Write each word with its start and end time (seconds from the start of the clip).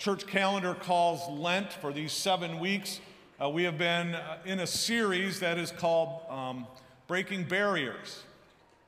church 0.00 0.26
calendar 0.26 0.72
calls 0.72 1.28
Lent 1.28 1.74
for 1.74 1.92
these 1.92 2.10
seven 2.10 2.58
weeks. 2.58 3.00
Uh, 3.38 3.50
we 3.50 3.64
have 3.64 3.76
been 3.76 4.14
uh, 4.14 4.38
in 4.46 4.60
a 4.60 4.66
series 4.66 5.40
that 5.40 5.58
is 5.58 5.70
called 5.70 6.22
um, 6.30 6.66
Breaking 7.06 7.44
Barriers. 7.44 8.22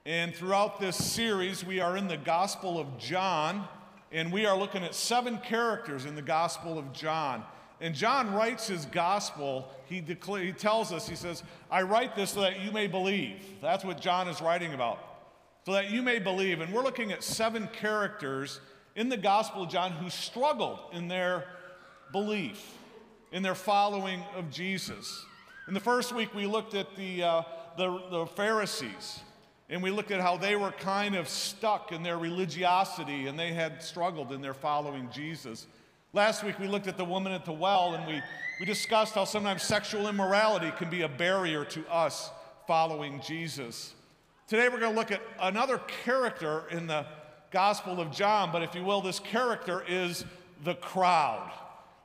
And 0.07 0.35
throughout 0.35 0.81
this 0.81 0.97
series, 0.97 1.67
we 1.67 1.81
are 1.81 1.99
in 1.99 2.09
the 2.09 2.17
Gospel 2.17 2.81
of 2.81 2.97
John, 2.97 3.69
and 4.11 4.33
we 4.33 4.47
are 4.47 4.57
looking 4.57 4.83
at 4.85 4.95
seven 4.95 5.37
characters 5.37 6.07
in 6.07 6.15
the 6.15 6.23
Gospel 6.23 6.79
of 6.79 6.95
John. 6.95 7.45
And 7.83 7.95
John 7.95 8.33
writes 8.33 8.67
his 8.67 8.87
gospel, 8.87 9.69
he, 9.85 10.01
he 10.01 10.53
tells 10.53 10.93
us, 10.93 11.07
he 11.07 11.15
says, 11.15 11.43
I 11.71 11.83
write 11.83 12.17
this 12.17 12.31
so 12.31 12.41
that 12.41 12.63
you 12.63 12.73
may 12.73 12.87
believe. 12.87 13.61
That's 13.61 13.85
what 13.85 14.01
John 14.01 14.29
is 14.29 14.41
writing 14.41 14.73
about. 14.73 14.99
So 15.67 15.73
that 15.73 15.91
you 15.91 16.01
may 16.01 16.21
believe. 16.21 16.63
And 16.63 16.73
we're 16.73 16.83
looking 16.83 17.13
at 17.13 17.23
seven 17.23 17.69
characters 17.71 18.61
in 18.95 19.09
the 19.09 19.17
Gospel 19.17 19.63
of 19.63 19.71
John 19.71 19.93
who 19.93 20.11
struggled 20.11 20.79
in 20.93 21.09
their 21.09 21.45
belief, 22.13 22.75
in 23.33 23.43
their 23.43 23.55
following 23.55 24.23
of 24.37 24.51
Jesus. 24.51 25.25
In 25.69 25.75
the 25.75 25.81
first 25.81 26.15
week, 26.15 26.35
we 26.35 26.47
looked 26.47 26.75
at 26.75 26.95
the, 26.97 27.23
uh, 27.23 27.43
the, 27.77 28.03
the 28.11 28.27
Pharisees, 28.27 29.21
and 29.71 29.83
we 29.83 29.91
looked 29.91 30.11
at 30.11 30.21
how 30.21 30.37
they 30.37 30.57
were 30.57 30.73
kind 30.73 31.15
of 31.15 31.29
stuck 31.29 31.93
in 31.93 32.03
their 32.03 32.19
religiosity 32.19 33.27
and 33.27 33.39
they 33.39 33.53
had 33.53 33.83
struggled 33.83 34.31
in 34.31 34.43
their 34.43 34.53
following 34.53 35.09
Jesus. 35.11 35.67
Last 36.13 36.45
week 36.45 36.59
we 36.59 36.67
looked 36.69 36.89
at 36.89 36.99
the 36.99 37.05
woman 37.07 37.33
at 37.33 37.47
the 37.47 37.55
well 37.55 37.95
and 37.95 38.07
we, 38.07 38.21
we 38.61 38.67
discussed 38.67 39.15
how 39.15 39.25
sometimes 39.25 39.63
sexual 39.63 40.09
immorality 40.09 40.71
can 40.77 40.91
be 40.91 41.03
a 41.03 41.09
barrier 41.09 41.65
to 41.65 41.87
us 41.91 42.31
following 42.67 43.23
Jesus. 43.27 43.95
Today 44.47 44.69
we're 44.69 44.79
going 44.79 44.93
to 44.93 44.99
look 44.99 45.11
at 45.11 45.23
another 45.41 45.79
character 46.05 46.65
in 46.71 46.87
the 46.87 47.07
Gospel 47.53 48.01
of 48.01 48.11
John, 48.11 48.51
but 48.51 48.63
if 48.63 48.75
you 48.75 48.83
will, 48.83 49.03
this 49.03 49.19
character 49.19 49.85
is 49.87 50.25
the 50.65 50.75
crowd. 50.75 51.53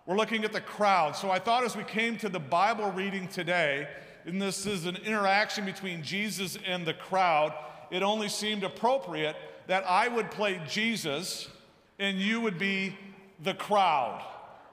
We're 0.06 0.18
looking 0.18 0.44
at 0.44 0.52
the 0.52 0.60
crowd. 0.60 1.16
So 1.16 1.32
I 1.32 1.40
thought 1.40 1.64
as 1.64 1.76
we 1.76 1.86
came 1.86 2.18
to 2.18 2.28
the 2.28 2.40
Bible 2.40 2.92
reading 2.92 3.30
today, 3.30 3.88
and 4.26 4.42
this 4.42 4.66
is 4.66 4.86
an 4.86 4.98
interaction 4.98 5.64
between 5.64 6.04
Jesus 6.04 6.58
and 6.68 6.86
the 6.86 6.94
crowd, 6.94 7.54
it 7.92 8.04
only 8.04 8.28
seemed 8.28 8.66
appropriate 8.66 9.38
that 9.68 9.86
I 9.88 10.10
would 10.10 10.32
play 10.32 10.62
Jesus 10.68 11.48
and 11.98 12.18
you 12.18 12.42
would 12.42 12.60
be 12.60 12.98
the 13.42 13.54
crowd. 13.54 14.22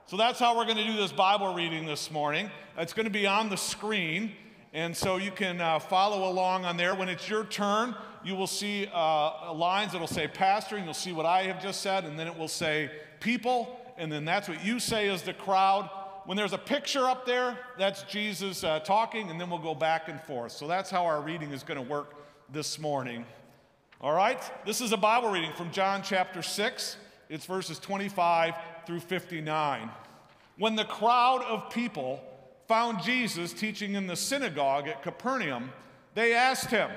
So 0.06 0.16
that's 0.16 0.40
how 0.40 0.56
we're 0.56 0.64
going 0.64 0.76
to 0.76 0.84
do 0.84 0.96
this 0.96 1.12
Bible 1.12 1.54
reading 1.54 1.86
this 1.86 2.10
morning. 2.10 2.50
It's 2.76 2.92
going 2.92 3.06
to 3.06 3.12
be 3.12 3.28
on 3.28 3.48
the 3.48 3.56
screen, 3.56 4.32
and 4.72 4.96
so 4.96 5.18
you 5.18 5.30
can 5.30 5.60
uh, 5.60 5.78
follow 5.78 6.28
along 6.28 6.64
on 6.64 6.76
there. 6.76 6.94
When 6.94 7.08
it's 7.08 7.28
your 7.28 7.44
turn, 7.44 7.94
you 8.24 8.34
will 8.34 8.46
see 8.46 8.88
uh, 8.92 9.52
lines 9.52 9.92
that 9.92 10.00
will 10.00 10.06
say 10.06 10.26
pastor, 10.26 10.76
and 10.76 10.84
you'll 10.84 10.94
see 10.94 11.12
what 11.12 11.26
I 11.26 11.42
have 11.44 11.62
just 11.62 11.82
said, 11.82 12.04
and 12.04 12.18
then 12.18 12.26
it 12.26 12.36
will 12.36 12.48
say 12.48 12.90
people, 13.20 13.78
and 13.98 14.10
then 14.10 14.24
that's 14.24 14.48
what 14.48 14.64
you 14.64 14.80
say 14.80 15.08
is 15.08 15.22
the 15.22 15.34
crowd. 15.34 15.90
When 16.24 16.36
there's 16.36 16.54
a 16.54 16.58
picture 16.58 17.04
up 17.04 17.26
there, 17.26 17.58
that's 17.78 18.02
Jesus 18.04 18.64
uh, 18.64 18.80
talking, 18.80 19.30
and 19.30 19.38
then 19.38 19.50
we'll 19.50 19.58
go 19.58 19.74
back 19.74 20.08
and 20.08 20.20
forth. 20.22 20.52
So 20.52 20.66
that's 20.66 20.90
how 20.90 21.04
our 21.04 21.20
reading 21.20 21.52
is 21.52 21.62
going 21.62 21.76
to 21.76 21.88
work 21.88 22.14
this 22.50 22.78
morning. 22.78 23.26
All 24.00 24.14
right? 24.14 24.40
This 24.64 24.80
is 24.80 24.92
a 24.92 24.96
Bible 24.96 25.30
reading 25.30 25.52
from 25.52 25.70
John 25.70 26.02
chapter 26.02 26.40
6. 26.40 26.96
It's 27.28 27.44
verses 27.44 27.78
25 27.78 28.54
through 28.86 29.00
59. 29.00 29.90
When 30.56 30.76
the 30.76 30.84
crowd 30.84 31.42
of 31.42 31.70
people 31.70 32.22
found 32.68 33.02
Jesus 33.02 33.52
teaching 33.52 33.94
in 33.94 34.06
the 34.06 34.16
synagogue 34.16 34.88
at 34.88 35.02
Capernaum, 35.02 35.72
they 36.14 36.32
asked 36.32 36.70
him, 36.70 36.90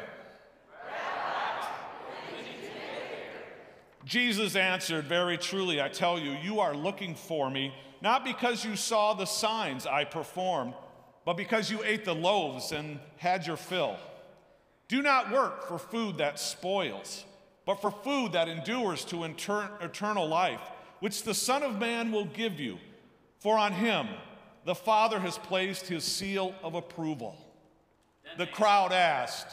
Jesus 4.08 4.55
answered, 4.55 5.05
Very 5.05 5.38
truly, 5.38 5.81
I 5.81 5.89
tell 5.89 6.17
you, 6.17 6.31
you 6.31 6.59
are 6.59 6.75
looking 6.75 7.13
for 7.13 7.50
me, 7.50 7.73
not 8.02 8.23
because 8.23 8.66
you 8.66 8.75
saw 8.75 9.13
the 9.13 9.25
signs 9.25 9.86
I 9.86 10.05
performed, 10.05 10.73
but 11.25 11.38
because 11.38 11.69
you 11.69 11.83
ate 11.83 12.05
the 12.05 12.16
loaves 12.16 12.72
and 12.72 13.00
had 13.17 13.45
your 13.45 13.58
fill. 13.58 13.97
Do 14.88 15.02
not 15.02 15.31
work 15.31 15.68
for 15.68 15.78
food 15.78 16.18
that 16.18 16.40
spoils 16.40 17.25
but 17.68 17.81
for 17.81 17.91
food 17.91 18.31
that 18.31 18.47
endures 18.47 19.03
to 19.03 19.25
inter- 19.25 19.69
eternal 19.81 20.25
life, 20.25 20.62
which 21.01 21.24
the 21.24 21.34
Son 21.34 21.62
of 21.62 21.78
Man 21.78 22.13
will 22.13 22.25
give 22.25 22.62
you. 22.62 22.79
For 23.39 23.57
on 23.57 23.74
him 23.74 24.07
the 24.63 24.74
Father 24.74 25.19
has 25.19 25.38
placed 25.38 25.85
his 25.85 26.06
seal 26.06 26.56
of 26.63 26.75
approval. 26.75 27.35
The 28.38 28.47
crowd 28.47 28.94
asked, 28.94 29.47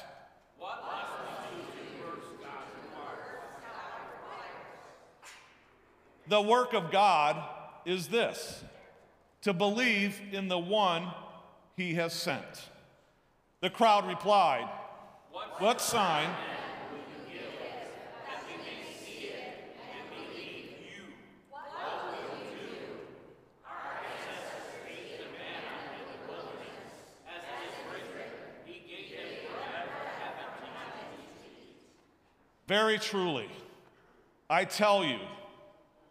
The 6.26 6.40
work 6.40 6.72
of 6.72 6.90
God 6.90 7.42
is 7.84 8.08
this 8.08 8.64
to 9.42 9.52
believe 9.52 10.20
in 10.32 10.48
the 10.48 10.58
one 10.58 11.06
he 11.76 11.94
has 11.94 12.12
sent. 12.14 12.70
The 13.60 13.68
crowd 13.68 14.06
replied, 14.08 14.68
What, 15.58 15.80
sign? 15.80 16.30
Very 32.66 32.98
truly, 32.98 33.48
I 34.48 34.64
tell 34.64 35.04
you, 35.04 35.18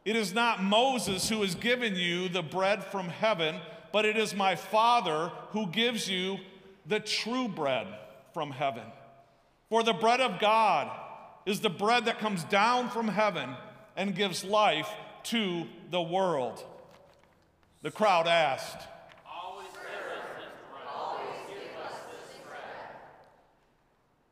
it 0.05 0.15
is 0.15 0.33
not 0.33 0.61
Moses 0.61 1.29
who 1.29 1.41
has 1.41 1.55
given 1.55 1.95
you 1.95 2.29
the 2.29 2.43
bread 2.43 2.83
from 2.83 3.07
heaven, 3.07 3.55
but 3.91 4.05
it 4.05 4.17
is 4.17 4.35
my 4.35 4.55
Father 4.55 5.31
who 5.51 5.67
gives 5.67 6.09
you 6.09 6.37
the 6.85 6.99
true 6.99 7.47
bread 7.47 7.87
from 8.33 8.51
heaven. 8.51 8.83
For 9.69 9.83
the 9.83 9.93
bread 9.93 10.19
of 10.19 10.39
God 10.39 10.91
is 11.45 11.61
the 11.61 11.69
bread 11.69 12.05
that 12.05 12.19
comes 12.19 12.43
down 12.45 12.89
from 12.89 13.07
heaven 13.07 13.55
and 13.95 14.15
gives 14.15 14.43
life 14.43 14.89
to 15.23 15.65
the 15.89 16.01
world. 16.01 16.63
The 17.81 17.91
crowd 17.91 18.27
asked, 18.27 18.87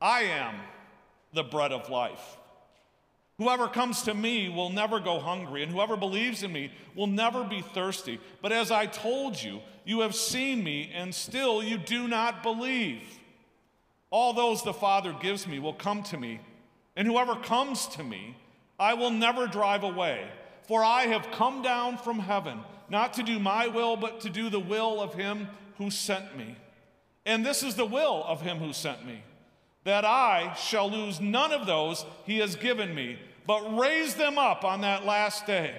I 0.02 0.24
am 0.24 0.56
the 1.32 1.44
bread 1.44 1.72
of 1.72 1.90
life. 1.90 2.38
Whoever 3.42 3.68
comes 3.68 4.04
to 4.04 4.14
me 4.14 4.50
will 4.50 4.70
never 4.70 5.00
go 5.00 5.18
hungry, 5.18 5.64
and 5.64 5.72
whoever 5.72 5.98
believes 5.98 6.44
in 6.44 6.54
me 6.54 6.72
will 6.94 7.08
never 7.08 7.44
be 7.44 7.62
thirsty. 7.62 8.20
But 8.40 8.52
as 8.52 8.70
I 8.70 8.86
told 8.86 9.42
you, 9.42 9.62
you 9.84 10.02
have 10.02 10.14
seen 10.14 10.64
me, 10.64 10.92
and 10.94 11.12
still 11.12 11.64
you 11.64 11.80
do 11.80 12.08
not 12.08 12.44
believe. 12.44 13.02
All 14.12 14.34
those 14.34 14.62
the 14.62 14.76
Father 14.76 15.16
gives 15.20 15.48
me 15.48 15.58
will 15.58 15.74
come 15.74 16.04
to 16.04 16.20
me, 16.20 16.40
and 16.96 17.08
whoever 17.08 17.34
comes 17.36 17.88
to 17.88 18.04
me, 18.04 18.38
I 18.80 18.94
will 18.94 19.10
never 19.10 19.48
drive 19.48 19.82
away. 19.82 20.28
For 20.68 20.84
I 20.84 21.08
have 21.08 21.32
come 21.32 21.64
down 21.64 21.98
from 21.98 22.20
heaven, 22.20 22.60
not 22.92 23.16
to 23.16 23.24
do 23.24 23.40
my 23.40 23.66
will, 23.66 23.98
but 23.98 24.22
to 24.22 24.30
do 24.30 24.52
the 24.52 24.60
will 24.60 25.02
of 25.02 25.16
him 25.16 25.48
who 25.80 25.90
sent 25.90 26.38
me. 26.38 26.58
And 27.26 27.44
this 27.44 27.64
is 27.64 27.74
the 27.74 27.88
will 27.88 28.24
of 28.24 28.42
him 28.42 28.60
who 28.60 28.72
sent 28.72 29.04
me 29.04 29.24
that 29.84 30.06
I 30.06 30.54
shall 30.54 30.90
lose 30.90 31.20
none 31.20 31.52
of 31.52 31.66
those 31.66 32.06
he 32.26 32.40
has 32.40 32.56
given 32.56 32.94
me, 32.94 33.18
but 33.52 33.78
raise 33.78 34.16
them 34.16 34.38
up 34.38 34.64
on 34.64 34.80
that 34.80 35.04
last 35.04 35.46
day. 35.46 35.76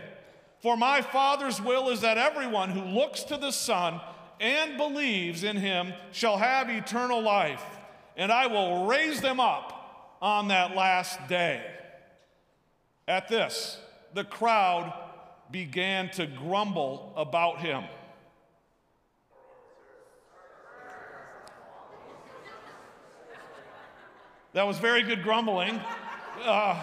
For 0.61 0.77
my 0.77 1.01
Father's 1.01 1.59
will 1.59 1.89
is 1.89 2.03
that 2.03 2.19
everyone 2.19 2.69
who 2.69 2.83
looks 2.83 3.23
to 3.23 3.39
the 3.39 3.51
Son 3.51 3.99
and 4.41 4.77
believes 4.77 5.43
in 5.43 5.57
him 5.57 5.95
shall 6.11 6.37
have 6.37 6.69
eternal 6.69 7.23
life, 7.23 7.65
and 8.15 8.31
I 8.31 8.47
will 8.47 8.85
raise 8.85 9.23
them 9.23 9.41
up 9.41 10.19
on 10.21 10.49
that 10.49 10.77
last 10.77 11.19
day. 11.31 11.65
At 13.09 13.29
this, 13.29 13.79
the 14.13 14.25
crowd 14.25 14.93
began 15.51 16.11
to 16.11 16.27
grumble 16.27 17.15
about 17.17 17.61
him. 17.61 17.85
That 24.53 24.67
was 24.67 24.77
very 24.77 25.03
good 25.03 25.23
grumbling. 25.23 25.81
Uh, 26.45 26.83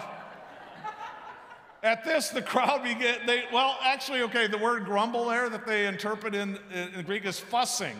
at 1.82 2.04
this, 2.04 2.28
the 2.28 2.42
crowd 2.42 2.82
began, 2.82 3.26
they, 3.26 3.44
well, 3.52 3.78
actually, 3.82 4.22
okay, 4.22 4.46
the 4.46 4.58
word 4.58 4.84
grumble 4.84 5.26
there 5.26 5.48
that 5.48 5.66
they 5.66 5.86
interpret 5.86 6.34
in, 6.34 6.58
in 6.72 7.02
Greek 7.04 7.24
is 7.24 7.40
fussing, 7.40 7.96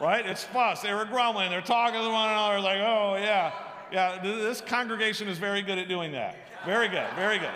right? 0.00 0.26
It's 0.26 0.44
fuss. 0.44 0.82
They 0.82 0.92
were 0.92 1.06
grumbling. 1.06 1.50
They're 1.50 1.60
talking 1.60 2.00
to 2.00 2.08
one 2.10 2.30
another, 2.30 2.60
like, 2.60 2.78
oh, 2.78 3.16
yeah, 3.18 3.52
yeah, 3.90 4.20
this 4.22 4.60
congregation 4.60 5.28
is 5.28 5.38
very 5.38 5.62
good 5.62 5.78
at 5.78 5.88
doing 5.88 6.12
that. 6.12 6.36
Very 6.66 6.88
good, 6.88 7.06
very 7.16 7.38
good. 7.38 7.54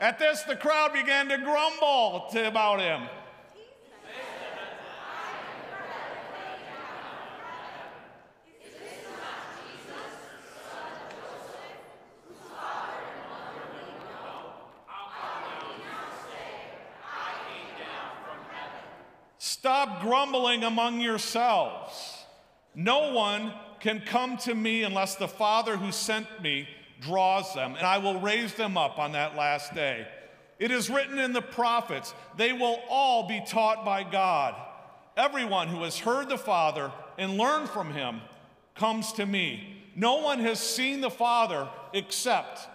At 0.00 0.18
this, 0.18 0.42
the 0.42 0.56
crowd 0.56 0.92
began 0.92 1.28
to 1.28 1.38
grumble 1.38 2.26
to, 2.32 2.48
about 2.48 2.80
him. 2.80 3.08
Stop 19.66 20.00
grumbling 20.00 20.62
among 20.62 21.00
yourselves. 21.00 22.24
No 22.76 23.10
one 23.10 23.52
can 23.80 23.98
come 23.98 24.36
to 24.36 24.54
me 24.54 24.84
unless 24.84 25.16
the 25.16 25.26
Father 25.26 25.76
who 25.76 25.90
sent 25.90 26.40
me 26.40 26.68
draws 27.00 27.52
them, 27.52 27.74
and 27.74 27.84
I 27.84 27.98
will 27.98 28.20
raise 28.20 28.54
them 28.54 28.78
up 28.78 29.00
on 29.00 29.10
that 29.10 29.34
last 29.34 29.74
day. 29.74 30.06
It 30.60 30.70
is 30.70 30.88
written 30.88 31.18
in 31.18 31.32
the 31.32 31.42
prophets, 31.42 32.14
they 32.36 32.52
will 32.52 32.78
all 32.88 33.26
be 33.26 33.42
taught 33.44 33.84
by 33.84 34.04
God. 34.04 34.54
Everyone 35.16 35.66
who 35.66 35.82
has 35.82 35.98
heard 35.98 36.28
the 36.28 36.38
Father 36.38 36.92
and 37.18 37.36
learned 37.36 37.68
from 37.68 37.92
him 37.92 38.20
comes 38.76 39.14
to 39.14 39.26
me. 39.26 39.82
No 39.96 40.18
one 40.18 40.38
has 40.38 40.60
seen 40.60 41.00
the 41.00 41.10
Father 41.10 41.68
except 41.92 42.68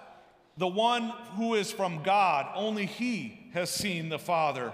the 0.58 0.68
one 0.68 1.14
who 1.38 1.54
is 1.54 1.72
from 1.72 2.04
God. 2.04 2.52
Only 2.54 2.86
he 2.86 3.50
has 3.54 3.70
seen 3.70 4.10
the 4.10 4.20
Father. 4.20 4.74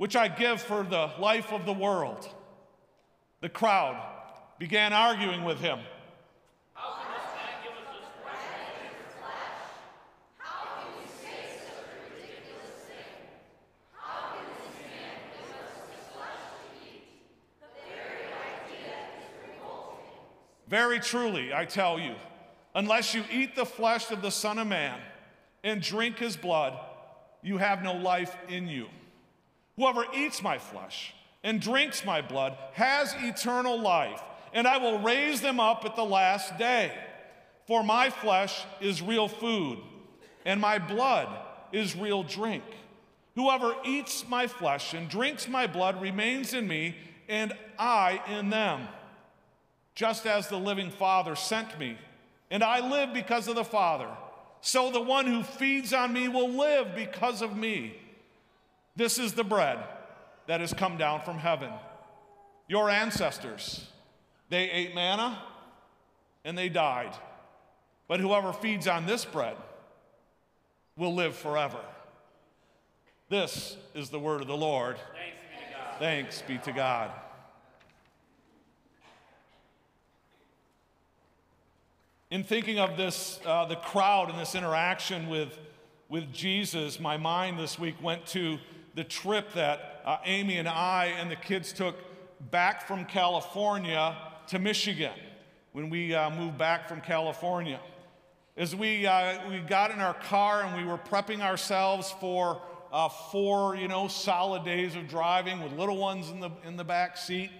which 0.00 0.16
I 0.16 0.28
give 0.28 0.62
for 0.62 0.82
the 0.82 1.10
life 1.18 1.52
of 1.52 1.66
the 1.66 1.74
world. 1.74 2.26
The 3.42 3.50
crowd 3.50 4.02
began 4.58 4.94
arguing 4.94 5.44
with 5.44 5.60
him. 5.60 5.78
How 6.72 6.94
can 6.94 7.12
this 7.12 7.28
man 7.36 7.52
give 7.62 7.72
us 7.72 8.08
bread 8.22 8.80
into 8.80 9.04
flesh? 9.20 9.60
How 10.38 10.80
can 10.80 11.02
you 11.02 11.06
say 11.06 11.52
such 11.52 11.84
a 11.84 12.16
ridiculous 12.16 12.80
thing? 12.88 13.12
How 13.92 14.38
can 14.38 14.46
this 14.56 14.72
man 14.88 15.20
give 15.36 15.52
us 15.52 15.76
flesh 16.16 16.48
to 16.48 16.64
eat? 16.82 17.04
The 17.60 17.68
very 17.92 18.24
idea 18.32 18.96
of 18.96 19.50
revolting. 19.50 20.16
Very 20.68 21.00
truly, 21.00 21.52
I 21.52 21.66
tell 21.66 22.00
you, 22.00 22.14
unless 22.74 23.12
you 23.12 23.22
eat 23.30 23.54
the 23.54 23.66
flesh 23.66 24.10
of 24.10 24.22
the 24.22 24.30
Son 24.30 24.58
of 24.58 24.66
Man 24.66 24.98
and 25.62 25.82
drink 25.82 26.16
his 26.16 26.38
blood, 26.38 26.72
you 27.42 27.58
have 27.58 27.82
no 27.82 27.92
life 27.92 28.34
in 28.48 28.66
you. 28.66 28.86
Whoever 29.76 30.04
eats 30.14 30.42
my 30.42 30.58
flesh 30.58 31.14
and 31.42 31.60
drinks 31.60 32.04
my 32.04 32.20
blood 32.20 32.56
has 32.72 33.14
eternal 33.18 33.80
life, 33.80 34.22
and 34.52 34.66
I 34.66 34.78
will 34.78 35.00
raise 35.00 35.40
them 35.40 35.60
up 35.60 35.84
at 35.84 35.96
the 35.96 36.04
last 36.04 36.58
day. 36.58 36.92
For 37.66 37.82
my 37.82 38.10
flesh 38.10 38.64
is 38.80 39.00
real 39.00 39.28
food, 39.28 39.78
and 40.44 40.60
my 40.60 40.78
blood 40.78 41.28
is 41.72 41.96
real 41.96 42.22
drink. 42.22 42.64
Whoever 43.36 43.74
eats 43.84 44.28
my 44.28 44.46
flesh 44.46 44.92
and 44.92 45.08
drinks 45.08 45.48
my 45.48 45.66
blood 45.66 46.00
remains 46.02 46.52
in 46.52 46.66
me, 46.66 46.96
and 47.28 47.52
I 47.78 48.20
in 48.28 48.50
them 48.50 48.88
just 49.94 50.26
as 50.26 50.48
the 50.48 50.56
living 50.56 50.90
Father 50.90 51.36
sent 51.36 51.78
me, 51.78 51.96
and 52.50 52.64
I 52.64 52.80
live 52.80 53.12
because 53.12 53.48
of 53.48 53.54
the 53.54 53.64
Father. 53.64 54.08
So 54.62 54.90
the 54.90 55.00
one 55.00 55.26
who 55.26 55.42
feeds 55.42 55.92
on 55.92 56.12
me 56.12 56.26
will 56.26 56.48
live 56.48 56.94
because 56.94 57.42
of 57.42 57.56
me. 57.56 57.96
This 59.00 59.18
is 59.18 59.32
the 59.32 59.44
bread 59.44 59.78
that 60.46 60.60
has 60.60 60.74
come 60.74 60.98
down 60.98 61.22
from 61.22 61.38
heaven. 61.38 61.70
Your 62.68 62.90
ancestors, 62.90 63.86
they 64.50 64.70
ate 64.70 64.94
manna 64.94 65.42
and 66.44 66.56
they 66.58 66.68
died. 66.68 67.14
But 68.08 68.20
whoever 68.20 68.52
feeds 68.52 68.86
on 68.86 69.06
this 69.06 69.24
bread 69.24 69.56
will 70.98 71.14
live 71.14 71.34
forever. 71.34 71.80
This 73.30 73.78
is 73.94 74.10
the 74.10 74.18
word 74.18 74.42
of 74.42 74.48
the 74.48 74.56
Lord. 74.56 74.98
Thanks 75.98 76.42
be 76.42 76.58
to 76.58 76.72
God. 76.72 77.10
In 82.30 82.44
thinking 82.44 82.78
of 82.78 82.98
this, 82.98 83.40
uh, 83.46 83.64
the 83.64 83.76
crowd 83.76 84.28
and 84.28 84.38
this 84.38 84.54
interaction 84.54 85.30
with, 85.30 85.58
with 86.10 86.30
Jesus, 86.34 87.00
my 87.00 87.16
mind 87.16 87.58
this 87.58 87.78
week 87.78 87.94
went 88.02 88.26
to 88.26 88.58
the 88.94 89.04
trip 89.04 89.52
that 89.54 90.02
uh, 90.04 90.18
Amy 90.24 90.58
and 90.58 90.68
I 90.68 91.14
and 91.18 91.30
the 91.30 91.36
kids 91.36 91.72
took 91.72 91.96
back 92.50 92.86
from 92.86 93.04
California 93.04 94.16
to 94.48 94.58
Michigan 94.58 95.12
when 95.72 95.90
we 95.90 96.14
uh, 96.14 96.30
moved 96.30 96.58
back 96.58 96.88
from 96.88 97.00
California. 97.00 97.80
As 98.56 98.74
we, 98.74 99.06
uh, 99.06 99.48
we 99.48 99.58
got 99.60 99.90
in 99.90 100.00
our 100.00 100.14
car 100.14 100.62
and 100.62 100.76
we 100.76 100.90
were 100.90 100.98
prepping 100.98 101.40
ourselves 101.40 102.12
for 102.20 102.60
uh, 102.92 103.08
four, 103.08 103.76
you 103.76 103.88
know, 103.88 104.08
solid 104.08 104.64
days 104.64 104.96
of 104.96 105.08
driving 105.08 105.62
with 105.62 105.72
little 105.72 105.96
ones 105.96 106.30
in 106.30 106.40
the, 106.40 106.50
in 106.66 106.76
the 106.76 106.84
back 106.84 107.16
seat, 107.16 107.50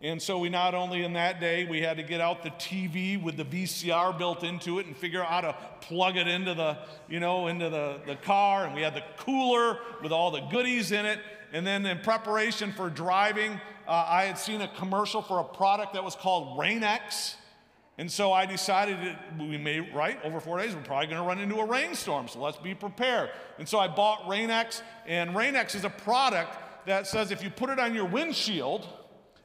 and 0.00 0.22
so 0.22 0.38
we 0.38 0.48
not 0.48 0.74
only 0.74 1.02
in 1.02 1.14
that 1.14 1.40
day, 1.40 1.64
we 1.64 1.80
had 1.80 1.96
to 1.96 2.04
get 2.04 2.20
out 2.20 2.44
the 2.44 2.50
TV 2.50 3.20
with 3.20 3.36
the 3.36 3.44
VCR 3.44 4.16
built 4.16 4.44
into 4.44 4.78
it 4.78 4.86
and 4.86 4.96
figure 4.96 5.22
out 5.22 5.28
how 5.28 5.40
to 5.40 5.56
plug 5.80 6.16
it 6.16 6.28
into 6.28 6.54
the, 6.54 6.78
you 7.08 7.18
know, 7.18 7.48
into 7.48 7.68
the, 7.68 8.00
the 8.06 8.14
car. 8.14 8.64
And 8.64 8.74
we 8.76 8.82
had 8.82 8.94
the 8.94 9.02
cooler 9.16 9.78
with 10.00 10.12
all 10.12 10.30
the 10.30 10.40
goodies 10.52 10.92
in 10.92 11.04
it. 11.04 11.18
And 11.52 11.66
then 11.66 11.84
in 11.84 11.98
preparation 11.98 12.70
for 12.72 12.88
driving, 12.90 13.60
uh, 13.88 14.06
I 14.08 14.26
had 14.26 14.38
seen 14.38 14.60
a 14.60 14.68
commercial 14.68 15.20
for 15.20 15.40
a 15.40 15.44
product 15.44 15.94
that 15.94 16.04
was 16.04 16.14
called 16.14 16.60
Rain-X. 16.60 17.34
And 17.96 18.08
so 18.08 18.32
I 18.32 18.46
decided 18.46 18.98
that 18.98 19.36
we 19.36 19.58
may, 19.58 19.80
right, 19.80 20.24
over 20.24 20.38
four 20.38 20.58
days, 20.58 20.76
we're 20.76 20.82
probably 20.82 21.08
going 21.08 21.20
to 21.20 21.26
run 21.26 21.40
into 21.40 21.56
a 21.56 21.66
rainstorm, 21.66 22.28
so 22.28 22.38
let's 22.38 22.58
be 22.58 22.72
prepared. 22.72 23.30
And 23.58 23.68
so 23.68 23.80
I 23.80 23.88
bought 23.88 24.28
Rain-X, 24.28 24.82
and 25.08 25.34
Rain-X 25.34 25.74
is 25.74 25.82
a 25.82 25.90
product 25.90 26.56
that 26.86 27.08
says 27.08 27.32
if 27.32 27.42
you 27.42 27.50
put 27.50 27.70
it 27.70 27.80
on 27.80 27.94
your 27.94 28.04
windshield, 28.04 28.86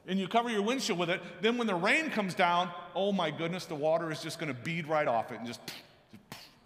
and 0.06 0.18
you 0.18 0.28
cover 0.28 0.50
your 0.50 0.62
windshield 0.62 0.98
with 0.98 1.10
it, 1.10 1.20
then 1.40 1.56
when 1.56 1.66
the 1.66 1.74
rain 1.74 2.10
comes 2.10 2.34
down, 2.34 2.70
oh 2.94 3.12
my 3.12 3.30
goodness, 3.30 3.66
the 3.66 3.74
water 3.74 4.10
is 4.10 4.22
just 4.22 4.38
going 4.38 4.52
to 4.52 4.60
bead 4.60 4.86
right 4.86 5.08
off 5.08 5.32
it 5.32 5.38
and 5.38 5.46
just 5.46 5.60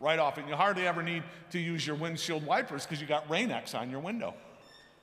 right 0.00 0.19
off 0.19 0.38
it. 0.38 0.43
And 0.43 0.50
you 0.50 0.56
hardly 0.56 0.87
ever 0.87 1.02
need 1.02 1.23
to 1.50 1.58
use 1.58 1.87
your 1.87 1.96
windshield 1.96 2.44
wipers 2.44 2.85
because 2.85 3.00
you 3.00 3.06
got 3.06 3.29
Rain-X 3.31 3.75
on 3.75 3.90
your 3.90 4.00
window. 4.00 4.35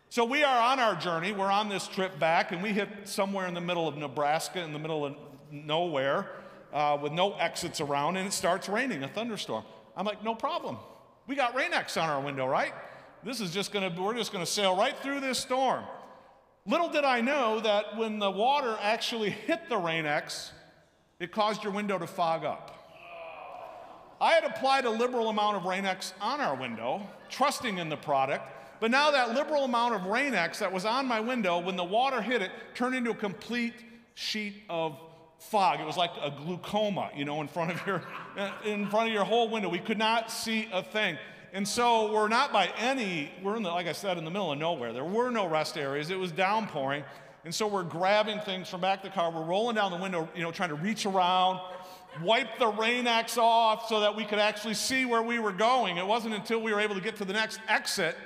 So 0.10 0.24
we 0.24 0.44
are 0.44 0.72
on 0.72 0.80
our 0.80 0.96
journey. 0.96 1.34
We're 1.34 1.52
on 1.52 1.68
this 1.68 1.88
trip 1.88 2.20
back, 2.20 2.52
and 2.52 2.62
we 2.62 2.70
hit 2.70 2.90
somewhere 3.06 3.48
in 3.48 3.54
the 3.54 3.62
middle 3.62 3.88
of 3.88 3.98
Nebraska, 3.98 4.62
in 4.62 4.72
the 4.72 4.80
middle 4.80 5.06
of 5.06 5.15
nowhere, 5.51 6.30
uh, 6.74 6.98
with 7.01 7.12
no 7.12 7.34
exits 7.34 7.82
around, 7.82 8.18
and 8.18 8.27
it 8.27 8.32
starts 8.32 8.70
raining, 8.70 9.04
a 9.04 9.08
thunderstorm. 9.08 9.63
I'm 9.98 10.06
like, 10.06 10.24
no 10.24 10.36
problem. 10.36 10.77
We 11.27 11.36
got 11.36 11.56
Rain-X 11.56 11.98
on 11.98 12.10
our 12.10 12.22
window, 12.22 12.46
right? 12.46 12.74
This 13.24 13.42
is 13.42 13.51
just 13.51 13.72
gonna, 13.74 13.94
we're 14.00 14.13
just 14.13 14.32
gonna 14.32 14.46
sail 14.46 14.77
right 14.77 14.96
through 15.00 15.20
this 15.20 15.39
storm. 15.39 15.84
Little 16.67 16.89
did 16.89 17.03
I 17.05 17.22
know 17.22 17.60
that 17.60 17.95
when 17.95 18.17
the 18.17 18.31
water 18.31 18.75
actually 18.81 19.29
hit 19.29 19.69
the 19.69 19.77
Rain-X, 19.77 20.51
it 21.19 21.31
caused 21.31 21.63
your 21.63 21.72
window 21.72 22.00
to 22.00 22.07
fog 22.07 22.43
up. 22.43 22.72
I 24.19 24.31
had 24.31 24.45
applied 24.45 24.86
a 24.86 24.89
liberal 24.89 25.29
amount 25.29 25.57
of 25.57 25.65
Rain-X 25.65 26.13
on 26.19 26.41
our 26.41 26.55
window, 26.55 27.07
trusting 27.29 27.77
in 27.77 27.89
the 27.89 27.98
product, 27.98 28.43
but 28.79 28.89
now 28.89 29.12
that 29.12 29.36
liberal 29.36 29.65
amount 29.65 29.93
of 29.93 30.05
Rain-X 30.05 30.60
that 30.60 30.72
was 30.72 30.86
on 30.86 31.05
my 31.05 31.19
window, 31.19 31.60
when 31.60 31.75
the 31.75 31.84
water 31.84 32.22
hit 32.22 32.41
it, 32.41 32.51
turned 32.74 32.95
into 32.95 33.12
a 33.12 33.15
complete 33.15 33.75
sheet 34.15 34.63
of 34.67 35.00
fog. 35.38 35.79
It 35.79 35.86
was 35.86 35.98
like 35.98 36.12
a 36.19 36.31
glaucoma, 36.31 37.12
you 37.15 37.25
know, 37.25 37.41
in 37.41 37.48
front 37.48 37.72
of 37.72 37.86
your, 37.86 38.03
in 38.65 38.89
front 38.89 39.07
of 39.07 39.13
your 39.13 39.24
whole 39.24 39.50
window. 39.50 39.69
We 39.69 39.79
could 39.79 40.00
not 40.00 40.31
see 40.31 40.67
a 40.72 40.81
thing. 40.81 41.17
And 41.55 41.65
so 41.65 42.12
we're 42.12 42.27
not 42.27 42.51
by 42.51 42.69
any, 42.77 43.31
we're 43.41 43.55
in 43.55 43.63
the, 43.63 43.69
like 43.69 43.88
I 43.88 43.93
said, 43.93 44.17
in 44.17 44.25
the 44.25 44.29
middle 44.29 44.51
of 44.51 44.59
nowhere. 44.59 44.91
There 44.91 45.05
were 45.05 45.31
no 45.31 45.47
rest 45.47 45.77
areas. 45.77 46.09
It 46.09 46.19
was 46.19 46.33
downpouring. 46.33 47.05
And 47.45 47.55
so 47.55 47.65
we're 47.65 47.83
grabbing 47.83 48.41
things 48.41 48.67
from 48.67 48.81
back 48.81 49.05
of 49.05 49.05
the 49.05 49.15
car. 49.15 49.31
We're 49.31 49.45
rolling 49.45 49.77
down 49.77 49.91
the 49.91 49.97
window, 49.97 50.27
you 50.35 50.43
know, 50.43 50.51
trying 50.51 50.67
to 50.67 50.75
reach 50.75 51.05
around, 51.05 51.62
wipe 52.21 52.59
the 52.59 52.67
Rain-X 52.67 53.38
off 53.38 53.88
so 53.88 54.01
that 54.01 54.17
we 54.17 54.25
could 54.25 54.38
actually 54.38 54.74
see 54.74 55.05
where 55.05 55.21
we 55.24 55.39
were 55.39 55.53
going. 55.53 55.95
It 55.95 56.05
wasn't 56.05 56.33
until 56.33 56.59
we 56.62 56.74
were 56.74 56.81
able 56.81 56.95
to 56.95 57.01
get 57.01 57.15
to 57.17 57.25
the 57.25 57.31
next 57.31 57.62
exit, 57.69 58.17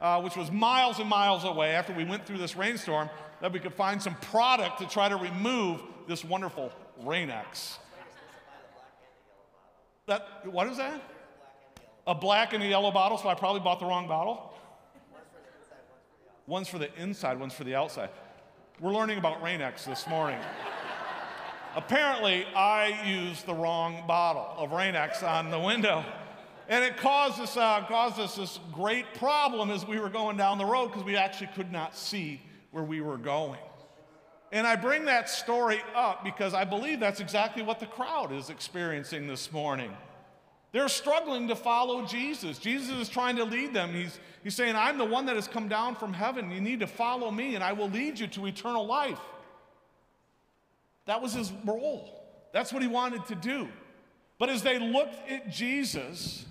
uh, 0.00 0.22
which 0.22 0.34
was 0.34 0.50
miles 0.50 0.98
and 0.98 1.10
miles 1.10 1.44
away 1.44 1.72
after 1.72 1.92
we 1.92 2.04
went 2.04 2.24
through 2.24 2.38
this 2.38 2.56
rainstorm, 2.56 3.10
that 3.42 3.52
we 3.52 3.60
could 3.60 3.74
find 3.74 4.02
some 4.02 4.14
product 4.14 4.78
to 4.78 4.88
try 4.88 5.10
to 5.10 5.16
remove 5.16 5.82
this 6.06 6.24
wonderful 6.24 6.72
Rain-X. 7.02 7.80
That, 10.06 10.46
what 10.46 10.68
is 10.68 10.78
that? 10.78 11.02
A 12.08 12.14
black 12.14 12.54
and 12.54 12.64
a 12.64 12.66
yellow 12.66 12.90
bottle, 12.90 13.18
so 13.18 13.28
I 13.28 13.34
probably 13.34 13.60
bought 13.60 13.78
the 13.78 13.86
wrong 13.86 14.08
bottle. 14.08 14.54
One's 16.46 16.66
for 16.66 16.78
the 16.78 16.88
inside, 17.00 17.38
one's 17.38 17.52
for 17.52 17.64
the 17.64 17.74
outside. 17.74 18.08
We're 18.80 18.94
learning 18.94 19.18
about 19.18 19.42
Rain-X 19.42 19.84
this 19.84 20.08
morning. 20.08 20.40
Apparently, 21.76 22.46
I 22.56 22.98
used 23.06 23.44
the 23.44 23.52
wrong 23.52 24.04
bottle 24.08 24.54
of 24.56 24.72
Rain-X 24.72 25.22
on 25.22 25.50
the 25.50 25.58
window. 25.58 26.02
And 26.70 26.82
it 26.82 26.96
caused 26.96 27.40
us, 27.40 27.58
uh, 27.58 27.84
caused 27.86 28.18
us 28.18 28.36
this 28.36 28.58
great 28.72 29.14
problem 29.14 29.70
as 29.70 29.86
we 29.86 30.00
were 30.00 30.08
going 30.08 30.38
down 30.38 30.56
the 30.56 30.64
road 30.64 30.88
because 30.88 31.04
we 31.04 31.16
actually 31.16 31.48
could 31.48 31.70
not 31.70 31.94
see 31.94 32.40
where 32.70 32.84
we 32.84 33.02
were 33.02 33.18
going. 33.18 33.60
And 34.50 34.66
I 34.66 34.76
bring 34.76 35.04
that 35.04 35.28
story 35.28 35.82
up 35.94 36.24
because 36.24 36.54
I 36.54 36.64
believe 36.64 37.00
that's 37.00 37.20
exactly 37.20 37.62
what 37.62 37.80
the 37.80 37.86
crowd 37.86 38.32
is 38.32 38.48
experiencing 38.48 39.26
this 39.26 39.52
morning. 39.52 39.94
They're 40.72 40.88
struggling 40.88 41.48
to 41.48 41.56
follow 41.56 42.04
Jesus. 42.04 42.58
Jesus 42.58 42.90
is 42.90 43.08
trying 43.08 43.36
to 43.36 43.44
lead 43.44 43.72
them. 43.72 43.94
He's, 43.94 44.18
he's 44.44 44.54
saying, 44.54 44.76
I'm 44.76 44.98
the 44.98 45.04
one 45.04 45.26
that 45.26 45.36
has 45.36 45.48
come 45.48 45.68
down 45.68 45.96
from 45.96 46.12
heaven. 46.12 46.50
You 46.50 46.60
need 46.60 46.80
to 46.80 46.86
follow 46.86 47.30
me, 47.30 47.54
and 47.54 47.64
I 47.64 47.72
will 47.72 47.88
lead 47.88 48.18
you 48.18 48.26
to 48.28 48.46
eternal 48.46 48.86
life. 48.86 49.20
That 51.06 51.22
was 51.22 51.32
his 51.32 51.50
role. 51.64 52.22
That's 52.52 52.72
what 52.72 52.82
he 52.82 52.88
wanted 52.88 53.24
to 53.26 53.34
do. 53.34 53.68
But 54.38 54.50
as 54.50 54.62
they 54.62 54.78
looked 54.78 55.30
at 55.30 55.50
Jesus, 55.50 56.44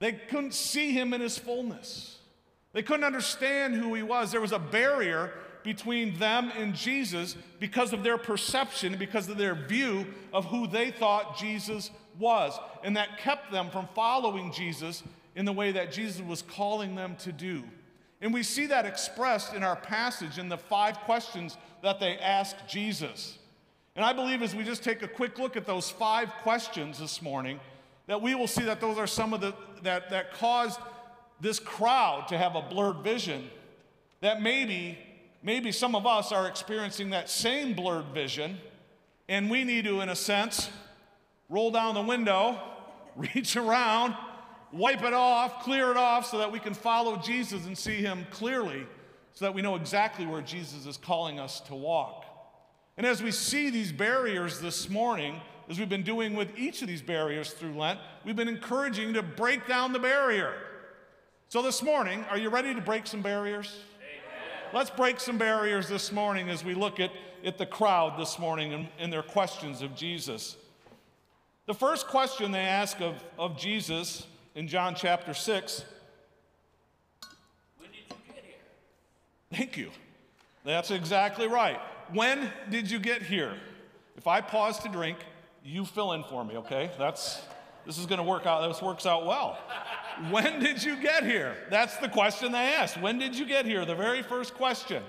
they 0.00 0.12
couldn't 0.12 0.54
see 0.54 0.92
him 0.92 1.14
in 1.14 1.20
his 1.20 1.38
fullness. 1.38 2.18
They 2.72 2.82
couldn't 2.82 3.04
understand 3.04 3.74
who 3.74 3.94
he 3.94 4.02
was. 4.02 4.32
There 4.32 4.40
was 4.40 4.52
a 4.52 4.58
barrier 4.58 5.32
between 5.62 6.18
them 6.18 6.52
and 6.58 6.74
Jesus 6.74 7.36
because 7.60 7.92
of 7.92 8.02
their 8.02 8.18
perception, 8.18 8.96
because 8.98 9.28
of 9.28 9.38
their 9.38 9.54
view 9.54 10.04
of 10.32 10.44
who 10.46 10.66
they 10.66 10.90
thought 10.90 11.38
Jesus 11.38 11.90
was. 12.18 12.58
And 12.82 12.96
that 12.96 13.18
kept 13.18 13.50
them 13.50 13.70
from 13.70 13.88
following 13.94 14.52
Jesus 14.52 15.02
in 15.36 15.44
the 15.44 15.52
way 15.52 15.72
that 15.72 15.92
Jesus 15.92 16.22
was 16.22 16.42
calling 16.42 16.94
them 16.94 17.16
to 17.16 17.32
do. 17.32 17.64
And 18.20 18.32
we 18.32 18.42
see 18.42 18.66
that 18.66 18.86
expressed 18.86 19.54
in 19.54 19.62
our 19.62 19.76
passage 19.76 20.38
in 20.38 20.48
the 20.48 20.56
five 20.56 20.98
questions 21.00 21.56
that 21.82 22.00
they 22.00 22.16
asked 22.18 22.68
Jesus. 22.68 23.38
And 23.96 24.04
I 24.04 24.12
believe 24.12 24.42
as 24.42 24.54
we 24.54 24.64
just 24.64 24.82
take 24.82 25.02
a 25.02 25.08
quick 25.08 25.38
look 25.38 25.56
at 25.56 25.66
those 25.66 25.90
five 25.90 26.30
questions 26.42 26.98
this 26.98 27.20
morning, 27.20 27.60
that 28.06 28.20
we 28.20 28.34
will 28.34 28.46
see 28.46 28.64
that 28.64 28.80
those 28.80 28.98
are 28.98 29.06
some 29.06 29.32
of 29.32 29.40
the 29.40 29.54
that, 29.82 30.10
that 30.10 30.32
caused 30.34 30.80
this 31.40 31.58
crowd 31.58 32.26
to 32.28 32.38
have 32.38 32.56
a 32.56 32.62
blurred 32.62 32.98
vision. 32.98 33.50
That 34.20 34.40
maybe, 34.40 34.98
maybe 35.42 35.70
some 35.70 35.94
of 35.94 36.06
us 36.06 36.32
are 36.32 36.48
experiencing 36.48 37.10
that 37.10 37.28
same 37.28 37.74
blurred 37.74 38.06
vision, 38.06 38.58
and 39.28 39.50
we 39.50 39.64
need 39.64 39.84
to, 39.84 40.00
in 40.00 40.08
a 40.08 40.16
sense, 40.16 40.70
roll 41.48 41.70
down 41.70 41.94
the 41.94 42.02
window, 42.02 42.58
reach 43.16 43.56
around, 43.56 44.16
wipe 44.72 45.02
it 45.02 45.14
off, 45.14 45.62
clear 45.62 45.90
it 45.90 45.96
off 45.96 46.26
so 46.26 46.38
that 46.38 46.50
we 46.50 46.58
can 46.58 46.74
follow 46.74 47.16
Jesus 47.16 47.66
and 47.66 47.76
see 47.76 47.96
him 47.96 48.26
clearly 48.30 48.86
so 49.34 49.44
that 49.44 49.54
we 49.54 49.62
know 49.62 49.74
exactly 49.74 50.26
where 50.26 50.40
Jesus 50.40 50.86
is 50.86 50.96
calling 50.96 51.40
us 51.40 51.60
to 51.62 51.74
walk. 51.74 52.24
And 52.96 53.04
as 53.04 53.22
we 53.22 53.32
see 53.32 53.68
these 53.68 53.90
barriers 53.90 54.60
this 54.60 54.88
morning, 54.88 55.40
as 55.68 55.78
we've 55.78 55.88
been 55.88 56.04
doing 56.04 56.34
with 56.34 56.56
each 56.56 56.82
of 56.82 56.88
these 56.88 57.02
barriers 57.02 57.50
through 57.50 57.76
Lent, 57.76 57.98
we've 58.24 58.36
been 58.36 58.48
encouraging 58.48 59.14
to 59.14 59.22
break 59.22 59.66
down 59.66 59.92
the 59.92 59.98
barrier. 59.98 60.54
So 61.48 61.62
this 61.62 61.82
morning, 61.82 62.24
are 62.30 62.38
you 62.38 62.48
ready 62.48 62.74
to 62.74 62.80
break 62.80 63.08
some 63.08 63.22
barriers? 63.22 63.76
Amen. 63.98 64.70
Let's 64.72 64.90
break 64.90 65.18
some 65.18 65.36
barriers 65.36 65.88
this 65.88 66.12
morning 66.12 66.48
as 66.48 66.64
we 66.64 66.74
look 66.74 67.00
at, 67.00 67.10
at 67.44 67.58
the 67.58 67.66
crowd 67.66 68.18
this 68.18 68.38
morning 68.38 68.72
and, 68.72 68.88
and 69.00 69.12
their 69.12 69.22
questions 69.22 69.82
of 69.82 69.96
Jesus. 69.96 70.56
The 71.66 71.74
first 71.74 72.08
question 72.08 72.52
they 72.52 72.60
ask 72.60 73.00
of, 73.00 73.14
of 73.38 73.56
Jesus 73.56 74.26
in 74.54 74.68
John 74.68 74.94
chapter 74.94 75.32
6 75.32 75.84
When 77.78 77.90
did 77.90 78.00
you 78.10 78.16
get 78.34 78.44
here? 78.44 78.54
Thank 79.50 79.76
you. 79.78 79.90
That's 80.64 80.90
exactly 80.90 81.48
right. 81.48 81.80
When 82.12 82.52
did 82.70 82.90
you 82.90 82.98
get 82.98 83.22
here? 83.22 83.54
If 84.16 84.26
I 84.26 84.42
pause 84.42 84.78
to 84.80 84.90
drink, 84.90 85.16
you 85.64 85.86
fill 85.86 86.12
in 86.12 86.22
for 86.24 86.44
me, 86.44 86.58
okay? 86.58 86.90
That's 86.98 87.40
this 87.86 87.98
is 87.98 88.04
going 88.06 88.18
to 88.18 88.24
work 88.24 88.44
out. 88.44 88.66
This 88.68 88.82
works 88.82 89.06
out 89.06 89.24
well. 89.24 89.58
when 90.30 90.60
did 90.60 90.82
you 90.82 91.00
get 91.00 91.24
here? 91.24 91.56
That's 91.70 91.96
the 91.96 92.08
question 92.08 92.52
they 92.52 92.74
asked. 92.74 93.00
When 93.00 93.18
did 93.18 93.36
you 93.36 93.46
get 93.46 93.64
here? 93.64 93.84
The 93.86 93.94
very 93.94 94.22
first 94.22 94.54
question. 94.54 95.02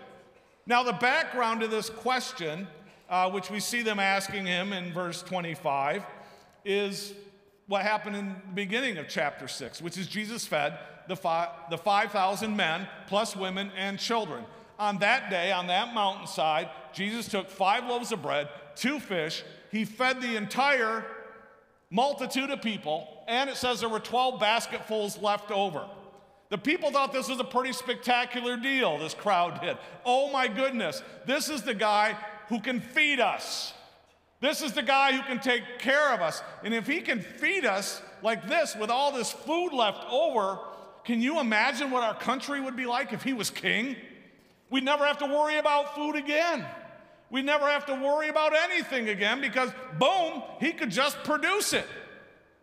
Now, 0.66 0.84
the 0.84 0.94
background 0.94 1.62
to 1.62 1.68
this 1.68 1.90
question, 1.90 2.68
uh, 3.10 3.30
which 3.30 3.50
we 3.52 3.60
see 3.60 3.82
them 3.82 4.00
asking 4.00 4.46
him 4.46 4.74
in 4.74 4.92
verse 4.92 5.22
25, 5.22 6.04
is 6.66 7.14
what 7.68 7.84
happened 7.84 8.16
in 8.16 8.30
the 8.30 8.54
beginning 8.54 8.98
of 8.98 9.08
chapter 9.08 9.48
6, 9.48 9.82
which 9.82 9.98
is 9.98 10.08
Jesus 10.08 10.46
fed 10.46 10.78
the, 11.08 11.16
fi- 11.16 11.50
the 11.70 11.78
5,000 11.78 12.56
men, 12.56 12.88
plus 13.08 13.36
women 13.36 13.72
and 13.78 14.00
children. 14.00 14.44
On 14.78 14.98
that 15.00 15.30
day, 15.30 15.52
on 15.52 15.68
that 15.68 15.94
mountainside, 15.94 16.70
Jesus 16.94 17.28
took 17.28 17.50
five 17.50 17.86
loaves 17.86 18.12
of 18.12 18.22
bread, 18.22 18.50
two 18.76 19.00
fish. 19.00 19.44
He 19.72 19.86
fed 19.86 20.22
the 20.22 20.36
entire 20.36 21.06
multitude 21.90 22.50
of 22.50 22.62
people, 22.62 23.08
and 23.28 23.50
it 23.50 23.56
says 23.56 23.80
there 23.80 23.90
were 23.90 24.00
12 24.00 24.40
basketfuls 24.40 25.22
left 25.22 25.52
over. 25.52 25.88
The 26.50 26.58
people 26.58 26.92
thought 26.92 27.14
this 27.14 27.30
was 27.30 27.40
a 27.40 27.46
pretty 27.46 27.74
spectacular 27.74 28.58
deal, 28.58 28.98
this 28.98 29.14
crowd 29.14 29.62
did. 29.62 29.78
Oh 30.06 30.32
my 30.32 30.48
goodness, 30.48 31.02
this 31.26 31.50
is 31.50 31.64
the 31.64 31.74
guy 31.74 32.16
who 32.50 32.60
can 32.60 32.80
feed 32.80 33.20
us. 33.20 33.74
This 34.46 34.62
is 34.62 34.74
the 34.74 34.84
guy 34.84 35.12
who 35.12 35.24
can 35.24 35.40
take 35.40 35.80
care 35.80 36.14
of 36.14 36.22
us. 36.22 36.44
And 36.64 36.72
if 36.72 36.86
he 36.86 37.02
can 37.02 37.20
feed 37.20 37.66
us 37.66 38.00
like 38.22 38.48
this 38.48 38.76
with 38.76 38.92
all 38.92 39.12
this 39.12 39.32
food 39.32 39.72
left 39.74 40.06
over, 40.08 40.60
can 41.04 41.20
you 41.20 41.40
imagine 41.40 41.90
what 41.90 42.04
our 42.04 42.14
country 42.14 42.62
would 42.62 42.76
be 42.76 42.86
like 42.86 43.12
if 43.12 43.24
he 43.24 43.34
was 43.34 43.50
king? 43.50 43.96
We'd 44.70 44.84
never 44.84 45.04
have 45.04 45.18
to 45.18 45.26
worry 45.26 45.58
about 45.58 45.96
food 45.96 46.16
again. 46.16 46.64
We'd 47.32 47.46
never 47.46 47.66
have 47.66 47.88
to 47.88 47.96
worry 47.96 48.30
about 48.30 48.54
anything 48.56 49.10
again 49.10 49.42
because, 49.42 49.72
boom, 49.98 50.44
he 50.60 50.74
could 50.74 50.92
just 50.92 51.18
produce 51.24 51.74
it. 51.74 51.88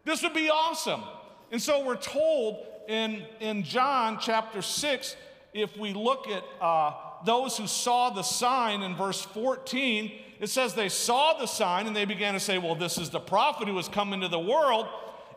This 0.05 0.23
would 0.23 0.35
be 0.35 0.51
awesome. 0.51 1.03
And 1.51 1.61
so 1.61 1.85
we're 1.85 1.97
told 1.97 2.65
in, 2.87 3.25
in 3.41 3.65
John 3.65 4.21
chapter 4.21 4.63
6, 4.63 5.17
if 5.53 5.77
we 5.77 5.95
look 5.95 6.29
at 6.29 6.45
uh, 6.61 6.93
those 7.25 7.57
who 7.57 7.67
saw 7.67 8.11
the 8.11 8.23
sign 8.23 8.83
in 8.83 8.95
verse 8.95 9.21
14, 9.21 10.13
it 10.43 10.51
says 10.51 10.75
they 10.75 10.89
saw 10.89 11.39
the 11.39 11.47
sign 11.47 11.87
and 11.87 11.95
they 11.95 12.05
began 12.05 12.35
to 12.35 12.41
say, 12.41 12.59
Well, 12.59 12.75
this 12.75 12.99
is 12.99 13.11
the 13.11 13.21
prophet 13.21 13.69
who 13.69 13.77
has 13.77 13.89
come 13.89 14.13
into 14.13 14.27
the 14.27 14.41
world. 14.41 14.89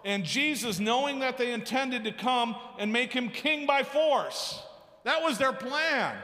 And 0.04 0.24
Jesus, 0.26 0.80
knowing 0.80 1.20
that 1.20 1.38
they 1.38 1.54
intended 1.54 2.04
to 2.06 2.12
come 2.12 2.56
and 2.80 2.92
make 2.92 3.14
him 3.14 3.30
king 3.30 3.68
by 3.68 3.84
force, 3.84 4.64
that 5.04 5.22
was 5.22 5.38
their 5.38 5.54
plan. 5.54 6.18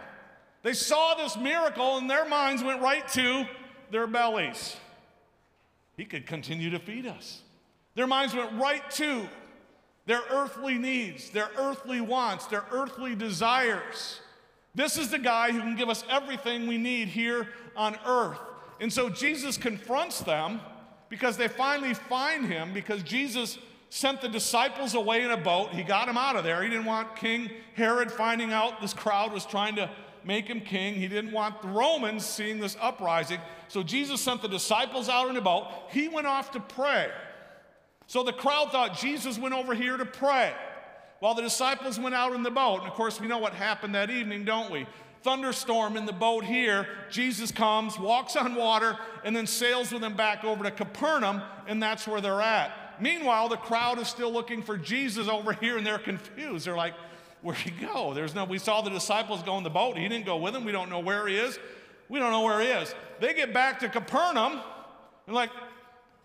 They 0.64 0.74
saw 0.74 1.14
this 1.14 1.38
miracle 1.38 1.98
and 1.98 2.10
their 2.10 2.28
minds 2.28 2.64
went 2.64 2.82
right 2.82 3.08
to 3.10 3.46
their 3.92 4.08
bellies. 4.08 4.76
He 5.96 6.06
could 6.06 6.26
continue 6.26 6.72
to 6.72 6.80
feed 6.80 7.06
us. 7.06 7.42
Their 7.94 8.08
minds 8.08 8.34
went 8.34 8.52
right 8.54 8.90
to 8.92 9.30
their 10.08 10.22
earthly 10.32 10.80
needs, 10.80 11.30
their 11.30 11.52
earthly 11.56 12.02
wants, 12.02 12.48
their 12.48 12.66
earthly 12.72 13.14
desires. 13.14 14.22
This 14.74 14.98
is 14.98 15.12
the 15.12 15.20
guy 15.20 15.52
who 15.52 15.60
can 15.60 15.76
give 15.76 15.90
us 15.90 16.04
everything 16.10 16.66
we 16.66 16.80
need 16.80 17.10
here 17.10 17.48
on 17.76 17.96
earth. 18.08 18.40
And 18.82 18.92
so 18.92 19.10
Jesus 19.10 19.58
confronts 19.58 20.20
them 20.20 20.60
because 21.08 21.38
they 21.38 21.48
finally 21.48 21.94
find 21.94 22.48
him 22.48 22.74
because 22.74 23.04
Jesus 23.04 23.58
sent 23.90 24.22
the 24.22 24.28
disciples 24.28 24.96
away 24.96 25.24
in 25.24 25.32
a 25.32 25.38
boat. 25.38 25.70
He 25.70 25.84
got 25.84 26.08
them 26.08 26.18
out 26.18 26.36
of 26.36 26.44
there. 26.44 26.64
He 26.64 26.70
didn't 26.70 26.86
want 26.86 27.16
King 27.16 27.52
Herod 27.76 28.12
finding 28.12 28.52
out 28.52 28.82
this 28.82 28.94
crowd 28.94 29.32
was 29.32 29.46
trying 29.46 29.76
to 29.76 29.90
make 30.24 30.48
him 30.48 30.62
king. 30.62 30.96
He 30.96 31.08
didn't 31.08 31.32
want 31.32 31.62
the 31.62 31.68
Romans 31.68 32.26
seeing 32.26 32.60
this 32.60 32.78
uprising. 32.82 33.40
So 33.68 33.84
Jesus 33.84 34.22
sent 34.22 34.42
the 34.42 34.48
disciples 34.48 35.10
out 35.10 35.30
in 35.30 35.38
a 35.38 35.42
boat. 35.42 35.68
He 35.90 36.08
went 36.08 36.28
off 36.28 36.52
to 36.52 36.60
pray. 36.60 37.10
So 38.08 38.24
the 38.24 38.34
crowd 38.34 38.72
thought 38.72 38.98
Jesus 38.98 39.38
went 39.38 39.54
over 39.54 39.74
here 39.74 39.98
to 39.98 40.06
pray 40.06 40.54
while 41.20 41.34
the 41.34 41.42
disciples 41.42 42.00
went 42.00 42.16
out 42.16 42.34
in 42.34 42.44
the 42.44 42.52
boat. 42.52 42.80
And 42.80 42.88
of 42.88 42.94
course, 42.94 43.22
we 43.22 43.28
know 43.28 43.38
what 43.38 43.54
happened 43.54 43.96
that 43.96 44.10
evening, 44.10 44.44
don't 44.44 44.72
we? 44.72 44.88
Thunderstorm 45.24 45.98
in 45.98 46.06
the 46.06 46.14
boat 46.14 46.44
here. 46.44 46.88
Jesus 47.10 47.52
comes, 47.52 48.00
walks 48.00 48.36
on 48.36 48.56
water, 48.56 48.98
and 49.24 49.36
then 49.36 49.48
sails 49.48 49.92
with 49.92 50.02
them 50.02 50.16
back 50.16 50.44
over 50.44 50.64
to 50.64 50.72
Capernaum, 50.72 51.42
and 51.68 51.82
that's 51.82 52.08
where 52.08 52.22
they're 52.22 52.42
at. 52.42 52.72
Meanwhile, 53.00 53.50
the 53.50 53.58
crowd 53.58 54.00
is 54.00 54.08
still 54.08 54.32
looking 54.32 54.62
for 54.62 54.78
Jesus 54.78 55.28
over 55.28 55.54
here, 55.62 55.78
and 55.78 55.86
they're 55.86 56.00
confused. 56.00 56.66
They're 56.66 56.76
like, 56.76 56.94
Where'd 57.42 57.58
he 57.58 57.72
go? 57.72 58.14
There's 58.14 58.36
no, 58.36 58.46
we 58.46 58.60
saw 58.60 58.82
the 58.82 58.92
disciples 58.92 59.42
go 59.42 59.58
in 59.58 59.64
the 59.64 59.70
boat. 59.70 59.98
He 59.98 60.08
didn't 60.08 60.26
go 60.26 60.38
with 60.38 60.54
them. 60.54 60.64
We 60.64 60.72
don't 60.72 60.90
know 60.90 61.00
where 61.00 61.28
he 61.28 61.36
is. 61.38 61.58
We 62.08 62.20
don't 62.20 62.32
know 62.32 62.44
where 62.44 62.60
he 62.62 62.68
is. 62.68 62.94
They 63.20 63.34
get 63.34 63.54
back 63.54 63.80
to 63.80 63.90
Capernaum 63.90 64.62
and 65.26 65.36
like, 65.36 65.50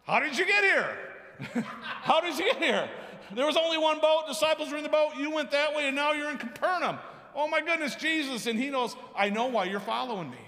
how 0.04 0.20
did 0.20 0.36
you 0.36 0.46
get 0.46 0.62
here? 0.62 0.98
how 2.02 2.20
did 2.20 2.38
you 2.38 2.44
get 2.44 2.62
here? 2.62 2.88
There 3.34 3.46
was 3.46 3.56
only 3.56 3.78
one 3.78 4.00
boat. 4.00 4.24
Disciples 4.28 4.70
were 4.70 4.76
in 4.76 4.82
the 4.82 4.88
boat. 4.88 5.12
You 5.18 5.30
went 5.30 5.50
that 5.50 5.74
way, 5.74 5.86
and 5.86 5.96
now 5.96 6.12
you're 6.12 6.30
in 6.30 6.38
Capernaum. 6.38 6.98
Oh 7.36 7.46
my 7.46 7.60
goodness, 7.60 7.94
Jesus. 7.94 8.46
And 8.46 8.58
he 8.58 8.70
knows, 8.70 8.96
I 9.14 9.28
know 9.28 9.46
why 9.46 9.64
you're 9.64 9.78
following 9.78 10.30
me. 10.30 10.38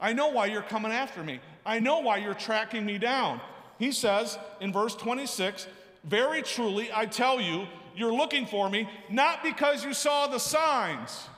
I 0.00 0.14
know 0.14 0.28
why 0.28 0.46
you're 0.46 0.62
coming 0.62 0.90
after 0.90 1.22
me. 1.22 1.40
I 1.64 1.78
know 1.78 2.00
why 2.00 2.16
you're 2.16 2.34
tracking 2.34 2.84
me 2.84 2.98
down. 2.98 3.40
He 3.78 3.92
says 3.92 4.38
in 4.60 4.72
verse 4.72 4.94
26, 4.96 5.66
Very 6.02 6.42
truly, 6.42 6.90
I 6.92 7.06
tell 7.06 7.40
you, 7.40 7.66
you're 7.94 8.12
looking 8.12 8.46
for 8.46 8.68
me, 8.68 8.88
not 9.10 9.42
because 9.42 9.84
you 9.84 9.92
saw 9.92 10.26
the 10.26 10.38
signs. 10.38 11.28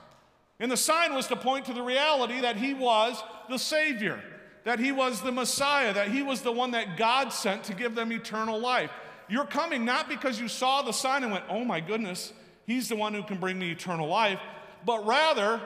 And 0.59 0.71
the 0.71 0.77
sign 0.77 1.13
was 1.13 1.27
to 1.27 1.35
point 1.35 1.65
to 1.65 1.73
the 1.73 1.83
reality 1.83 2.41
that 2.41 2.57
he 2.57 2.73
was 2.73 3.21
the 3.47 3.59
Savior, 3.59 4.23
that 4.63 4.79
he 4.79 4.91
was 4.91 5.21
the 5.21 5.31
Messiah, 5.31 5.93
that 5.93 6.07
he 6.07 6.23
was 6.23 6.41
the 6.41 6.51
one 6.51 6.71
that 6.71 6.97
God 6.97 7.29
sent 7.29 7.65
to 7.65 7.73
give 7.73 7.93
them 7.93 8.11
eternal 8.11 8.59
life. 8.59 8.89
You're 9.29 9.45
coming 9.45 9.85
not 9.85 10.09
because 10.09 10.39
you 10.39 10.47
saw 10.47 10.81
the 10.81 10.93
sign 10.93 11.23
and 11.23 11.31
went, 11.31 11.45
oh 11.49 11.63
my 11.63 11.79
goodness, 11.79 12.33
he's 12.65 12.89
the 12.89 12.95
one 12.95 13.13
who 13.13 13.21
can 13.21 13.37
bring 13.37 13.59
me 13.59 13.71
eternal 13.71 14.07
life, 14.07 14.39
but 14.87 15.05
rather 15.05 15.59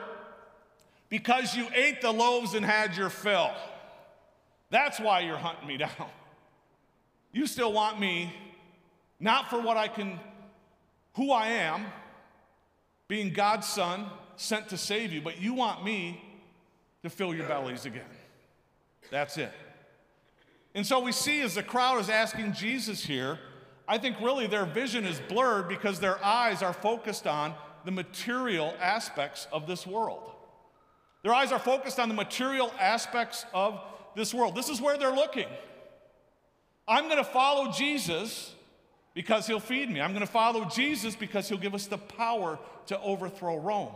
because 1.08 1.54
you 1.54 1.68
ate 1.74 2.02
the 2.02 2.10
loaves 2.10 2.54
and 2.54 2.66
had 2.66 2.96
your 2.96 3.08
fill. 3.08 3.52
That's 4.68 4.98
why 4.98 5.20
you're 5.20 5.36
hunting 5.36 5.68
me 5.68 5.76
down. 5.78 6.08
You 7.32 7.46
still 7.46 7.72
want 7.72 8.00
me, 8.00 8.34
not 9.20 9.48
for 9.48 9.60
what 9.60 9.76
I 9.76 9.86
can, 9.86 10.18
who 11.14 11.30
I 11.30 11.46
am, 11.48 11.86
being 13.06 13.32
God's 13.32 13.68
son, 13.68 14.06
sent 14.36 14.68
to 14.70 14.76
save 14.76 15.12
you, 15.12 15.22
but 15.22 15.40
you 15.40 15.54
want 15.54 15.84
me 15.84 16.20
to 17.04 17.08
fill 17.08 17.32
your 17.32 17.46
bellies 17.46 17.86
again. 17.86 18.02
That's 19.10 19.38
it. 19.38 19.52
And 20.74 20.84
so 20.84 20.98
we 20.98 21.12
see 21.12 21.42
as 21.42 21.54
the 21.54 21.62
crowd 21.62 22.00
is 22.00 22.08
asking 22.08 22.54
Jesus 22.54 23.04
here, 23.04 23.38
I 23.86 23.98
think 23.98 24.20
really 24.20 24.48
their 24.48 24.64
vision 24.64 25.04
is 25.04 25.20
blurred 25.28 25.68
because 25.68 26.00
their 26.00 26.22
eyes 26.24 26.60
are 26.62 26.72
focused 26.72 27.28
on 27.28 27.54
the 27.84 27.90
material 27.90 28.74
aspects 28.80 29.46
of 29.52 29.66
this 29.66 29.86
world. 29.86 30.32
Their 31.22 31.34
eyes 31.34 31.52
are 31.52 31.58
focused 31.58 32.00
on 32.00 32.08
the 32.08 32.14
material 32.14 32.72
aspects 32.80 33.46
of 33.54 33.80
this 34.16 34.34
world. 34.34 34.54
This 34.54 34.68
is 34.68 34.80
where 34.80 34.98
they're 34.98 35.14
looking. 35.14 35.48
I'm 36.86 37.04
going 37.04 37.18
to 37.18 37.24
follow 37.24 37.70
Jesus 37.70 38.52
because 39.14 39.46
he'll 39.46 39.60
feed 39.60 39.90
me. 39.90 40.00
I'm 40.00 40.12
going 40.12 40.26
to 40.26 40.32
follow 40.32 40.64
Jesus 40.64 41.14
because 41.14 41.48
he'll 41.48 41.58
give 41.58 41.74
us 41.74 41.86
the 41.86 41.98
power 41.98 42.58
to 42.86 43.00
overthrow 43.00 43.58
Rome. 43.58 43.92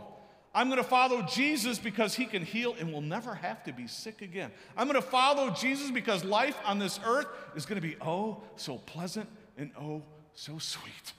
I'm 0.55 0.69
going 0.69 0.81
to 0.81 0.89
follow 0.89 1.21
Jesus 1.21 1.77
because 1.77 2.15
he 2.15 2.25
can 2.25 2.43
heal 2.43 2.75
and 2.79 2.91
we'll 2.91 3.01
never 3.01 3.35
have 3.35 3.63
to 3.65 3.73
be 3.73 3.87
sick 3.87 4.21
again. 4.21 4.51
I'm 4.75 4.87
going 4.87 4.99
to 4.99 5.07
follow 5.07 5.49
Jesus 5.51 5.91
because 5.91 6.23
life 6.23 6.57
on 6.65 6.79
this 6.79 6.99
earth 7.05 7.27
is 7.55 7.65
going 7.65 7.79
to 7.79 7.87
be 7.87 7.95
oh 8.01 8.41
so 8.55 8.77
pleasant 8.77 9.29
and 9.57 9.71
oh 9.79 10.01
so 10.33 10.57
sweet. 10.57 11.13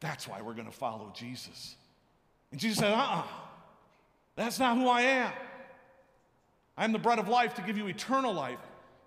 That's 0.00 0.26
why 0.26 0.42
we're 0.42 0.54
going 0.54 0.66
to 0.66 0.72
follow 0.72 1.12
Jesus. 1.14 1.76
And 2.56 2.60
Jesus 2.62 2.78
said, 2.78 2.94
uh 2.94 2.96
uh-uh, 2.96 3.18
uh, 3.18 3.22
that's 4.34 4.58
not 4.58 4.78
who 4.78 4.88
I 4.88 5.02
am. 5.02 5.32
I'm 6.74 6.90
the 6.90 6.98
bread 6.98 7.18
of 7.18 7.28
life 7.28 7.52
to 7.56 7.60
give 7.60 7.76
you 7.76 7.86
eternal 7.86 8.32
life. 8.32 8.58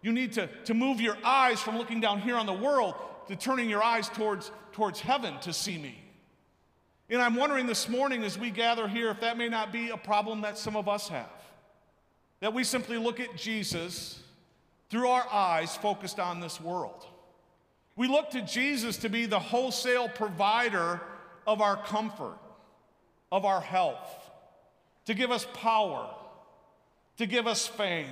You 0.04 0.12
need 0.12 0.34
to, 0.34 0.46
to 0.66 0.76
move 0.76 1.02
your 1.02 1.18
eyes 1.24 1.60
from 1.60 1.76
looking 1.76 2.00
down 2.00 2.22
here 2.22 2.36
on 2.36 2.46
the 2.46 2.54
world 2.54 2.94
to 3.28 3.36
turning 3.36 3.68
your 3.68 3.84
eyes 3.84 4.08
towards, 4.08 4.52
towards 4.72 5.00
heaven 5.00 5.34
to 5.40 5.52
see 5.52 5.80
me. 5.80 6.00
And 7.10 7.24
I'm 7.24 7.34
wondering 7.34 7.66
this 7.66 7.90
morning 7.90 8.22
as 8.22 8.38
we 8.38 8.52
gather 8.52 8.88
here 8.88 9.10
if 9.10 9.20
that 9.22 9.36
may 9.36 9.50
not 9.50 9.74
be 9.74 9.90
a 9.90 9.98
problem 9.98 10.42
that 10.42 10.56
some 10.56 10.76
of 10.76 10.88
us 10.88 11.08
have. 11.10 11.32
That 12.42 12.54
we 12.54 12.64
simply 12.64 13.00
look 13.00 13.20
at 13.20 13.36
Jesus 13.36 14.22
through 14.92 15.08
our 15.08 15.28
eyes 15.28 15.76
focused 15.76 16.20
on 16.20 16.40
this 16.40 16.62
world. 16.62 17.04
We 17.96 18.08
look 18.08 18.30
to 18.30 18.44
Jesus 18.44 18.98
to 18.98 19.10
be 19.10 19.26
the 19.26 19.40
wholesale 19.40 20.08
provider 20.08 21.02
of 21.48 21.62
our 21.62 21.78
comfort, 21.78 22.38
of 23.32 23.46
our 23.46 23.62
health, 23.62 24.30
to 25.06 25.14
give 25.14 25.32
us 25.32 25.46
power, 25.54 26.10
to 27.18 27.26
give 27.26 27.48
us 27.48 27.68
fame. 27.68 28.08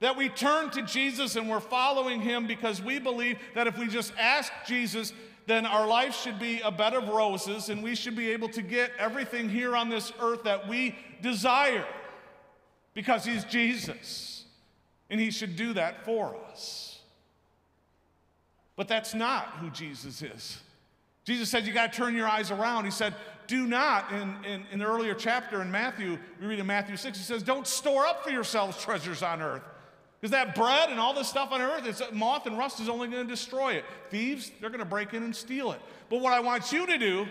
That 0.00 0.16
we 0.16 0.28
turn 0.28 0.70
to 0.70 0.82
Jesus 0.82 1.36
and 1.36 1.48
we're 1.48 1.60
following 1.60 2.20
him 2.20 2.46
because 2.46 2.82
we 2.82 2.98
believe 2.98 3.38
that 3.54 3.66
if 3.66 3.78
we 3.78 3.86
just 3.86 4.12
ask 4.18 4.52
Jesus 4.66 5.12
then 5.46 5.66
our 5.66 5.86
life 5.86 6.14
should 6.14 6.38
be 6.38 6.60
a 6.60 6.70
bed 6.70 6.94
of 6.94 7.08
roses 7.08 7.68
and 7.68 7.82
we 7.82 7.94
should 7.94 8.16
be 8.16 8.30
able 8.30 8.48
to 8.48 8.62
get 8.62 8.90
everything 8.98 9.48
here 9.48 9.76
on 9.76 9.88
this 9.88 10.12
earth 10.20 10.44
that 10.44 10.68
we 10.68 10.96
desire 11.20 11.86
because 12.94 13.24
He's 13.24 13.44
Jesus 13.44 14.44
and 15.10 15.20
He 15.20 15.30
should 15.30 15.56
do 15.56 15.74
that 15.74 16.04
for 16.04 16.36
us. 16.50 17.00
But 18.76 18.88
that's 18.88 19.14
not 19.14 19.46
who 19.60 19.70
Jesus 19.70 20.22
is. 20.22 20.60
Jesus 21.24 21.48
said, 21.48 21.66
You 21.66 21.72
got 21.72 21.92
to 21.92 21.98
turn 21.98 22.14
your 22.14 22.28
eyes 22.28 22.50
around. 22.50 22.84
He 22.84 22.90
said, 22.90 23.14
Do 23.46 23.66
not, 23.66 24.12
in, 24.12 24.36
in, 24.44 24.64
in 24.72 24.78
the 24.78 24.86
earlier 24.86 25.14
chapter 25.14 25.62
in 25.62 25.70
Matthew, 25.70 26.18
we 26.40 26.46
read 26.46 26.58
in 26.58 26.66
Matthew 26.66 26.96
6, 26.96 27.16
he 27.16 27.24
says, 27.24 27.42
Don't 27.42 27.66
store 27.66 28.06
up 28.06 28.24
for 28.24 28.30
yourselves 28.30 28.80
treasures 28.82 29.22
on 29.22 29.42
earth 29.42 29.62
because 30.24 30.30
that 30.30 30.54
bread 30.54 30.88
and 30.88 30.98
all 30.98 31.12
this 31.12 31.28
stuff 31.28 31.52
on 31.52 31.60
earth, 31.60 31.84
it's 31.84 32.00
moth 32.10 32.46
and 32.46 32.56
rust 32.56 32.80
is 32.80 32.88
only 32.88 33.08
going 33.08 33.26
to 33.26 33.30
destroy 33.30 33.74
it. 33.74 33.84
Thieves, 34.08 34.50
they're 34.58 34.70
going 34.70 34.78
to 34.78 34.86
break 34.86 35.12
in 35.12 35.22
and 35.22 35.36
steal 35.36 35.72
it. 35.72 35.80
But 36.08 36.22
what 36.22 36.32
I 36.32 36.40
want 36.40 36.72
you 36.72 36.86
to 36.86 36.96
do 36.96 37.26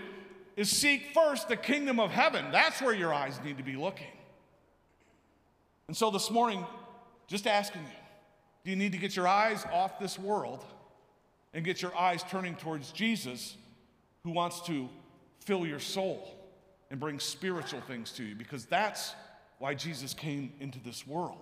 is 0.56 0.69
seek 0.69 1.12
first 1.12 1.47
the 1.47 1.58
kingdom 1.58 1.99
of 1.99 2.12
heaven. 2.12 2.45
That's 2.51 2.84
where 2.84 2.93
your 2.93 3.12
eyes 3.12 3.39
need 3.43 3.58
to 3.58 3.63
be 3.63 3.75
looking. 3.75 4.12
And 5.88 5.97
so 5.97 6.12
this 6.12 6.29
morning, 6.29 6.63
just 7.25 7.47
asking 7.47 7.82
you, 7.82 7.97
do 8.63 8.69
you 8.69 8.75
need 8.75 8.91
to 8.91 8.99
get 8.99 9.15
your 9.15 9.27
eyes 9.27 9.65
off 9.73 9.97
this 9.97 10.19
world 10.19 10.63
and 11.56 11.65
get 11.65 11.82
your 11.82 11.97
eyes 11.97 12.23
turning 12.29 12.53
towards 12.53 12.91
Jesus 12.91 13.58
who 14.23 14.31
wants 14.31 14.62
to 14.62 14.89
fill 15.39 15.65
your 15.65 15.79
soul 15.79 16.36
and 16.89 16.99
bring 16.99 17.19
spiritual 17.19 17.81
things 17.81 18.12
to 18.13 18.23
you? 18.23 18.36
Because 18.36 18.65
that's 18.65 19.13
why 19.59 19.73
Jesus 19.73 20.13
came 20.13 20.53
into 20.59 20.79
this 20.79 21.05
world. 21.05 21.38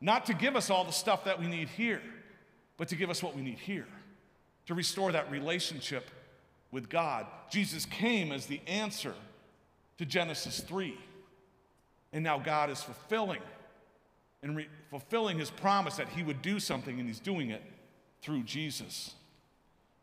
Not 0.00 0.26
to 0.26 0.34
give 0.34 0.56
us 0.56 0.70
all 0.70 0.84
the 0.84 0.92
stuff 0.92 1.24
that 1.24 1.38
we 1.38 1.46
need 1.46 1.68
here, 1.68 2.02
but 2.76 2.88
to 2.88 2.96
give 2.96 3.10
us 3.10 3.22
what 3.22 3.36
we 3.36 3.42
need 3.42 3.58
here, 3.58 3.86
to 4.66 4.74
restore 4.74 5.12
that 5.12 5.30
relationship 5.30 6.10
with 6.70 6.88
God. 6.88 7.26
Jesus 7.50 7.84
came 7.86 8.32
as 8.32 8.46
the 8.46 8.60
answer 8.66 9.14
to 9.98 10.06
Genesis 10.06 10.60
3. 10.60 10.98
And 12.12 12.24
now 12.24 12.38
God 12.38 12.70
is 12.70 12.82
fulfilling 12.82 13.40
and 14.42 14.56
re- 14.56 14.68
fulfilling 14.90 15.38
his 15.38 15.50
promise 15.50 15.96
that 15.96 16.08
he 16.08 16.22
would 16.22 16.42
do 16.42 16.58
something, 16.58 16.98
and 16.98 17.08
he's 17.08 17.20
doing 17.20 17.50
it 17.50 17.62
through 18.20 18.42
Jesus. 18.42 19.14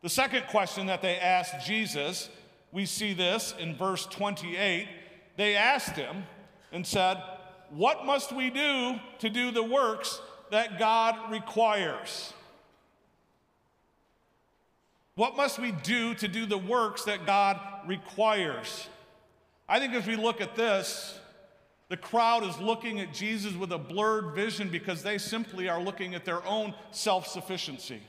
The 0.01 0.09
second 0.09 0.47
question 0.47 0.87
that 0.87 1.01
they 1.01 1.17
asked 1.17 1.65
Jesus, 1.65 2.29
we 2.71 2.85
see 2.85 3.13
this 3.13 3.53
in 3.59 3.75
verse 3.75 4.05
28. 4.05 4.87
They 5.35 5.55
asked 5.55 5.95
him 5.95 6.23
and 6.71 6.85
said, 6.85 7.21
what 7.69 8.05
must 8.05 8.31
we 8.31 8.49
do 8.49 8.99
to 9.19 9.29
do 9.29 9.51
the 9.51 9.63
works 9.63 10.21
that 10.51 10.79
God 10.79 11.31
requires? 11.31 12.33
What 15.15 15.35
must 15.35 15.59
we 15.59 15.71
do 15.71 16.13
to 16.15 16.27
do 16.27 16.45
the 16.45 16.57
works 16.57 17.03
that 17.03 17.25
God 17.25 17.59
requires? 17.85 18.87
I 19.67 19.79
think 19.79 19.93
as 19.93 20.07
we 20.07 20.15
look 20.15 20.41
at 20.41 20.55
this, 20.55 21.19
the 21.89 21.97
crowd 21.97 22.43
is 22.43 22.57
looking 22.59 22.99
at 22.99 23.13
Jesus 23.13 23.53
with 23.53 23.71
a 23.71 23.77
blurred 23.77 24.33
vision 24.33 24.69
because 24.69 25.03
they 25.03 25.17
simply 25.17 25.67
are 25.67 25.81
looking 25.81 26.15
at 26.15 26.23
their 26.23 26.45
own 26.45 26.73
self 26.91 27.27
sufficiency. 27.27 28.01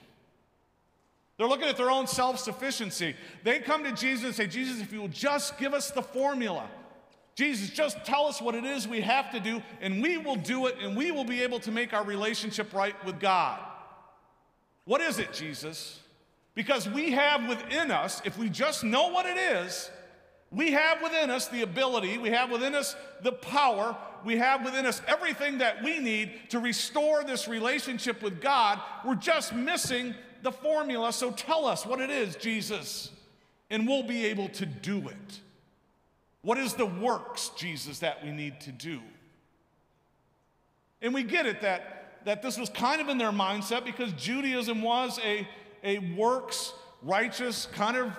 They're 1.41 1.49
looking 1.49 1.69
at 1.69 1.79
their 1.79 1.91
own 1.91 2.07
self 2.07 2.39
sufficiency. 2.39 3.17
They 3.45 3.61
come 3.61 3.83
to 3.85 3.93
Jesus 3.93 4.27
and 4.27 4.35
say, 4.35 4.47
Jesus, 4.47 4.83
if 4.83 4.93
you 4.93 5.01
will 5.01 5.09
just 5.09 5.57
give 5.57 5.73
us 5.73 5.91
the 5.91 6.03
formula, 6.03 6.69
Jesus, 7.35 7.71
just 7.71 8.05
tell 8.05 8.27
us 8.27 8.43
what 8.43 8.55
it 8.55 8.65
is 8.65 8.87
we 8.87 9.01
have 9.01 9.31
to 9.33 9.41
do, 9.41 9.63
and 9.81 10.03
we 10.03 10.19
will 10.19 10.37
do 10.37 10.67
it, 10.67 10.77
and 10.83 10.95
we 10.95 11.11
will 11.11 11.25
be 11.25 11.43
able 11.43 11.59
to 11.61 11.71
make 11.71 11.95
our 11.95 12.05
relationship 12.05 12.75
right 12.75 12.95
with 13.07 13.19
God. 13.19 13.59
What 14.85 15.01
is 15.01 15.19
it, 15.19 15.33
Jesus? 15.33 16.01
Because 16.55 16.87
we 16.87 17.13
have 17.13 17.49
within 17.49 17.91
us, 17.91 18.21
if 18.27 18.37
we 18.37 18.51
just 18.51 18.85
know 18.85 19.09
what 19.09 19.25
it 19.25 19.39
is, 19.39 19.91
we 20.51 20.73
have 20.73 21.01
within 21.01 21.31
us 21.31 21.49
the 21.49 21.63
ability, 21.63 22.19
we 22.19 22.29
have 22.29 22.51
within 22.51 22.75
us 22.75 22.95
the 23.23 23.33
power, 23.33 23.97
we 24.27 24.37
have 24.37 24.63
within 24.63 24.85
us 24.85 25.01
everything 25.09 25.57
that 25.57 25.83
we 25.83 26.01
need 26.01 26.51
to 26.51 26.59
restore 26.59 27.25
this 27.25 27.49
relationship 27.49 28.23
with 28.23 28.43
God. 28.43 28.79
We're 29.07 29.15
just 29.15 29.55
missing 29.55 30.15
the 30.43 30.53
formula. 30.53 31.13
So 31.13 31.31
tell 31.31 31.67
us 31.67 31.87
what 31.87 32.01
it 32.01 32.11
is, 32.11 32.37
Jesus, 32.37 33.11
and 33.69 33.87
we'll 33.87 34.03
be 34.03 34.27
able 34.27 34.49
to 34.51 34.67
do 34.67 35.09
it. 35.09 35.41
What 36.43 36.59
is 36.59 36.75
the 36.75 36.87
works, 36.87 37.51
Jesus, 37.57 37.99
that 37.99 38.25
we 38.25 38.31
need 38.31 38.61
to 38.63 38.73
do? 38.73 39.01
And 41.03 41.15
we 41.15 41.23
get 41.23 41.47
it 41.47 41.61
that, 41.63 42.25
that 42.25 42.43
this 42.43 42.59
was 42.59 42.69
kind 42.71 43.01
of 43.01 43.09
in 43.09 43.19
their 43.19 43.33
mindset 43.33 43.85
because 43.85 44.13
Judaism 44.13 44.83
was 44.83 45.19
a, 45.25 45.47
a 45.83 45.99
works 46.15 46.73
righteous 47.03 47.67
kind 47.73 47.97
of 47.97 48.13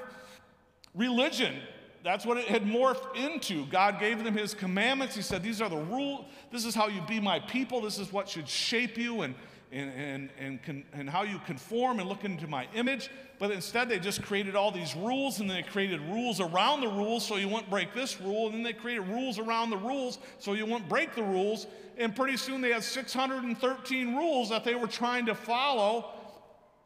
religion. 0.96 1.56
That's 2.04 2.26
what 2.26 2.38
it 2.38 2.48
had 2.48 2.64
morphed 2.64 3.16
into. 3.16 3.66
God 3.68 4.00
gave 4.00 4.24
them 4.24 4.36
his 4.36 4.56
commandments. 4.56 5.16
He 5.16 5.22
said, 5.22 5.44
These 5.44 5.62
are 5.62 5.70
the 5.70 5.78
rules. 5.78 6.26
This 6.52 6.66
is 6.66 6.74
how 6.74 6.88
you 6.88 7.02
be 7.02 7.20
my 7.20 7.40
people. 7.40 7.82
This 7.82 8.00
is 8.00 8.12
what 8.12 8.28
should 8.28 8.48
shape 8.48 8.98
you 8.98 9.22
and, 9.22 9.36
and, 9.72 9.92
and, 9.92 10.30
and, 10.38 10.64
con, 10.64 10.84
and 10.94 11.10
how 11.10 11.24
you 11.24 11.40
conform 11.46 12.00
and 12.00 12.10
look 12.10 12.26
into 12.26 12.48
my 12.48 12.68
image. 12.76 13.10
But 13.40 13.52
instead, 13.52 13.90
they 13.90 14.00
just 14.00 14.22
created 14.22 14.56
all 14.56 14.72
these 14.72 14.96
rules 14.96 15.40
and 15.40 15.50
they 15.50 15.64
created 15.64 16.02
rules 16.02 16.40
around 16.40 16.82
the 16.82 16.88
rules 16.88 17.26
so 17.26 17.38
you 17.38 17.48
wouldn't 17.48 17.70
break 17.70 17.94
this 17.94 18.20
rule. 18.20 18.48
And 18.48 18.56
then 18.56 18.64
they 18.64 18.74
created 18.74 19.08
rules 19.08 19.40
around 19.40 19.70
the 19.70 19.78
rules 19.78 20.20
so 20.40 20.54
you 20.54 20.66
wouldn't 20.66 20.90
break 20.90 21.16
the 21.16 21.24
rules. 21.24 21.68
And 21.98 22.16
pretty 22.16 22.38
soon 22.38 22.62
they 22.62 22.72
had 22.72 22.84
613 22.84 24.16
rules 24.16 24.50
that 24.50 24.64
they 24.64 24.76
were 24.76 24.88
trying 24.88 25.26
to 25.28 25.36
follow 25.36 26.12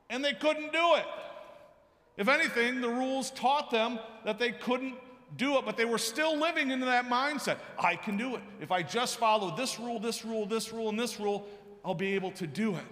and 0.09 0.23
they 0.23 0.33
couldn't 0.33 0.71
do 0.71 0.95
it. 0.95 1.05
If 2.17 2.29
anything, 2.29 2.81
the 2.81 2.89
rules 2.89 3.31
taught 3.31 3.71
them 3.71 3.99
that 4.23 4.39
they 4.39 4.51
couldn't 4.51 4.95
do 5.37 5.57
it, 5.57 5.65
but 5.65 5.75
they 5.75 5.85
were 5.85 5.97
still 5.97 6.37
living 6.37 6.71
into 6.71 6.85
that 6.85 7.09
mindset. 7.09 7.57
I 7.77 7.95
can 7.95 8.15
do 8.15 8.35
it. 8.35 8.41
If 8.61 8.71
I 8.71 8.83
just 8.83 9.17
follow 9.17 9.55
this 9.55 9.79
rule, 9.79 9.99
this 9.99 10.23
rule, 10.23 10.45
this 10.45 10.71
rule, 10.71 10.89
and 10.89 10.99
this 10.99 11.19
rule, 11.19 11.45
I'll 11.85 11.93
be 11.93 12.15
able 12.15 12.31
to 12.31 12.47
do 12.47 12.75
it. 12.75 12.83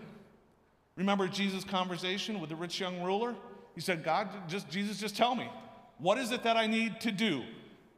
Remember 0.95 1.27
Jesus' 1.27 1.63
conversation 1.63 2.39
with 2.39 2.51
the 2.51 2.55
rich 2.55 2.79
young 2.79 3.01
ruler? 3.01 3.35
He 3.73 3.81
said, 3.81 4.03
God, 4.03 4.29
just 4.47 4.69
Jesus, 4.69 4.99
just 4.99 5.17
tell 5.17 5.33
me, 5.33 5.49
what 5.97 6.19
is 6.19 6.31
it 6.31 6.43
that 6.43 6.55
I 6.55 6.67
need 6.67 7.01
to 7.01 7.11
do? 7.11 7.41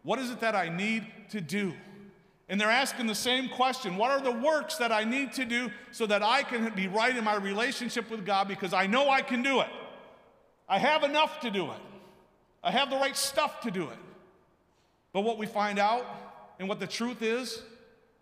What 0.03 0.19
is 0.19 0.31
it 0.31 0.39
that 0.39 0.55
I 0.55 0.69
need 0.69 1.05
to 1.31 1.41
do? 1.41 1.73
And 2.47 2.61
they're 2.61 2.69
asking 2.69 3.07
the 3.07 3.15
same 3.15 3.49
question 3.49 3.97
What 3.97 4.11
are 4.11 4.21
the 4.21 4.31
works 4.31 4.77
that 4.77 4.91
I 4.91 5.03
need 5.03 5.33
to 5.33 5.45
do 5.45 5.69
so 5.91 6.05
that 6.05 6.23
I 6.23 6.43
can 6.43 6.71
be 6.75 6.87
right 6.87 7.15
in 7.15 7.23
my 7.23 7.35
relationship 7.35 8.09
with 8.09 8.25
God 8.25 8.47
because 8.47 8.73
I 8.73 8.87
know 8.87 9.09
I 9.09 9.21
can 9.21 9.43
do 9.43 9.59
it? 9.59 9.69
I 10.69 10.79
have 10.79 11.03
enough 11.03 11.41
to 11.41 11.51
do 11.51 11.65
it, 11.71 11.81
I 12.63 12.71
have 12.71 12.89
the 12.89 12.97
right 12.97 13.17
stuff 13.17 13.61
to 13.61 13.71
do 13.71 13.83
it. 13.83 13.97
But 15.11 15.21
what 15.21 15.37
we 15.37 15.45
find 15.45 15.79
out 15.79 16.05
and 16.59 16.69
what 16.69 16.79
the 16.79 16.87
truth 16.87 17.21
is, 17.21 17.61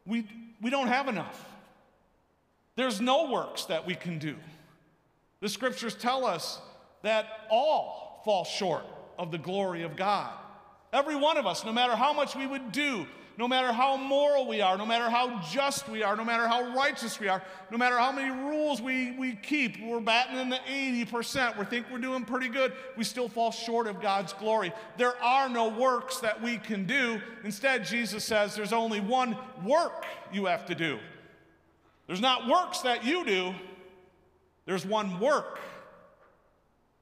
we, 0.06 0.28
we 0.62 0.70
don't 0.70 0.88
have 0.88 1.08
enough. 1.08 1.53
There's 2.76 3.00
no 3.00 3.30
works 3.30 3.66
that 3.66 3.86
we 3.86 3.96
can 3.96 4.20
do. 4.20 4.36
The 5.42 5.50
scriptures 5.50 5.96
tell 5.96 6.26
us 6.26 6.60
that 7.04 7.28
all 7.50 8.22
fall 8.26 8.46
short 8.46 8.86
of 9.20 9.32
the 9.32 9.38
glory 9.38 9.84
of 9.84 9.96
God. 9.96 10.32
Every 10.92 11.16
one 11.16 11.38
of 11.38 11.46
us, 11.46 11.66
no 11.66 11.72
matter 11.74 11.96
how 11.96 12.14
much 12.14 12.36
we 12.36 12.48
would 12.48 12.72
do, 12.72 13.06
no 13.38 13.48
matter 13.48 13.74
how 13.74 13.98
moral 13.98 14.48
we 14.48 14.62
are, 14.62 14.78
no 14.78 14.86
matter 14.86 15.10
how 15.10 15.42
just 15.42 15.90
we 15.90 16.04
are, 16.04 16.16
no 16.16 16.24
matter 16.24 16.48
how 16.48 16.74
righteous 16.76 17.20
we 17.20 17.28
are, 17.28 17.42
no 17.72 17.78
matter 17.78 17.98
how 17.98 18.12
many 18.12 18.30
rules 18.30 18.80
we, 18.82 19.12
we 19.18 19.36
keep, 19.36 19.82
we're 19.82 20.00
batting 20.00 20.38
in 20.38 20.50
the 20.50 20.60
80%, 20.68 21.58
we 21.58 21.66
think 21.66 21.88
we're 21.92 21.98
doing 21.98 22.26
pretty 22.26 22.48
good, 22.48 22.74
we 22.96 23.04
still 23.04 23.28
fall 23.28 23.52
short 23.52 23.88
of 23.88 24.02
God's 24.02 24.34
glory. 24.34 24.72
There 24.98 25.18
are 25.22 25.50
no 25.50 25.70
works 25.70 26.20
that 26.20 26.42
we 26.42 26.58
can 26.58 26.86
do. 26.86 27.20
Instead, 27.44 27.86
Jesus 27.86 28.24
says 28.24 28.56
there's 28.56 28.74
only 28.74 29.00
one 29.00 29.36
work 29.66 30.06
you 30.32 30.46
have 30.46 30.66
to 30.68 30.76
do. 30.76 31.00
There's 32.08 32.22
not 32.22 32.48
works 32.48 32.80
that 32.80 33.06
you 33.06 33.26
do, 33.26 33.54
there's 34.66 34.86
one 34.86 35.20
work 35.20 35.60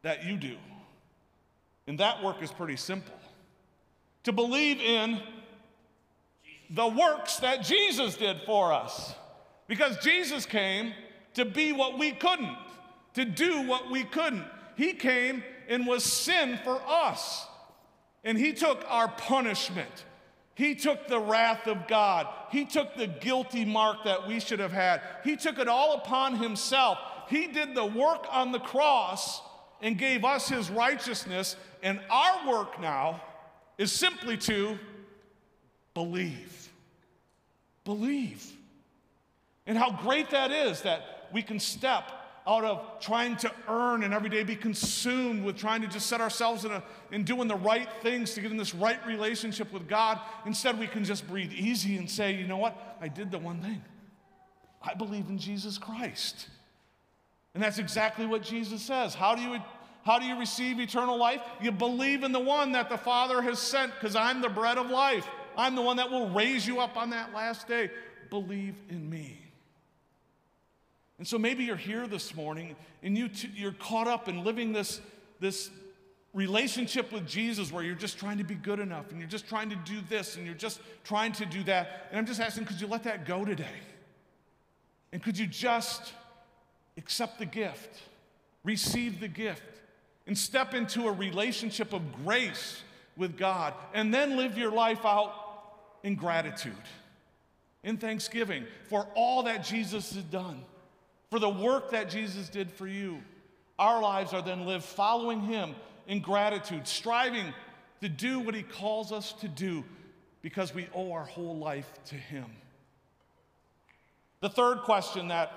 that 0.02 0.26
you 0.26 0.38
do. 0.38 0.58
And 1.88 2.00
that 2.00 2.24
work 2.24 2.42
is 2.42 2.52
pretty 2.52 2.78
simple 2.78 3.16
to 4.24 4.32
believe 4.32 4.80
in 4.80 5.20
the 6.70 6.88
works 6.88 7.38
that 7.38 7.64
Jesus 7.64 8.16
did 8.16 8.42
for 8.46 8.72
us. 8.72 9.14
Because 9.68 9.98
Jesus 9.98 10.46
came 10.46 10.94
to 11.34 11.46
be 11.46 11.72
what 11.72 11.98
we 11.98 12.12
couldn't, 12.12 12.56
to 13.16 13.26
do 13.26 13.68
what 13.68 13.90
we 13.90 14.04
couldn't. 14.04 14.46
He 14.76 14.94
came 14.94 15.44
and 15.68 15.88
was 15.88 16.04
sin 16.04 16.60
for 16.64 16.82
us. 16.88 17.46
And 18.24 18.38
He 18.38 18.54
took 18.54 18.84
our 18.88 19.08
punishment. 19.08 20.06
He 20.62 20.76
took 20.76 21.08
the 21.08 21.20
wrath 21.20 21.66
of 21.66 21.88
God. 21.88 22.28
He 22.52 22.66
took 22.66 22.96
the 22.96 23.08
guilty 23.08 23.66
mark 23.66 24.04
that 24.04 24.28
we 24.28 24.40
should 24.40 24.60
have 24.60 24.72
had. 24.72 25.02
He 25.24 25.36
took 25.36 25.58
it 25.58 25.68
all 25.68 25.96
upon 25.96 26.36
Himself. 26.36 27.00
He 27.30 27.48
did 27.48 27.74
the 27.74 27.84
work 27.84 28.28
on 28.30 28.52
the 28.52 28.60
cross 28.60 29.42
and 29.82 29.98
gave 29.98 30.24
us 30.24 30.48
His 30.48 30.70
righteousness. 30.70 31.56
And 31.82 32.00
our 32.12 32.48
work 32.48 32.80
now 32.80 33.24
is 33.80 33.92
simply 33.92 34.38
to 34.38 34.78
believe. 35.96 36.70
Believe. 37.84 38.46
And 39.66 39.76
how 39.76 39.92
great 40.04 40.30
that 40.30 40.52
is 40.52 40.84
that 40.84 41.28
we 41.34 41.42
can 41.42 41.60
step 41.60 42.04
out 42.48 42.64
of 42.64 43.00
trying 43.00 43.36
to 43.38 43.52
earn 43.68 44.04
and 44.04 44.14
every 44.14 44.30
day 44.30 44.44
be 44.44 44.56
consumed 44.56 45.44
with 45.44 45.58
trying 45.58 45.82
to 45.82 45.88
just 45.88 46.08
set 46.08 46.22
ourselves 46.22 46.66
in, 46.66 46.72
a, 46.72 46.84
in 47.12 47.24
doing 47.24 47.48
the 47.48 47.56
right 47.56 47.88
things 48.02 48.34
to 48.34 48.42
get 48.42 48.50
in 48.50 48.58
this 48.58 48.74
right 48.74 49.06
relationship 49.06 49.72
with 49.72 49.88
God. 49.88 50.20
Instead, 50.46 50.80
we 50.80 50.88
can 50.88 51.04
just 51.04 51.28
breathe 51.28 51.52
easy 51.54 51.98
and 51.98 52.10
say, 52.10 52.34
you 52.34 52.48
know 52.48 52.58
what? 52.58 52.98
I 53.00 53.08
did 53.08 53.30
the 53.30 53.38
one 53.38 53.62
thing. 53.62 53.84
I 54.82 54.96
believe 54.96 55.30
in 55.30 55.38
Jesus 55.38 55.78
Christ. 55.78 56.48
And 57.54 57.62
that's 57.62 57.78
exactly 57.78 58.26
what 58.26 58.42
Jesus 58.42 58.82
says. 58.82 59.14
How 59.14 59.36
do 59.36 59.42
you, 59.42 59.60
how 60.04 60.18
do 60.18 60.26
you 60.26 60.40
receive 60.40 60.80
eternal 60.80 61.18
life? 61.18 61.42
You 61.62 61.72
believe 61.72 62.24
in 62.24 62.32
the 62.32 62.40
one 62.40 62.72
that 62.72 62.90
the 62.90 62.98
Father 62.98 63.42
has 63.42 63.60
sent, 63.60 63.94
because 63.94 64.16
I'm 64.16 64.42
the 64.42 64.50
bread 64.50 64.78
of 64.78 64.90
life. 64.90 65.28
I'm 65.56 65.76
the 65.76 65.82
one 65.82 65.98
that 65.98 66.10
will 66.10 66.30
raise 66.30 66.66
you 66.66 66.80
up 66.80 66.98
on 66.98 67.10
that 67.12 67.34
last 67.34 67.68
day. 67.68 67.92
Believe 68.30 68.76
in 68.90 69.10
me. 69.10 69.41
And 71.22 71.28
so 71.28 71.38
maybe 71.38 71.64
you're 71.64 71.76
here 71.76 72.08
this 72.08 72.34
morning 72.34 72.76
and 73.04 73.16
you 73.16 73.28
t- 73.28 73.52
you're 73.54 73.74
caught 73.74 74.08
up 74.08 74.28
in 74.28 74.44
living 74.44 74.74
this, 74.74 75.00
this 75.40 75.70
relationship 76.34 77.12
with 77.12 77.28
Jesus 77.28 77.72
where 77.72 77.84
you're 77.84 77.94
just 77.94 78.18
trying 78.18 78.40
to 78.40 78.44
be 78.44 78.56
good 78.56 78.80
enough 78.80 79.12
and 79.12 79.20
you're 79.20 79.30
just 79.30 79.48
trying 79.48 79.70
to 79.70 79.76
do 79.86 80.00
this 80.10 80.36
and 80.36 80.48
you're 80.48 80.56
just 80.56 80.80
trying 81.04 81.32
to 81.34 81.46
do 81.46 81.62
that. 81.66 82.08
And 82.10 82.18
I'm 82.18 82.26
just 82.26 82.40
asking, 82.40 82.66
could 82.66 82.82
you 82.82 82.88
let 82.88 83.04
that 83.04 83.28
go 83.28 83.46
today? 83.46 83.78
And 85.14 85.22
could 85.22 85.38
you 85.38 85.46
just 85.46 86.12
accept 86.98 87.38
the 87.38 87.46
gift, 87.46 88.02
receive 88.64 89.20
the 89.20 89.28
gift, 89.28 89.62
and 90.26 90.36
step 90.36 90.74
into 90.74 91.08
a 91.08 91.12
relationship 91.12 91.94
of 91.94 92.02
grace 92.26 92.82
with 93.16 93.38
God, 93.38 93.76
and 93.94 94.12
then 94.12 94.38
live 94.38 94.58
your 94.58 94.72
life 94.72 95.06
out 95.06 95.36
in 96.02 96.16
gratitude, 96.16 96.74
in 97.84 97.98
thanksgiving 97.98 98.66
for 98.90 99.06
all 99.14 99.44
that 99.44 99.64
Jesus 99.64 100.16
has 100.16 100.24
done, 100.24 100.64
for 101.32 101.40
the 101.40 101.50
work 101.50 101.92
that 101.92 102.10
Jesus 102.10 102.50
did 102.50 102.70
for 102.72 102.86
you. 102.86 103.20
Our 103.80 104.02
lives 104.02 104.34
are 104.34 104.44
then 104.44 104.68
lived 104.68 104.84
following 104.84 105.42
Him 105.42 105.74
in 106.06 106.20
gratitude, 106.20 106.88
striving 106.88 107.54
to 108.02 108.10
do 108.10 108.40
what 108.42 108.54
He 108.54 108.62
calls 108.62 109.12
us 109.12 109.32
to 109.40 109.48
do 109.48 109.84
because 110.42 110.76
we 110.76 110.88
owe 110.94 111.14
our 111.14 111.24
whole 111.24 111.58
life 111.58 111.90
to 112.06 112.16
Him. 112.16 112.46
The 114.42 114.50
third 114.50 114.80
question 114.80 115.30
that 115.30 115.52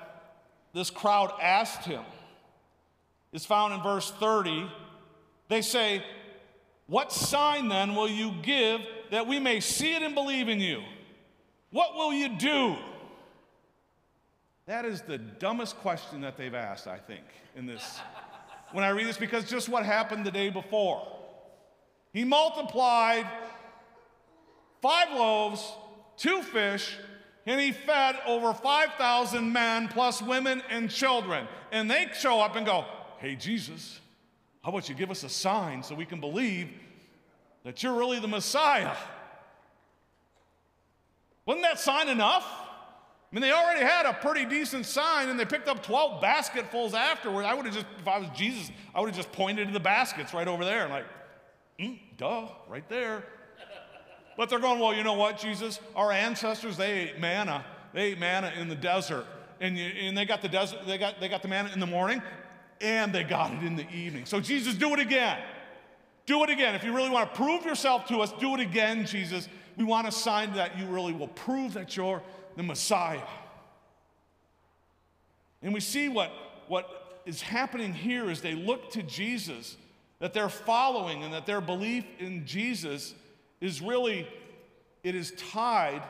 this 0.73 0.91
crowd 0.91 1.33
asked 1.43 1.85
Him 1.85 2.05
is 3.33 3.45
found 3.45 3.75
in 3.75 3.83
verse 3.83 4.11
30. 4.13 4.71
They 5.49 5.61
say, 5.61 6.05
what 6.87 7.13
sign 7.13 7.69
then 7.69 7.95
will 7.95 8.09
you 8.09 8.33
give 8.43 8.81
that 9.11 9.27
we 9.27 9.41
may 9.41 9.61
see 9.61 9.95
it 9.95 10.03
and 10.03 10.15
believe 10.15 10.49
in 10.49 10.61
you? 10.61 10.83
What 11.71 11.95
will 11.97 12.13
you 12.13 12.29
do? 12.29 12.77
That 14.67 14.85
is 14.87 15.03
the 15.03 15.19
dumbest 15.19 15.77
question 15.79 16.23
that 16.23 16.37
they've 16.37 16.55
asked, 16.55 16.87
I 16.87 16.99
think, 16.99 17.25
in 17.55 17.67
this. 17.67 18.01
when 18.73 18.83
I 18.83 18.91
read 18.91 19.07
this, 19.07 19.19
because 19.19 19.45
just 19.45 19.69
what 19.69 19.85
happened 19.85 20.25
the 20.25 20.31
day 20.31 20.49
before. 20.49 21.07
He 22.13 22.25
multiplied 22.25 23.27
five 24.81 25.11
loaves, 25.13 25.73
two 26.17 26.43
fish, 26.43 26.97
and 27.47 27.61
he 27.61 27.73
fed 27.73 28.17
over 28.27 28.55
5,000 28.55 29.53
men 29.53 29.89
plus 29.89 30.23
women 30.23 30.63
and 30.71 30.91
children. 30.91 31.47
And 31.73 31.91
they 31.91 32.09
show 32.19 32.41
up 32.41 32.57
and 32.57 32.65
go, 32.65 32.87
Hey, 33.19 33.37
Jesus, 33.37 34.01
how 34.63 34.71
about 34.71 34.89
you 34.89 34.95
give 34.95 35.11
us 35.11 35.25
a 35.25 35.29
sign 35.29 35.83
so 35.83 35.95
we 35.95 36.07
can 36.07 36.21
believe 36.21 36.71
that 37.65 37.83
you're 37.83 37.95
really 37.95 38.19
the 38.19 38.29
Messiah? 38.29 38.97
Wasn't 41.45 41.63
that 41.63 41.79
sign 41.79 42.09
enough? 42.09 42.64
I 43.35 43.37
mean, 43.37 43.43
they 43.43 43.51
already 43.51 43.85
had 43.85 44.07
a 44.07 44.13
pretty 44.13 44.45
decent 44.45 44.87
sign 44.87 45.29
and 45.29 45.41
they 45.41 45.45
picked 45.45 45.67
up 45.67 45.83
12 45.83 46.23
basketfuls 46.23 46.95
afterward. 46.95 47.45
I 47.45 47.53
would 47.53 47.67
have 47.67 47.75
just, 47.75 47.87
if 47.99 48.07
I 48.07 48.19
was 48.19 48.29
Jesus, 48.33 48.71
I 48.95 49.01
would 49.01 49.09
have 49.09 49.17
just 49.17 49.33
pointed 49.33 49.67
to 49.67 49.73
the 49.73 49.81
baskets 49.81 50.33
right 50.33 50.47
over 50.47 50.65
there 50.65 50.85
and 50.85 50.93
like, 50.93 51.05
mm, 51.81 51.99
duh, 52.17 52.47
right 52.69 52.89
there. 52.89 53.25
But 54.37 54.51
they're 54.51 54.61
going, 54.61 54.79
well, 54.79 54.95
you 54.95 55.03
know 55.03 55.15
what, 55.15 55.37
Jesus? 55.37 55.81
Our 55.97 56.13
ancestors, 56.13 56.77
they 56.77 56.93
ate 56.93 57.19
manna. 57.19 57.65
They 57.93 58.13
ate 58.13 58.21
manna 58.21 58.53
in 58.57 58.69
the 58.69 58.77
desert. 58.77 59.27
And, 59.61 59.77
you, 59.77 59.87
and 59.87 60.17
they 60.17 60.27
got 60.27 60.41
the 60.41 60.49
desert, 60.49 60.87
they 60.87 60.97
got, 60.97 61.19
they 61.19 61.29
got 61.29 61.43
the 61.43 61.49
manna 61.49 61.71
in 61.73 61.81
the 61.81 61.87
morning 61.87 62.23
and 62.81 63.13
they 63.13 63.25
got 63.25 63.53
it 63.53 63.65
in 63.65 63.75
the 63.75 63.91
evening. 63.91 64.27
So, 64.27 64.39
Jesus, 64.39 64.77
do 64.77 64.95
it 64.95 65.01
again. 65.01 65.43
Do 66.27 66.45
it 66.45 66.51
again. 66.51 66.77
If 66.77 66.85
you 66.85 66.95
really 66.95 67.11
want 67.11 67.35
to 67.35 67.37
prove 67.37 67.65
yourself 67.65 68.07
to 68.07 68.19
us, 68.19 68.33
do 68.39 68.55
it 68.55 68.61
again, 68.61 69.05
Jesus. 69.07 69.49
We 69.77 69.83
want 69.83 70.07
a 70.07 70.13
sign 70.13 70.53
that 70.55 70.79
you 70.79 70.87
really 70.87 71.13
will 71.13 71.29
prove 71.29 71.75
that 71.75 71.97
you're 71.97 72.23
the 72.57 72.63
Messiah. 72.63 73.23
And 75.63 75.73
we 75.73 75.81
see 75.81 76.09
what, 76.09 76.31
what 76.69 77.23
is 77.27 77.41
happening 77.41 77.93
here 77.93 78.31
as 78.31 78.41
they 78.41 78.55
look 78.55 78.91
to 78.93 79.03
Jesus, 79.03 79.77
that 80.19 80.35
they're 80.35 80.49
following 80.49 81.23
and 81.23 81.33
that 81.33 81.47
their 81.47 81.61
belief 81.61 82.05
in 82.19 82.47
Jesus 82.47 83.15
is 83.61 83.81
really, 83.81 84.29
it 85.03 85.15
is 85.15 85.33
tied 85.51 86.03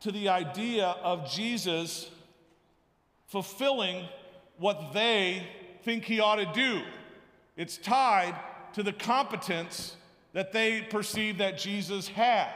to 0.00 0.10
the 0.10 0.28
idea 0.28 0.86
of 1.02 1.30
Jesus 1.30 2.10
fulfilling 3.28 4.08
what 4.58 4.92
they 4.92 5.46
think 5.82 6.04
he 6.04 6.20
ought 6.20 6.36
to 6.36 6.52
do. 6.52 6.82
It's 7.56 7.78
tied 7.78 8.34
to 8.74 8.82
the 8.82 8.92
competence 8.92 9.96
that 10.32 10.52
they 10.52 10.82
perceive 10.82 11.38
that 11.38 11.58
Jesus 11.58 12.08
has. 12.08 12.50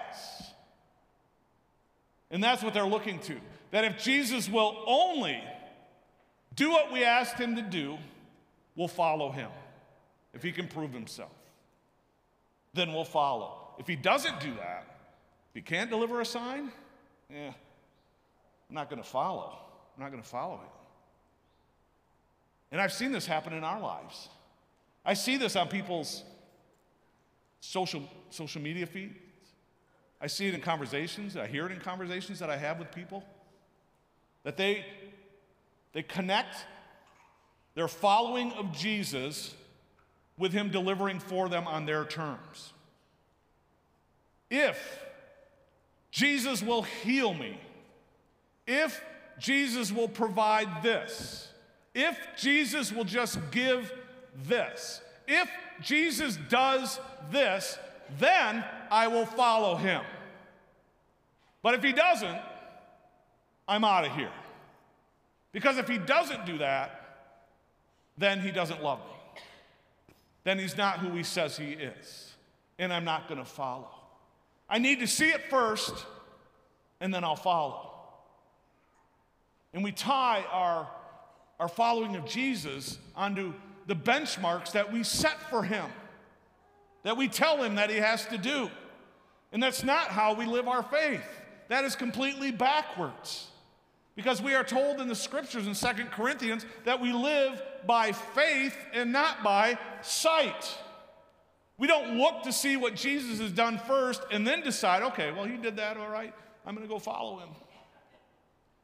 And 2.31 2.43
that's 2.43 2.63
what 2.63 2.75
they're 2.75 2.85
looking 2.85 3.19
to. 3.21 3.37
That 3.71 3.85
if 3.85 3.99
Jesus 3.99 4.49
will 4.49 4.83
only 4.87 5.43
do 6.55 6.71
what 6.71 6.93
we 6.93 7.05
asked 7.05 7.37
him 7.37 7.57
to 7.57 7.63
do, 7.63 7.99
we'll 8.77 8.89
follow 8.89 9.31
him. 9.31 9.51
If 10.33 10.43
he 10.43 10.53
can 10.53 10.69
prove 10.69 10.93
himself, 10.93 11.33
then 12.73 12.93
we'll 12.93 13.05
follow. 13.05 13.57
If 13.79 13.87
he 13.87 13.97
doesn't 13.97 14.41
do 14.41 14.55
that, 14.55 14.87
if 15.51 15.55
he 15.55 15.63
can't 15.63 15.91
deliver 15.91 16.21
a 16.21 16.25
sign, 16.25 16.71
yeah, 17.29 17.53
I'm 18.69 18.75
not 18.75 18.89
going 18.91 19.03
to 19.03 19.09
follow. 19.09 19.57
I'm 19.97 20.03
not 20.03 20.11
going 20.11 20.23
to 20.23 20.29
follow 20.29 20.55
him. 20.55 20.69
And 22.73 22.81
I've 22.81 22.93
seen 22.93 23.11
this 23.11 23.27
happen 23.27 23.53
in 23.53 23.65
our 23.65 23.81
lives. 23.81 24.29
I 25.05 25.15
see 25.15 25.37
this 25.37 25.57
on 25.57 25.69
people's 25.69 26.23
social, 27.61 28.03
social 28.31 28.61
media 28.61 28.87
feeds. 28.87 29.17
I 30.21 30.27
see 30.27 30.49
it 30.49 30.55
in 30.55 30.61
conversations, 30.61 31.37
I 31.37 31.47
hear 31.47 31.67
it 31.67 31.73
in 31.73 31.81
conversations 31.81 32.39
that 32.41 32.51
I 32.51 32.57
have 32.57 32.79
with 32.79 32.93
people. 32.93 33.25
That 34.43 34.57
they, 34.57 34.85
they 35.93 36.03
connect 36.03 36.65
their 37.75 37.89
following 37.89 38.53
of 38.53 38.73
Jesus 38.73 39.55
with 40.39 40.53
Him 40.53 40.71
delivering 40.71 41.21
for 41.21 41.49
them 41.49 41.67
on 41.67 41.87
their 41.87 42.05
terms. 42.05 42.73
If 44.51 45.05
Jesus 46.11 46.63
will 46.63 46.83
heal 46.83 47.33
me, 47.35 47.59
if 48.67 49.03
Jesus 49.39 49.93
will 49.93 50.09
provide 50.09 50.83
this, 50.83 51.49
if 51.95 52.19
Jesus 52.37 52.93
will 52.93 53.05
just 53.05 53.39
give 53.51 53.93
this, 54.45 55.01
if 55.27 55.49
Jesus 55.81 56.39
does 56.49 56.99
this, 57.31 57.79
then 58.19 58.65
I 58.91 59.09
will 59.09 59.27
follow 59.27 59.77
him. 59.77 60.03
But 61.63 61.75
if 61.75 61.83
he 61.83 61.93
doesn't, 61.93 62.41
I'm 63.69 63.85
out 63.85 64.05
of 64.05 64.13
here. 64.13 64.33
Because 65.53 65.79
if 65.79 65.89
he 65.89 65.99
doesn't 65.99 66.47
do 66.47 66.59
that, 66.59 67.01
then 68.19 68.41
he 68.41 68.51
doesn't 68.51 68.83
love 68.83 68.99
me. 68.99 69.43
Then 70.45 70.59
he's 70.59 70.77
not 70.77 70.99
who 70.99 71.11
he 71.11 71.23
says 71.23 71.57
he 71.57 71.73
is. 71.73 72.35
And 72.79 72.93
I'm 72.93 73.05
not 73.05 73.29
going 73.29 73.39
to 73.39 73.45
follow. 73.45 73.91
I 74.69 74.79
need 74.79 75.01
to 75.01 75.07
see 75.07 75.29
it 75.29 75.51
first, 75.51 75.93
and 77.01 77.13
then 77.13 77.25
I'll 77.25 77.37
follow. 77.37 77.91
And 79.75 79.85
we 79.85 79.93
tie 79.93 80.45
our, 80.51 80.89
our 81.59 81.69
following 81.69 82.17
of 82.17 82.25
Jesus 82.25 82.99
onto 83.15 83.53
the 83.87 83.97
benchmarks 83.97 84.73
that 84.73 84.93
we 84.93 85.03
set 85.03 85.51
for 85.51 85.63
him, 85.63 85.87
that 87.03 87.17
we 87.17 87.29
tell 87.29 87.63
him 87.63 87.77
that 87.77 87.91
he 87.91 87.97
has 87.97 88.27
to 88.27 88.39
do. 88.39 88.71
And 89.53 89.63
that's 89.63 89.83
not 89.83 90.09
how 90.09 90.35
we 90.35 90.47
live 90.47 90.69
our 90.69 90.83
faith. 90.83 91.25
That 91.69 91.85
is 91.85 91.97
completely 91.97 92.51
backwards. 92.51 93.49
Because 94.17 94.43
we 94.43 94.55
are 94.55 94.65
told 94.65 95.01
in 95.01 95.09
the 95.09 95.15
scriptures 95.15 95.67
in 95.67 95.75
Second 95.75 96.11
Corinthians 96.11 96.67
that 96.85 97.01
we 97.01 97.13
live 97.13 97.63
by 97.87 98.13
faith 98.13 98.77
and 98.93 99.13
not 99.13 99.43
by 99.43 99.79
sight. 100.03 100.77
We 101.79 101.87
don't 101.87 102.19
look 102.19 102.43
to 102.43 102.53
see 102.53 102.77
what 102.77 102.95
Jesus 102.95 103.41
has 103.41 103.53
done 103.53 103.79
first 103.79 104.23
and 104.31 104.47
then 104.47 104.61
decide, 104.61 105.03
okay, 105.03 105.33
well, 105.33 105.45
he 105.45 105.57
did 105.57 105.77
that, 105.77 105.97
all 105.97 106.11
right, 106.11 106.35
I'm 106.67 106.75
going 106.75 106.87
to 106.87 106.93
go 106.93 106.99
follow 106.99 107.39
him. 107.39 107.49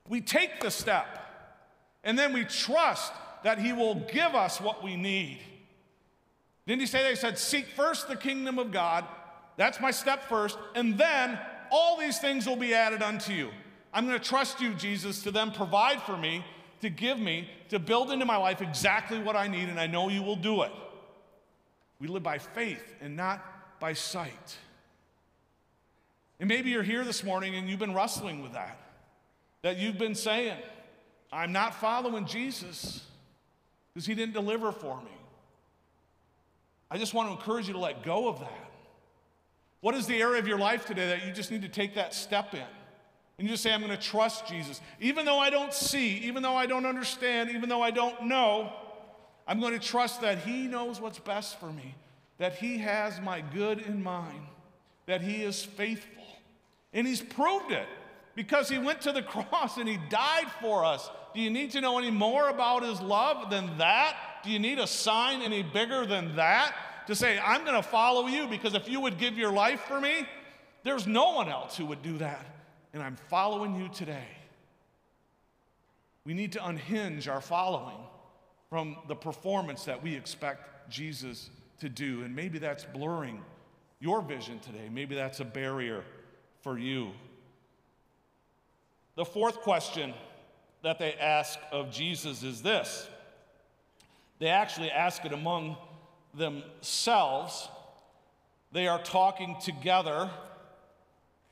We 0.08 0.22
take 0.22 0.60
the 0.60 0.70
step 0.70 1.06
and 2.02 2.18
then 2.18 2.32
we 2.32 2.44
trust 2.44 3.12
that 3.42 3.58
he 3.58 3.72
will 3.72 3.96
give 3.96 4.34
us 4.34 4.60
what 4.60 4.82
we 4.82 4.96
need. 4.96 5.40
Didn't 6.66 6.80
he 6.80 6.86
say 6.86 7.02
they 7.02 7.14
said, 7.14 7.38
Seek 7.38 7.66
first 7.66 8.08
the 8.08 8.16
kingdom 8.16 8.58
of 8.58 8.72
God? 8.72 9.04
That's 9.56 9.80
my 9.80 9.90
step 9.90 10.24
first, 10.28 10.58
and 10.74 10.98
then 10.98 11.38
all 11.70 11.98
these 11.98 12.18
things 12.18 12.46
will 12.46 12.56
be 12.56 12.74
added 12.74 13.02
unto 13.02 13.32
you. 13.32 13.50
I'm 13.92 14.06
going 14.06 14.18
to 14.18 14.24
trust 14.24 14.60
you, 14.60 14.74
Jesus, 14.74 15.22
to 15.22 15.30
then 15.30 15.50
provide 15.50 16.02
for 16.02 16.16
me, 16.16 16.44
to 16.82 16.90
give 16.90 17.18
me, 17.18 17.48
to 17.70 17.78
build 17.78 18.10
into 18.10 18.26
my 18.26 18.36
life 18.36 18.60
exactly 18.60 19.18
what 19.18 19.36
I 19.36 19.48
need, 19.48 19.68
and 19.68 19.80
I 19.80 19.86
know 19.86 20.08
you 20.08 20.22
will 20.22 20.36
do 20.36 20.62
it. 20.62 20.72
We 21.98 22.08
live 22.08 22.22
by 22.22 22.38
faith 22.38 22.94
and 23.00 23.16
not 23.16 23.42
by 23.80 23.94
sight. 23.94 24.56
And 26.38 26.48
maybe 26.48 26.70
you're 26.70 26.82
here 26.82 27.04
this 27.04 27.24
morning 27.24 27.54
and 27.54 27.68
you've 27.68 27.78
been 27.78 27.94
wrestling 27.94 28.42
with 28.42 28.52
that. 28.52 28.78
That 29.62 29.78
you've 29.78 29.98
been 29.98 30.14
saying, 30.14 30.58
I'm 31.32 31.52
not 31.52 31.74
following 31.74 32.26
Jesus 32.26 33.02
because 33.92 34.06
he 34.06 34.14
didn't 34.14 34.34
deliver 34.34 34.72
for 34.72 35.00
me. 35.00 35.10
I 36.90 36.98
just 36.98 37.14
want 37.14 37.28
to 37.28 37.32
encourage 37.32 37.66
you 37.66 37.74
to 37.74 37.80
let 37.80 38.02
go 38.02 38.28
of 38.28 38.40
that. 38.40 38.70
What 39.80 39.94
is 39.94 40.06
the 40.06 40.20
area 40.20 40.38
of 40.38 40.48
your 40.48 40.58
life 40.58 40.86
today 40.86 41.08
that 41.08 41.26
you 41.26 41.32
just 41.32 41.50
need 41.50 41.62
to 41.62 41.68
take 41.68 41.94
that 41.94 42.14
step 42.14 42.54
in? 42.54 42.62
And 43.38 43.46
you 43.46 43.52
just 43.52 43.62
say, 43.62 43.72
I'm 43.72 43.80
going 43.80 43.96
to 43.96 44.02
trust 44.02 44.46
Jesus. 44.46 44.80
Even 45.00 45.26
though 45.26 45.38
I 45.38 45.50
don't 45.50 45.72
see, 45.72 46.18
even 46.18 46.42
though 46.42 46.56
I 46.56 46.66
don't 46.66 46.86
understand, 46.86 47.50
even 47.50 47.68
though 47.68 47.82
I 47.82 47.90
don't 47.90 48.24
know, 48.24 48.72
I'm 49.46 49.60
going 49.60 49.74
to 49.74 49.84
trust 49.84 50.22
that 50.22 50.38
He 50.38 50.66
knows 50.66 51.00
what's 51.00 51.18
best 51.18 51.60
for 51.60 51.70
me, 51.70 51.94
that 52.38 52.54
He 52.54 52.78
has 52.78 53.20
my 53.20 53.42
good 53.42 53.80
in 53.80 54.02
mind, 54.02 54.46
that 55.06 55.20
He 55.20 55.42
is 55.42 55.64
faithful. 55.64 56.24
And 56.92 57.06
He's 57.06 57.20
proved 57.20 57.72
it 57.72 57.86
because 58.34 58.70
He 58.70 58.78
went 58.78 59.02
to 59.02 59.12
the 59.12 59.22
cross 59.50 59.76
and 59.76 59.88
He 59.88 59.98
died 60.08 60.50
for 60.62 60.84
us. 60.84 61.10
Do 61.34 61.40
you 61.42 61.50
need 61.50 61.72
to 61.72 61.82
know 61.82 61.98
any 61.98 62.10
more 62.10 62.48
about 62.48 62.82
His 62.82 63.00
love 63.02 63.50
than 63.50 63.76
that? 63.78 64.16
Do 64.42 64.50
you 64.50 64.58
need 64.58 64.78
a 64.78 64.86
sign 64.86 65.42
any 65.42 65.62
bigger 65.62 66.06
than 66.06 66.36
that? 66.36 66.74
To 67.06 67.14
say, 67.14 67.38
I'm 67.38 67.62
going 67.62 67.76
to 67.76 67.88
follow 67.88 68.26
you 68.26 68.48
because 68.48 68.74
if 68.74 68.88
you 68.88 69.00
would 69.00 69.18
give 69.18 69.38
your 69.38 69.52
life 69.52 69.80
for 69.82 70.00
me, 70.00 70.26
there's 70.82 71.06
no 71.06 71.32
one 71.32 71.48
else 71.48 71.76
who 71.76 71.86
would 71.86 72.02
do 72.02 72.18
that. 72.18 72.44
And 72.92 73.02
I'm 73.02 73.16
following 73.28 73.76
you 73.76 73.88
today. 73.88 74.28
We 76.24 76.34
need 76.34 76.52
to 76.52 76.66
unhinge 76.66 77.28
our 77.28 77.40
following 77.40 77.98
from 78.68 78.96
the 79.06 79.14
performance 79.14 79.84
that 79.84 80.02
we 80.02 80.14
expect 80.14 80.90
Jesus 80.90 81.50
to 81.80 81.88
do. 81.88 82.22
And 82.22 82.34
maybe 82.34 82.58
that's 82.58 82.84
blurring 82.84 83.42
your 84.00 84.22
vision 84.22 84.58
today. 84.58 84.88
Maybe 84.90 85.14
that's 85.14 85.40
a 85.40 85.44
barrier 85.44 86.02
for 86.62 86.78
you. 86.78 87.12
The 89.14 89.24
fourth 89.24 89.60
question 89.60 90.12
that 90.82 90.98
they 90.98 91.14
ask 91.14 91.58
of 91.72 91.90
Jesus 91.90 92.42
is 92.42 92.62
this 92.62 93.08
they 94.38 94.48
actually 94.48 94.90
ask 94.90 95.24
it 95.24 95.32
among 95.32 95.76
themselves. 96.34 97.68
They 98.72 98.88
are 98.88 99.02
talking 99.02 99.56
together. 99.62 100.30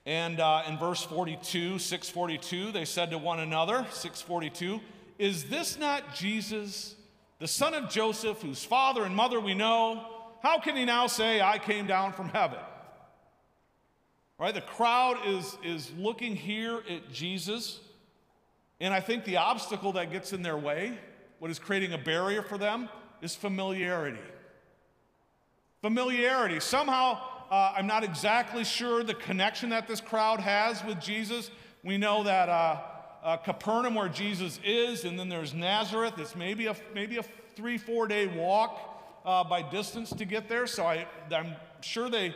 And 0.07 0.41
uh, 0.41 0.65
in 0.69 0.79
verse 0.79 1.03
42, 1.03 1.79
642, 1.79 2.73
they 2.73 2.85
said 2.85 3.11
to 3.11 3.19
one 3.19 3.41
another, 3.41 3.87
642, 3.91 4.81
Is 5.19 5.45
this 5.45 5.79
not 5.79 6.15
Jesus? 6.15 6.97
the 7.45 7.49
son 7.49 7.75
of 7.75 7.91
Joseph, 7.91 8.41
whose 8.41 8.65
father 8.65 9.05
and 9.05 9.15
mother 9.15 9.41
we 9.41 9.55
know, 9.55 10.03
how 10.43 10.59
can 10.59 10.77
he 10.77 10.85
now 10.85 11.07
say, 11.07 11.41
I 11.41 11.59
came 11.59 11.87
down 11.87 12.13
from 12.13 12.29
heaven? 12.31 12.59
Right? 14.39 14.55
The 14.55 14.63
crowd 14.63 15.19
is, 15.27 15.57
is 15.63 15.91
looking 15.99 16.37
here 16.37 16.83
at 16.89 17.13
Jesus, 17.13 17.81
and 18.81 18.95
I 18.95 19.01
think 19.01 19.25
the 19.25 19.37
obstacle 19.37 19.93
that 19.93 20.11
gets 20.11 20.33
in 20.33 20.43
their 20.43 20.57
way, 20.57 20.99
what 21.45 21.51
is 21.51 21.59
creating 21.59 21.93
a 21.93 21.99
barrier 21.99 22.41
for 22.41 22.57
them, 22.57 22.89
is 23.21 23.35
familiarity. 23.35 24.17
Familiarity. 25.83 26.59
Somehow, 26.59 27.21
uh, 27.51 27.75
I'm 27.77 27.87
not 27.87 28.03
exactly 28.03 28.65
sure 28.65 29.05
the 29.05 29.13
connection 29.13 29.69
that 29.69 29.87
this 29.87 30.01
crowd 30.01 30.41
has 30.41 30.83
with 30.87 30.99
Jesus. 31.03 31.51
We 31.83 31.99
know 31.99 32.23
that. 32.23 32.49
Uh, 32.49 32.81
uh, 33.23 33.37
Capernaum, 33.37 33.95
where 33.95 34.09
Jesus 34.09 34.59
is, 34.65 35.05
and 35.05 35.19
then 35.19 35.29
there's 35.29 35.53
Nazareth. 35.53 36.15
It's 36.17 36.35
maybe 36.35 36.65
a, 36.67 36.77
maybe 36.95 37.19
a 37.19 37.23
three, 37.57 37.77
four 37.77 38.07
day 38.07 38.27
walk 38.27 38.79
uh, 39.27 39.45
by 39.45 39.61
distance 39.61 40.09
to 40.15 40.25
get 40.25 40.49
there. 40.49 40.67
So 40.67 40.87
I, 40.87 41.07
I'm 41.31 41.57
sure 41.83 42.09
they, 42.09 42.35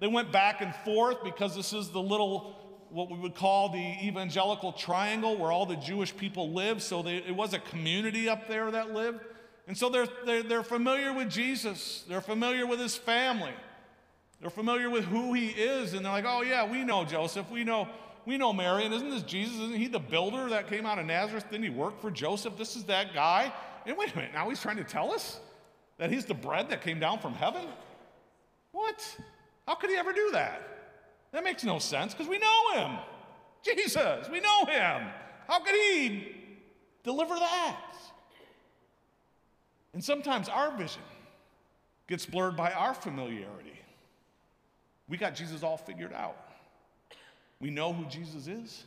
they 0.00 0.08
went 0.08 0.32
back 0.32 0.62
and 0.62 0.74
forth 0.84 1.22
because 1.22 1.54
this 1.54 1.72
is 1.72 1.90
the 1.90 2.02
little, 2.02 2.56
what 2.90 3.10
we 3.10 3.18
would 3.18 3.34
call 3.34 3.68
the 3.68 3.96
evangelical 4.06 4.72
triangle 4.72 5.36
where 5.36 5.52
all 5.52 5.66
the 5.66 5.76
Jewish 5.76 6.16
people 6.16 6.52
live. 6.52 6.82
So 6.82 7.02
they, 7.02 7.16
it 7.16 7.34
was 7.34 7.54
a 7.54 7.58
community 7.58 8.28
up 8.28 8.48
there 8.48 8.70
that 8.70 8.92
lived. 8.92 9.20
And 9.66 9.76
so 9.76 9.88
they're, 9.88 10.08
they're, 10.24 10.42
they're 10.42 10.62
familiar 10.62 11.12
with 11.12 11.30
Jesus, 11.30 12.04
they're 12.08 12.20
familiar 12.20 12.66
with 12.66 12.80
his 12.80 12.96
family. 12.96 13.52
They're 14.40 14.50
familiar 14.50 14.88
with 14.88 15.04
who 15.04 15.34
he 15.34 15.48
is, 15.48 15.94
and 15.94 16.04
they're 16.04 16.12
like, 16.12 16.24
oh, 16.24 16.42
yeah, 16.42 16.64
we 16.70 16.84
know 16.84 17.04
Joseph. 17.04 17.50
We 17.50 17.64
know 17.64 17.88
we 18.28 18.36
know 18.36 18.52
Mary, 18.52 18.84
and 18.84 18.92
isn't 18.92 19.08
this 19.08 19.22
Jesus? 19.22 19.54
Isn't 19.54 19.76
he 19.76 19.88
the 19.88 19.98
builder 19.98 20.50
that 20.50 20.68
came 20.68 20.84
out 20.84 20.98
of 20.98 21.06
Nazareth? 21.06 21.50
Didn't 21.50 21.64
he 21.64 21.70
work 21.70 21.98
for 21.98 22.10
Joseph? 22.10 22.58
This 22.58 22.76
is 22.76 22.84
that 22.84 23.14
guy. 23.14 23.50
And 23.86 23.96
wait 23.96 24.12
a 24.12 24.16
minute, 24.16 24.32
now 24.34 24.50
he's 24.50 24.60
trying 24.60 24.76
to 24.76 24.84
tell 24.84 25.12
us 25.12 25.40
that 25.96 26.12
he's 26.12 26.26
the 26.26 26.34
bread 26.34 26.68
that 26.68 26.82
came 26.82 27.00
down 27.00 27.20
from 27.20 27.32
heaven? 27.32 27.62
What? 28.72 29.16
How 29.66 29.76
could 29.76 29.88
he 29.88 29.96
ever 29.96 30.12
do 30.12 30.30
that? 30.32 30.77
That 31.32 31.44
makes 31.44 31.64
no 31.64 31.78
sense 31.78 32.14
because 32.14 32.28
we 32.28 32.38
know 32.38 32.72
him. 32.74 32.98
Jesus, 33.62 34.28
we 34.30 34.40
know 34.40 34.64
him. 34.64 35.08
How 35.46 35.60
could 35.60 35.74
he 35.74 36.34
deliver 37.02 37.34
that? 37.34 37.76
And 39.92 40.02
sometimes 40.02 40.48
our 40.48 40.76
vision 40.76 41.02
gets 42.06 42.24
blurred 42.24 42.56
by 42.56 42.72
our 42.72 42.94
familiarity. 42.94 43.78
We 45.08 45.16
got 45.16 45.34
Jesus 45.34 45.62
all 45.62 45.76
figured 45.76 46.12
out. 46.12 46.36
We 47.60 47.70
know 47.70 47.92
who 47.92 48.04
Jesus 48.06 48.46
is. 48.46 48.84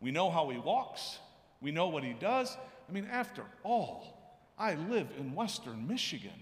We 0.00 0.10
know 0.10 0.30
how 0.30 0.48
he 0.50 0.58
walks. 0.58 1.18
We 1.60 1.70
know 1.70 1.88
what 1.88 2.04
he 2.04 2.12
does. 2.14 2.56
I 2.88 2.92
mean, 2.92 3.08
after 3.10 3.42
all, 3.62 4.16
I 4.58 4.74
live 4.74 5.08
in 5.18 5.34
Western 5.34 5.86
Michigan. 5.86 6.32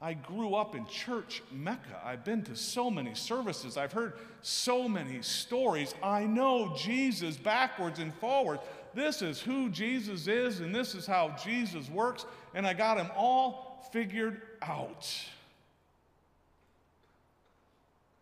I 0.00 0.14
grew 0.14 0.54
up 0.54 0.76
in 0.76 0.86
church 0.86 1.42
Mecca. 1.50 2.00
I've 2.04 2.24
been 2.24 2.42
to 2.44 2.54
so 2.54 2.88
many 2.88 3.14
services. 3.14 3.76
I've 3.76 3.92
heard 3.92 4.14
so 4.42 4.88
many 4.88 5.22
stories. 5.22 5.92
I 6.02 6.24
know 6.24 6.72
Jesus 6.76 7.36
backwards 7.36 7.98
and 7.98 8.14
forwards. 8.14 8.62
This 8.94 9.22
is 9.22 9.40
who 9.40 9.68
Jesus 9.68 10.28
is, 10.28 10.60
and 10.60 10.72
this 10.74 10.94
is 10.94 11.04
how 11.04 11.34
Jesus 11.42 11.90
works, 11.90 12.26
and 12.54 12.66
I 12.66 12.74
got 12.74 12.96
him 12.96 13.08
all 13.16 13.88
figured 13.92 14.40
out. 14.62 15.12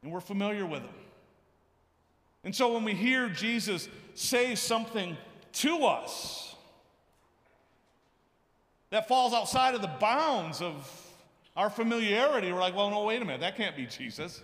And 0.02 0.10
we're 0.10 0.20
familiar 0.20 0.64
with 0.64 0.82
him. 0.82 0.94
And 2.42 2.54
so 2.54 2.72
when 2.72 2.84
we 2.84 2.94
hear 2.94 3.28
Jesus 3.28 3.88
say 4.14 4.54
something 4.54 5.16
to 5.54 5.84
us 5.84 6.54
that 8.90 9.08
falls 9.08 9.34
outside 9.34 9.74
of 9.74 9.82
the 9.82 9.92
bounds 10.00 10.62
of 10.62 11.05
our 11.56 11.70
familiarity, 11.70 12.52
we're 12.52 12.60
like, 12.60 12.76
well, 12.76 12.90
no, 12.90 13.04
wait 13.04 13.22
a 13.22 13.24
minute, 13.24 13.40
that 13.40 13.56
can't 13.56 13.76
be 13.76 13.86
Jesus. 13.86 14.42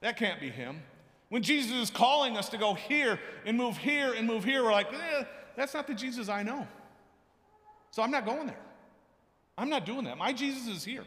That 0.00 0.16
can't 0.16 0.40
be 0.40 0.50
him. 0.50 0.80
When 1.28 1.42
Jesus 1.42 1.72
is 1.72 1.90
calling 1.90 2.36
us 2.36 2.48
to 2.48 2.58
go 2.58 2.74
here 2.74 3.20
and 3.44 3.56
move 3.56 3.76
here 3.76 4.14
and 4.14 4.26
move 4.26 4.42
here, 4.42 4.64
we're 4.64 4.72
like, 4.72 4.92
eh, 4.92 5.24
that's 5.56 5.74
not 5.74 5.86
the 5.86 5.94
Jesus 5.94 6.28
I 6.28 6.42
know. 6.42 6.66
So 7.90 8.02
I'm 8.02 8.10
not 8.10 8.24
going 8.24 8.46
there. 8.46 8.58
I'm 9.58 9.68
not 9.68 9.84
doing 9.84 10.04
that. 10.04 10.16
My 10.16 10.32
Jesus 10.32 10.66
is 10.66 10.84
here. 10.84 11.04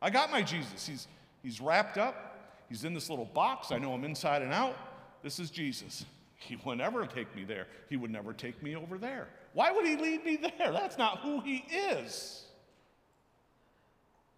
I 0.00 0.10
got 0.10 0.30
my 0.30 0.42
Jesus. 0.42 0.86
He's, 0.86 1.08
he's 1.42 1.60
wrapped 1.60 1.98
up, 1.98 2.38
he's 2.68 2.84
in 2.84 2.94
this 2.94 3.10
little 3.10 3.24
box. 3.24 3.72
I 3.72 3.78
know 3.78 3.94
him 3.94 4.04
inside 4.04 4.42
and 4.42 4.52
out. 4.52 4.76
This 5.22 5.40
is 5.40 5.50
Jesus. 5.50 6.04
He 6.36 6.56
would 6.64 6.78
never 6.78 7.04
take 7.04 7.34
me 7.34 7.44
there. 7.44 7.66
He 7.90 7.96
would 7.96 8.12
never 8.12 8.32
take 8.32 8.62
me 8.62 8.76
over 8.76 8.96
there. 8.96 9.28
Why 9.54 9.72
would 9.72 9.84
he 9.84 9.96
lead 9.96 10.24
me 10.24 10.36
there? 10.58 10.70
That's 10.72 10.96
not 10.96 11.18
who 11.18 11.40
he 11.40 11.64
is. 11.68 12.44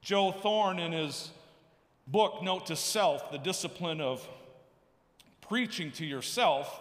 Joe 0.02 0.32
Thorn, 0.32 0.78
in 0.78 0.92
his 0.92 1.30
book, 2.06 2.42
Note 2.42 2.66
to 2.66 2.76
Self, 2.76 3.30
The 3.30 3.38
Discipline 3.38 4.00
of 4.00 4.26
Preaching 5.42 5.90
to 5.92 6.06
Yourself, 6.06 6.80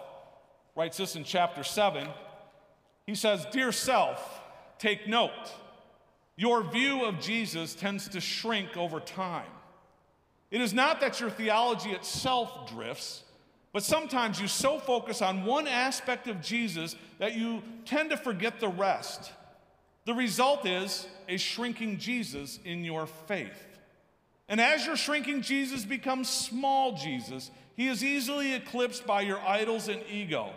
writes 0.76 0.98
this 0.98 1.16
in 1.16 1.24
chapter 1.24 1.64
7. 1.64 2.08
He 3.06 3.16
says, 3.16 3.46
Dear 3.52 3.72
self, 3.72 4.40
take 4.78 5.08
note. 5.08 5.32
Your 6.38 6.64
view 6.64 7.04
of 7.04 7.20
Jesus 7.20 7.76
tends 7.76 8.08
to 8.10 8.22
shrink 8.22 8.78
over 8.78 9.00
time. 9.00 9.52
It 10.52 10.62
is 10.62 10.74
not 10.74 11.02
that 11.02 11.20
your 11.20 11.30
theology 11.30 11.90
itself 11.90 12.72
drifts, 12.72 13.24
but 13.74 13.84
sometimes 13.84 14.40
you 14.40 14.48
so 14.48 14.80
focus 14.80 15.22
on 15.22 15.44
one 15.44 15.68
aspect 15.68 16.28
of 16.28 16.42
Jesus 16.42 16.96
that 17.20 17.36
you 17.36 17.62
tend 17.84 18.12
to 18.12 18.18
forget 18.18 18.60
the 18.60 18.70
rest. 18.70 19.32
The 20.06 20.14
result 20.14 20.66
is 20.66 21.08
a 21.28 21.38
shrinking 21.38 21.98
Jesus 21.98 22.60
in 22.64 22.84
your 22.84 23.06
faith. 23.06 23.68
And 24.48 24.60
as 24.60 24.86
your 24.86 24.96
shrinking 24.96 25.42
Jesus 25.42 25.86
becomes 25.86 26.30
small 26.30 26.98
Jesus, 26.98 27.52
he 27.76 27.88
is 27.88 28.04
easily 28.04 28.54
eclipsed 28.54 29.06
by 29.06 29.22
your 29.22 29.40
idols 29.40 29.88
and 29.88 30.02
ego. 30.12 30.52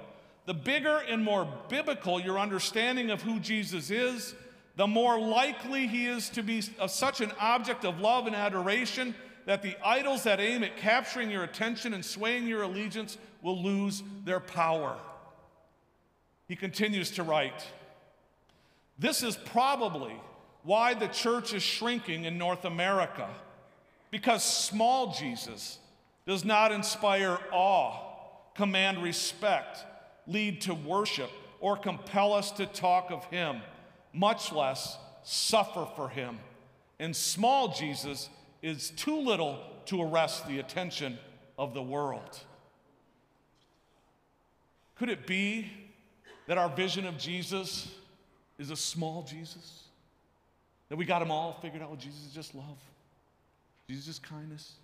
The 0.46 0.54
bigger 0.54 0.96
and 1.08 1.22
more 1.22 1.46
biblical 1.68 2.18
your 2.18 2.38
understanding 2.38 3.10
of 3.10 3.22
who 3.22 3.38
Jesus 3.38 3.90
is, 3.90 4.34
the 4.76 4.86
more 4.86 5.20
likely 5.20 5.86
he 5.86 6.06
is 6.06 6.30
to 6.30 6.42
be 6.42 6.62
such 6.86 7.20
an 7.20 7.30
object 7.38 7.84
of 7.84 8.00
love 8.00 8.26
and 8.26 8.34
adoration 8.34 9.14
that 9.44 9.62
the 9.62 9.76
idols 9.84 10.22
that 10.22 10.40
aim 10.40 10.64
at 10.64 10.76
capturing 10.76 11.30
your 11.30 11.44
attention 11.44 11.94
and 11.94 12.04
swaying 12.04 12.46
your 12.46 12.62
allegiance 12.62 13.18
will 13.42 13.62
lose 13.62 14.02
their 14.24 14.40
power. 14.40 14.96
He 16.48 16.56
continues 16.56 17.10
to 17.12 17.22
write 17.22 17.66
This 19.02 19.24
is 19.24 19.36
probably 19.36 20.14
why 20.62 20.94
the 20.94 21.08
church 21.08 21.52
is 21.54 21.62
shrinking 21.62 22.24
in 22.24 22.38
North 22.38 22.64
America, 22.64 23.28
because 24.12 24.44
small 24.44 25.12
Jesus 25.12 25.78
does 26.24 26.44
not 26.44 26.70
inspire 26.70 27.36
awe, 27.50 27.96
command 28.54 29.02
respect, 29.02 29.84
lead 30.28 30.60
to 30.60 30.74
worship, 30.74 31.30
or 31.58 31.76
compel 31.76 32.32
us 32.32 32.52
to 32.52 32.64
talk 32.64 33.10
of 33.10 33.24
Him, 33.24 33.60
much 34.12 34.52
less 34.52 34.96
suffer 35.24 35.84
for 35.96 36.08
Him. 36.08 36.38
And 37.00 37.16
small 37.16 37.74
Jesus 37.74 38.28
is 38.62 38.90
too 38.90 39.20
little 39.20 39.58
to 39.86 40.00
arrest 40.00 40.46
the 40.46 40.60
attention 40.60 41.18
of 41.58 41.74
the 41.74 41.82
world. 41.82 42.38
Could 44.94 45.08
it 45.08 45.26
be 45.26 45.72
that 46.46 46.56
our 46.56 46.68
vision 46.68 47.04
of 47.04 47.18
Jesus 47.18 47.88
is 48.62 48.70
a 48.70 48.76
small 48.76 49.22
Jesus? 49.22 49.84
That 50.88 50.96
we 50.96 51.04
got 51.04 51.18
them 51.18 51.30
all 51.30 51.58
figured 51.60 51.82
out? 51.82 51.88
Well, 51.88 51.98
Jesus 51.98 52.26
is 52.26 52.32
just 52.32 52.54
love, 52.54 52.78
Jesus 53.88 54.08
is 54.08 54.18
kindness, 54.18 54.74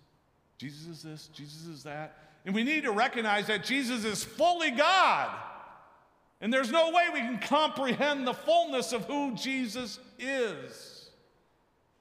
Jesus 0.57 0.87
is 0.87 1.01
this, 1.01 1.27
Jesus 1.33 1.65
is 1.65 1.83
that. 1.83 2.17
And 2.45 2.53
we 2.53 2.63
need 2.63 2.83
to 2.83 2.91
recognize 2.91 3.47
that 3.47 3.63
Jesus 3.63 4.05
is 4.05 4.23
fully 4.23 4.71
God. 4.71 5.29
And 6.41 6.53
there's 6.53 6.71
no 6.71 6.91
way 6.91 7.07
we 7.13 7.19
can 7.19 7.39
comprehend 7.39 8.25
the 8.25 8.33
fullness 8.33 8.93
of 8.93 9.05
who 9.05 9.35
Jesus 9.35 9.99
is. 10.17 11.09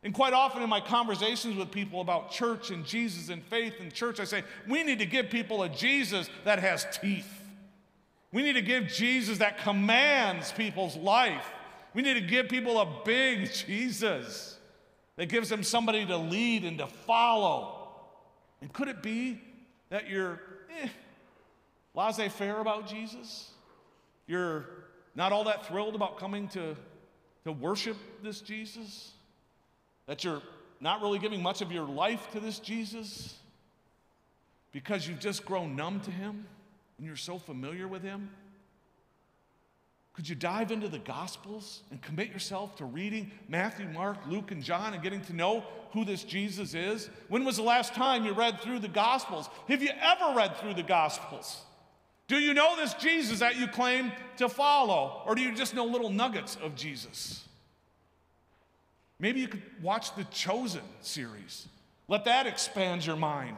And 0.04 0.14
quite 0.14 0.32
often 0.32 0.62
in 0.62 0.70
my 0.70 0.80
conversations 0.80 1.56
with 1.56 1.72
people 1.72 2.00
about 2.00 2.30
church 2.30 2.70
and 2.70 2.84
Jesus 2.84 3.30
and 3.30 3.42
faith 3.42 3.74
and 3.80 3.92
church, 3.92 4.20
I 4.20 4.24
say, 4.24 4.44
we 4.68 4.84
need 4.84 5.00
to 5.00 5.06
give 5.06 5.28
people 5.28 5.64
a 5.64 5.68
Jesus 5.68 6.30
that 6.44 6.60
has 6.60 6.86
teeth. 7.00 7.28
We 8.32 8.42
need 8.42 8.52
to 8.52 8.62
give 8.62 8.86
Jesus 8.86 9.38
that 9.38 9.58
commands 9.58 10.52
people's 10.52 10.96
life. 10.96 11.46
We 11.98 12.02
need 12.04 12.14
to 12.14 12.20
give 12.20 12.48
people 12.48 12.80
a 12.80 12.86
big 13.04 13.52
Jesus 13.52 14.56
that 15.16 15.28
gives 15.28 15.48
them 15.48 15.64
somebody 15.64 16.06
to 16.06 16.16
lead 16.16 16.62
and 16.62 16.78
to 16.78 16.86
follow. 16.86 17.88
And 18.60 18.72
could 18.72 18.86
it 18.86 19.02
be 19.02 19.40
that 19.88 20.08
you're 20.08 20.40
eh, 20.80 20.86
laissez 21.96 22.28
faire 22.28 22.60
about 22.60 22.86
Jesus? 22.86 23.50
You're 24.28 24.66
not 25.16 25.32
all 25.32 25.42
that 25.42 25.66
thrilled 25.66 25.96
about 25.96 26.20
coming 26.20 26.46
to, 26.50 26.76
to 27.42 27.50
worship 27.50 27.96
this 28.22 28.42
Jesus? 28.42 29.10
that 30.06 30.22
you're 30.22 30.42
not 30.80 31.02
really 31.02 31.18
giving 31.18 31.42
much 31.42 31.62
of 31.62 31.72
your 31.72 31.84
life 31.84 32.30
to 32.30 32.38
this 32.38 32.60
Jesus 32.60 33.34
because 34.70 35.08
you've 35.08 35.18
just 35.18 35.44
grown 35.44 35.74
numb 35.74 35.98
to 36.02 36.12
him 36.12 36.46
and 36.96 37.06
you're 37.08 37.16
so 37.16 37.40
familiar 37.40 37.88
with 37.88 38.04
him? 38.04 38.30
Could 40.18 40.28
you 40.28 40.34
dive 40.34 40.72
into 40.72 40.88
the 40.88 40.98
Gospels 40.98 41.84
and 41.92 42.02
commit 42.02 42.32
yourself 42.32 42.74
to 42.78 42.84
reading 42.84 43.30
Matthew, 43.46 43.86
Mark, 43.86 44.16
Luke, 44.26 44.50
and 44.50 44.64
John 44.64 44.92
and 44.92 45.00
getting 45.00 45.20
to 45.26 45.32
know 45.32 45.62
who 45.92 46.04
this 46.04 46.24
Jesus 46.24 46.74
is? 46.74 47.08
When 47.28 47.44
was 47.44 47.54
the 47.54 47.62
last 47.62 47.94
time 47.94 48.24
you 48.24 48.32
read 48.32 48.60
through 48.60 48.80
the 48.80 48.88
Gospels? 48.88 49.48
Have 49.68 49.80
you 49.80 49.90
ever 50.02 50.36
read 50.36 50.56
through 50.56 50.74
the 50.74 50.82
Gospels? 50.82 51.60
Do 52.26 52.36
you 52.36 52.52
know 52.52 52.74
this 52.74 52.94
Jesus 52.94 53.38
that 53.38 53.60
you 53.60 53.68
claim 53.68 54.10
to 54.38 54.48
follow? 54.48 55.22
Or 55.24 55.36
do 55.36 55.40
you 55.40 55.54
just 55.54 55.72
know 55.72 55.84
little 55.84 56.10
nuggets 56.10 56.58
of 56.64 56.74
Jesus? 56.74 57.44
Maybe 59.20 59.38
you 59.38 59.46
could 59.46 59.62
watch 59.80 60.16
the 60.16 60.24
Chosen 60.24 60.82
series. 61.00 61.68
Let 62.08 62.24
that 62.24 62.48
expand 62.48 63.06
your 63.06 63.14
mind 63.14 63.56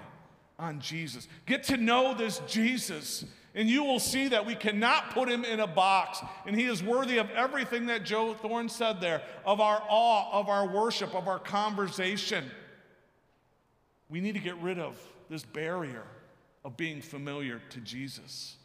on 0.58 0.78
Jesus. 0.80 1.26
Get 1.46 1.62
to 1.64 1.78
know 1.78 2.12
this 2.12 2.42
Jesus, 2.46 3.24
and 3.54 3.68
you 3.68 3.82
will 3.82 3.98
see 3.98 4.28
that 4.28 4.46
we 4.46 4.54
cannot 4.54 5.10
put 5.10 5.28
him 5.28 5.44
in 5.44 5.60
a 5.60 5.66
box. 5.66 6.20
And 6.46 6.54
he 6.54 6.66
is 6.66 6.82
worthy 6.82 7.18
of 7.18 7.30
everything 7.30 7.86
that 7.86 8.04
Joe 8.04 8.34
Thorn 8.34 8.68
said 8.68 9.00
there 9.00 9.22
of 9.44 9.60
our 9.60 9.82
awe, 9.88 10.30
of 10.32 10.48
our 10.48 10.68
worship, 10.68 11.14
of 11.14 11.26
our 11.26 11.38
conversation. 11.38 12.50
We 14.08 14.20
need 14.20 14.34
to 14.34 14.40
get 14.40 14.56
rid 14.58 14.78
of 14.78 14.96
this 15.28 15.44
barrier 15.44 16.04
of 16.64 16.76
being 16.76 17.00
familiar 17.00 17.60
to 17.70 17.80
Jesus. 17.80 18.56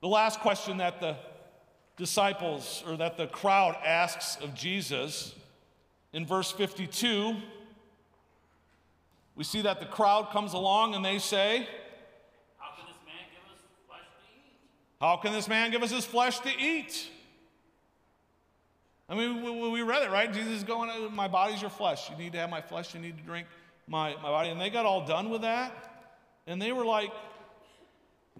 The 0.00 0.08
last 0.08 0.40
question 0.40 0.78
that 0.78 1.00
the 1.00 1.16
disciples 1.96 2.84
or 2.86 2.96
that 2.96 3.16
the 3.16 3.26
crowd 3.26 3.76
asks 3.84 4.36
of 4.42 4.54
Jesus 4.54 5.34
in 6.12 6.26
verse 6.26 6.50
52, 6.50 7.36
we 9.34 9.44
see 9.44 9.62
that 9.62 9.80
the 9.80 9.86
crowd 9.86 10.30
comes 10.30 10.52
along 10.52 10.94
and 10.94 11.04
they 11.04 11.18
say, 11.18 11.66
How 12.58 12.74
can 12.76 12.86
this 12.86 12.96
man 13.04 13.24
give 13.30 13.44
us 13.52 13.60
flesh 13.86 14.00
to 14.00 14.24
eat? 14.34 14.56
How 15.00 15.16
can 15.16 15.32
this 15.32 15.48
man 15.48 15.70
give 15.70 15.82
us 15.82 15.90
his 15.90 16.04
flesh 16.04 16.40
to 16.40 16.50
eat? 16.58 17.10
I 19.08 19.14
mean, 19.14 19.72
we, 19.72 19.82
read 19.82 20.02
it, 20.02 20.10
right? 20.10 20.32
Jesus 20.32 20.52
is 20.52 20.64
going, 20.64 20.90
My 21.14 21.28
body's 21.28 21.60
your 21.60 21.70
flesh. 21.70 22.10
You 22.10 22.16
need 22.16 22.32
to 22.32 22.38
have 22.38 22.50
my 22.50 22.60
flesh. 22.60 22.94
You 22.94 23.00
need 23.00 23.16
to 23.18 23.24
drink 23.24 23.46
my, 23.86 24.14
my 24.16 24.22
body. 24.22 24.50
And 24.50 24.60
they 24.60 24.70
got 24.70 24.84
all 24.84 25.06
done 25.06 25.30
with 25.30 25.42
that. 25.42 25.72
And 26.46 26.60
they 26.60 26.72
were 26.72 26.84
like, 26.84 27.12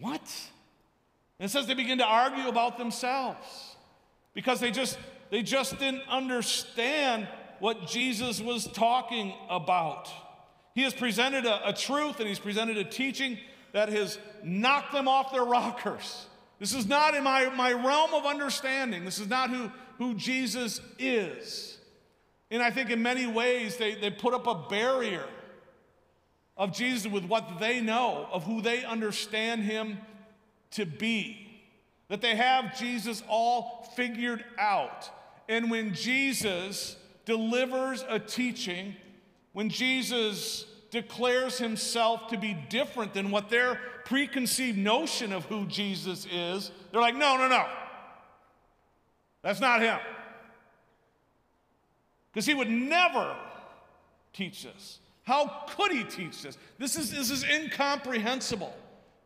What? 0.01 0.23
And 1.39 1.49
it 1.49 1.51
says 1.51 1.67
they 1.67 1.75
begin 1.75 1.99
to 1.99 2.05
argue 2.05 2.49
about 2.49 2.79
themselves 2.79 3.77
because 4.35 4.59
they 4.59 4.71
just 4.71 4.99
they 5.31 5.43
just 5.43 5.79
didn't 5.79 6.03
understand 6.09 7.29
what 7.59 7.87
Jesus 7.87 8.41
was 8.41 8.67
talking 8.67 9.35
about. 9.49 10.11
He 10.75 10.83
has 10.83 10.95
presented 10.95 11.47
a, 11.47 11.69
a 11.69 11.73
truth 11.73 12.21
and 12.21 12.29
he's 12.29 12.39
presented 12.39 12.77
a 12.77 12.85
teaching 12.85 13.39
that 13.73 13.89
has 13.89 14.19
knocked 14.43 14.93
them 14.93 15.09
off 15.09 15.33
their 15.33 15.45
rockers. 15.45 16.27
This 16.59 16.75
is 16.75 16.87
not 16.87 17.15
in 17.15 17.25
my, 17.25 17.49
my 17.55 17.73
realm 17.73 18.15
of 18.15 18.25
understanding. 18.25 19.05
This 19.05 19.19
is 19.19 19.29
not 19.29 19.51
who, 19.51 19.71
who 19.99 20.15
Jesus 20.15 20.81
is. 20.99 21.79
And 22.51 22.63
I 22.63 22.71
think 22.71 22.91
in 22.91 23.03
many 23.03 23.27
ways 23.27 23.77
they, 23.77 23.95
they 23.95 24.11
put 24.11 24.33
up 24.33 24.47
a 24.47 24.69
barrier 24.69 25.27
of 26.57 26.73
Jesus 26.73 27.11
with 27.11 27.25
what 27.25 27.59
they 27.61 27.81
know, 27.81 28.29
of 28.33 28.45
who 28.45 28.63
they 28.63 28.85
understand 28.85 29.63
him 29.63 29.99
to 30.73 30.87
be. 30.87 31.43
That 32.09 32.23
they 32.23 32.37
have 32.37 32.79
Jesus 32.79 33.23
all 33.29 33.93
figured 33.97 34.45
out. 34.59 35.11
And 35.49 35.71
when 35.71 35.93
Jesus 35.93 36.97
delivers 37.25 38.05
a 38.09 38.19
teaching, 38.19 38.95
when 39.53 39.69
Jesus 39.69 40.65
declares 40.97 41.59
himself 41.59 42.29
to 42.29 42.39
be 42.39 42.55
different 42.71 43.13
than 43.13 43.31
what 43.31 43.51
their 43.51 43.79
preconceived 44.07 44.79
notion 44.79 45.31
of 45.31 45.45
who 45.45 45.67
Jesus 45.67 46.27
is, 46.33 46.71
they're 46.91 47.03
like, 47.03 47.15
no, 47.15 47.37
no, 47.37 47.49
no. 47.49 47.67
That's 49.43 49.61
not 49.61 49.83
him. 49.83 49.99
Because 52.33 52.47
he 52.47 52.55
would 52.55 52.71
never 52.71 53.37
teach 54.33 54.63
this. 54.63 55.01
How 55.25 55.65
could 55.69 55.93
he 55.93 56.03
teach 56.03 56.41
this? 56.41 56.57
This 56.79 56.97
is, 56.97 57.11
this 57.11 57.31
is 57.31 57.45
incomprehensible. 57.45 58.75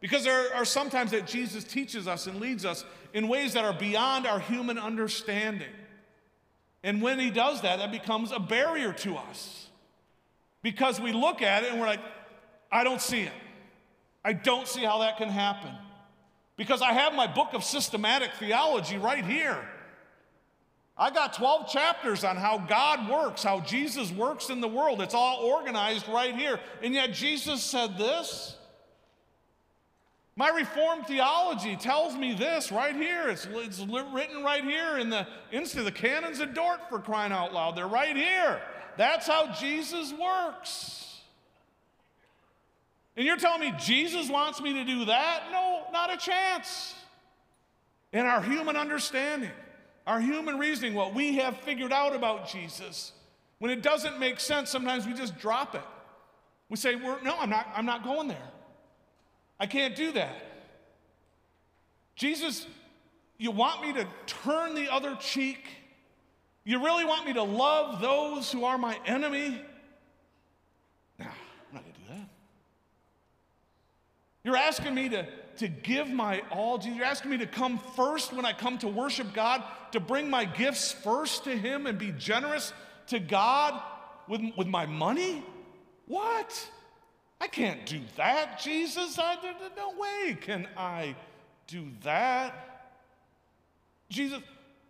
Because 0.01 0.25
there 0.25 0.53
are 0.57 0.65
sometimes 0.65 1.13
that 1.13 1.29
Jesus 1.29 1.63
teaches 1.63 2.09
us 2.09 2.27
and 2.27 2.41
leads 2.41 2.65
us 2.65 2.85
in 3.15 3.29
ways 3.29 3.53
that 3.53 3.65
are 3.65 3.73
beyond 3.73 4.27
our 4.27 4.41
human 4.41 4.77
understanding. 4.77 5.71
And 6.83 7.01
when 7.01 7.21
he 7.21 7.31
does 7.31 7.61
that, 7.63 7.79
that 7.79 7.93
becomes 7.93 8.33
a 8.33 8.41
barrier 8.41 8.93
to 8.95 9.17
us. 9.17 9.70
Because 10.63 11.01
we 11.01 11.13
look 11.13 11.43
at 11.43 11.65
it 11.65 11.71
and 11.71 11.81
we're 11.81 11.87
like, 11.87 12.01
I 12.71 12.85
don't 12.85 13.01
see 13.01 13.23
it. 13.23 13.33
I 14.25 14.33
don't 14.33 14.69
see 14.69 14.83
how 14.83 14.99
that 14.99 15.17
can 15.17 15.29
happen. 15.29 15.71
Because 16.57 16.83
I 16.83 16.93
have 16.93 17.15
my 17.15 17.27
book 17.27 17.55
of 17.55 17.65
systematic 17.65 18.33
theology 18.39 18.99
right 18.99 19.25
here. 19.25 19.59
I 20.97 21.11
got 21.11 21.33
12 21.33 21.71
chapters 21.71 22.25
on 22.25 22.37
how 22.37 22.59
God 22.59 23.09
works, 23.09 23.43
how 23.43 23.61
Jesus 23.61 24.13
works 24.13 24.51
in 24.51 24.61
the 24.61 24.69
world. 24.69 25.01
It's 25.01 25.15
all 25.15 25.39
organized 25.39 26.07
right 26.09 26.37
here. 26.37 26.61
And 26.83 26.93
yet 26.93 27.15
Jesus 27.15 27.63
said 27.63 27.97
this. 27.97 28.57
My 30.37 30.51
Reformed 30.51 31.07
theology 31.07 31.77
tells 31.77 32.15
me 32.15 32.35
this 32.35 32.71
right 32.71 32.95
here. 32.95 33.29
It's, 33.29 33.49
it's 33.51 33.81
written 33.81 34.43
right 34.45 34.63
here 34.63 34.99
in 34.99 35.09
the 35.09 35.27
instead 35.53 35.87
the 35.87 35.93
canons 35.93 36.41
of 36.41 36.55
Dort 36.55 36.89
for 36.91 36.99
crying 36.99 37.33
out 37.33 37.55
loud. 37.55 37.77
They're 37.77 37.87
right 37.87 38.17
here. 38.17 38.61
That's 38.97 39.27
how 39.27 39.53
Jesus 39.53 40.13
works. 40.13 41.21
And 43.17 43.27
you're 43.27 43.37
telling 43.37 43.61
me 43.61 43.75
Jesus 43.79 44.31
wants 44.31 44.61
me 44.61 44.73
to 44.75 44.85
do 44.85 45.05
that? 45.07 45.45
No, 45.53 45.85
not 45.93 46.13
a 46.13 46.17
chance. 46.17 46.95
In 48.13 48.27
our 48.27 48.43
human 48.43 48.77
understanding, 48.77 49.51
our 50.07 50.21
human 50.21 50.59
reasoning, 50.59 50.95
what 50.95 51.15
we 51.15 51.37
have 51.37 51.57
figured 51.59 51.93
out 51.93 52.15
about 52.15 52.49
Jesus, 52.49 53.13
when 53.59 53.71
it 53.71 53.83
doesn't 53.83 54.19
make 54.19 54.41
sense, 54.41 54.71
sometimes 54.71 55.07
we 55.07 55.13
just 55.13 55.39
drop 55.39 55.75
it. 55.75 55.83
We 56.69 56.77
say, 56.77 56.95
No, 56.95 57.37
I'm 57.39 57.51
not, 57.51 57.69
I'm 57.75 57.87
not 57.87 58.05
going 58.05 58.29
there. 58.29 58.49
I 59.59 59.67
can't 59.67 59.95
do 59.95 60.13
that. 60.13 60.35
Jesus, 62.17 62.67
you 63.39 63.51
want 63.51 63.83
me 63.83 63.93
to 63.93 64.07
turn 64.27 64.75
the 64.75 64.91
other 64.93 65.17
cheek? 65.21 65.67
You 66.65 66.85
really 66.85 67.05
want 67.05 67.27
me 67.27 67.33
to 67.35 67.43
love 67.43 68.01
those 68.01 68.53
who 68.53 68.65
are 68.65 68.77
my 68.77 68.99
enemy? 69.07 69.61
No, 71.19 71.27
I'm 71.27 71.75
not 71.75 71.83
going 71.83 71.95
to 71.95 72.01
do 72.01 72.07
that. 72.11 72.29
You're 74.45 74.57
asking 74.57 74.95
me 74.95 75.09
to, 75.09 75.27
to 75.57 75.69
give 75.69 76.09
my 76.09 76.43
all. 76.51 76.79
Jesus, 76.79 76.97
you're 76.97 77.07
asking 77.07 77.31
me 77.31 77.39
to 77.39 77.47
come 77.47 77.79
first 77.97 78.33
when 78.33 78.45
I 78.45 78.53
come 78.53 78.79
to 78.79 78.89
worship 78.89 79.33
God, 79.33 79.63
to 79.93 80.01
bring 80.01 80.29
my 80.29 80.45
gifts 80.45 80.93
first 80.93 81.45
to 81.45 81.57
Him 81.57 81.87
and 81.87 81.99
be 81.99 82.13
generous 82.13 82.73
to 83.09 83.19
God 83.19 83.81
with, 84.29 84.43
with 84.57 84.67
my 84.67 84.87
money? 84.87 85.43
What? 86.07 86.69
I 87.41 87.47
can't 87.47 87.87
do 87.87 88.01
that, 88.17 88.61
Jesus. 88.61 89.19
I, 89.19 89.37
no 89.77 89.95
way 89.99 90.37
can 90.39 90.69
I 90.77 91.17
do 91.67 91.87
that. 92.03 92.67
Jesus, 94.11 94.41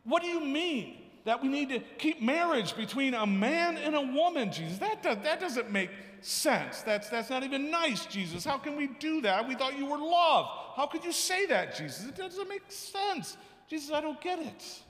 what 0.04 0.22
do 0.22 0.28
you 0.28 0.40
mean 0.40 0.99
that 1.30 1.40
we 1.40 1.46
need 1.46 1.68
to 1.68 1.78
keep 1.96 2.20
marriage 2.20 2.74
between 2.74 3.14
a 3.14 3.24
man 3.24 3.78
and 3.78 3.94
a 3.94 4.00
woman, 4.00 4.50
Jesus? 4.50 4.78
That, 4.78 5.00
does, 5.00 5.18
that 5.22 5.38
doesn't 5.38 5.70
make 5.70 5.90
sense. 6.22 6.82
That's, 6.82 7.08
that's 7.08 7.30
not 7.30 7.44
even 7.44 7.70
nice, 7.70 8.04
Jesus. 8.06 8.44
How 8.44 8.58
can 8.58 8.74
we 8.74 8.88
do 8.88 9.20
that? 9.20 9.46
We 9.46 9.54
thought 9.54 9.78
you 9.78 9.86
were 9.86 9.96
love. 9.96 10.48
How 10.74 10.88
could 10.90 11.04
you 11.04 11.12
say 11.12 11.46
that, 11.46 11.76
Jesus? 11.76 12.04
It 12.04 12.16
doesn't 12.16 12.48
make 12.48 12.64
sense. 12.66 13.36
Jesus, 13.68 13.92
I 13.92 14.00
don't 14.00 14.20
get 14.20 14.40
it. 14.40 14.82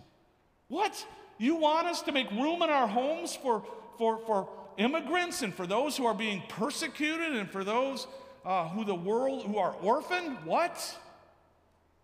What? 0.68 1.06
You 1.36 1.56
want 1.56 1.86
us 1.86 2.00
to 2.02 2.12
make 2.12 2.30
room 2.30 2.62
in 2.62 2.70
our 2.70 2.88
homes 2.88 3.36
for, 3.36 3.62
for, 3.98 4.16
for 4.24 4.48
immigrants 4.78 5.42
and 5.42 5.52
for 5.52 5.66
those 5.66 5.94
who 5.94 6.06
are 6.06 6.14
being 6.14 6.42
persecuted 6.48 7.36
and 7.36 7.50
for 7.50 7.64
those 7.64 8.06
uh, 8.46 8.66
who 8.70 8.86
the 8.86 8.94
world 8.94 9.44
who 9.44 9.58
are 9.58 9.74
orphaned? 9.82 10.38
What? 10.46 10.98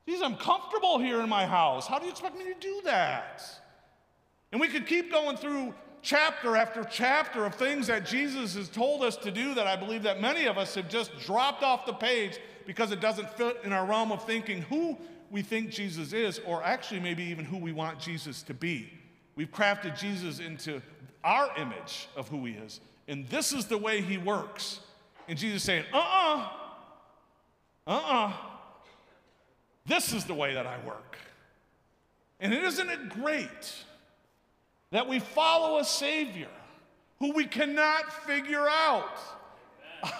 Jesus, 0.06 0.22
I'm 0.22 0.36
comfortable 0.36 0.98
here 0.98 1.22
in 1.22 1.28
my 1.30 1.46
house. 1.46 1.86
How 1.86 1.98
do 1.98 2.04
you 2.04 2.10
expect 2.10 2.36
me 2.36 2.44
to 2.44 2.60
do 2.60 2.82
that? 2.84 3.42
And 4.56 4.60
we 4.62 4.68
could 4.68 4.86
keep 4.86 5.12
going 5.12 5.36
through 5.36 5.74
chapter 6.00 6.56
after 6.56 6.82
chapter 6.82 7.44
of 7.44 7.54
things 7.56 7.88
that 7.88 8.06
Jesus 8.06 8.54
has 8.54 8.70
told 8.70 9.02
us 9.02 9.14
to 9.18 9.30
do 9.30 9.52
that 9.52 9.66
I 9.66 9.76
believe 9.76 10.02
that 10.04 10.18
many 10.18 10.46
of 10.46 10.56
us 10.56 10.74
have 10.76 10.88
just 10.88 11.14
dropped 11.18 11.62
off 11.62 11.84
the 11.84 11.92
page 11.92 12.38
because 12.64 12.90
it 12.90 12.98
doesn't 13.02 13.28
fit 13.36 13.58
in 13.64 13.74
our 13.74 13.84
realm 13.84 14.10
of 14.12 14.24
thinking 14.24 14.62
who 14.62 14.96
we 15.30 15.42
think 15.42 15.68
Jesus 15.68 16.14
is, 16.14 16.40
or 16.46 16.62
actually 16.62 17.00
maybe 17.00 17.22
even 17.24 17.44
who 17.44 17.58
we 17.58 17.72
want 17.72 18.00
Jesus 18.00 18.42
to 18.44 18.54
be. 18.54 18.90
We've 19.34 19.52
crafted 19.52 19.94
Jesus 19.94 20.38
into 20.38 20.80
our 21.22 21.50
image 21.58 22.08
of 22.16 22.26
who 22.30 22.46
he 22.46 22.54
is. 22.54 22.80
And 23.08 23.28
this 23.28 23.52
is 23.52 23.66
the 23.66 23.76
way 23.76 24.00
he 24.00 24.16
works. 24.16 24.80
And 25.28 25.36
Jesus 25.38 25.64
saying, 25.64 25.84
uh 25.92 25.98
uh-uh, 25.98 26.48
uh, 27.86 27.90
uh-uh. 27.90 28.32
This 29.84 30.14
is 30.14 30.24
the 30.24 30.32
way 30.32 30.54
that 30.54 30.66
I 30.66 30.78
work. 30.86 31.18
And 32.40 32.54
isn't 32.54 32.88
it 32.88 33.10
great 33.10 33.84
that 34.90 35.08
we 35.08 35.18
follow 35.18 35.78
a 35.78 35.84
Savior 35.84 36.48
who 37.18 37.32
we 37.32 37.46
cannot 37.46 38.26
figure 38.26 38.66
out? 38.68 39.18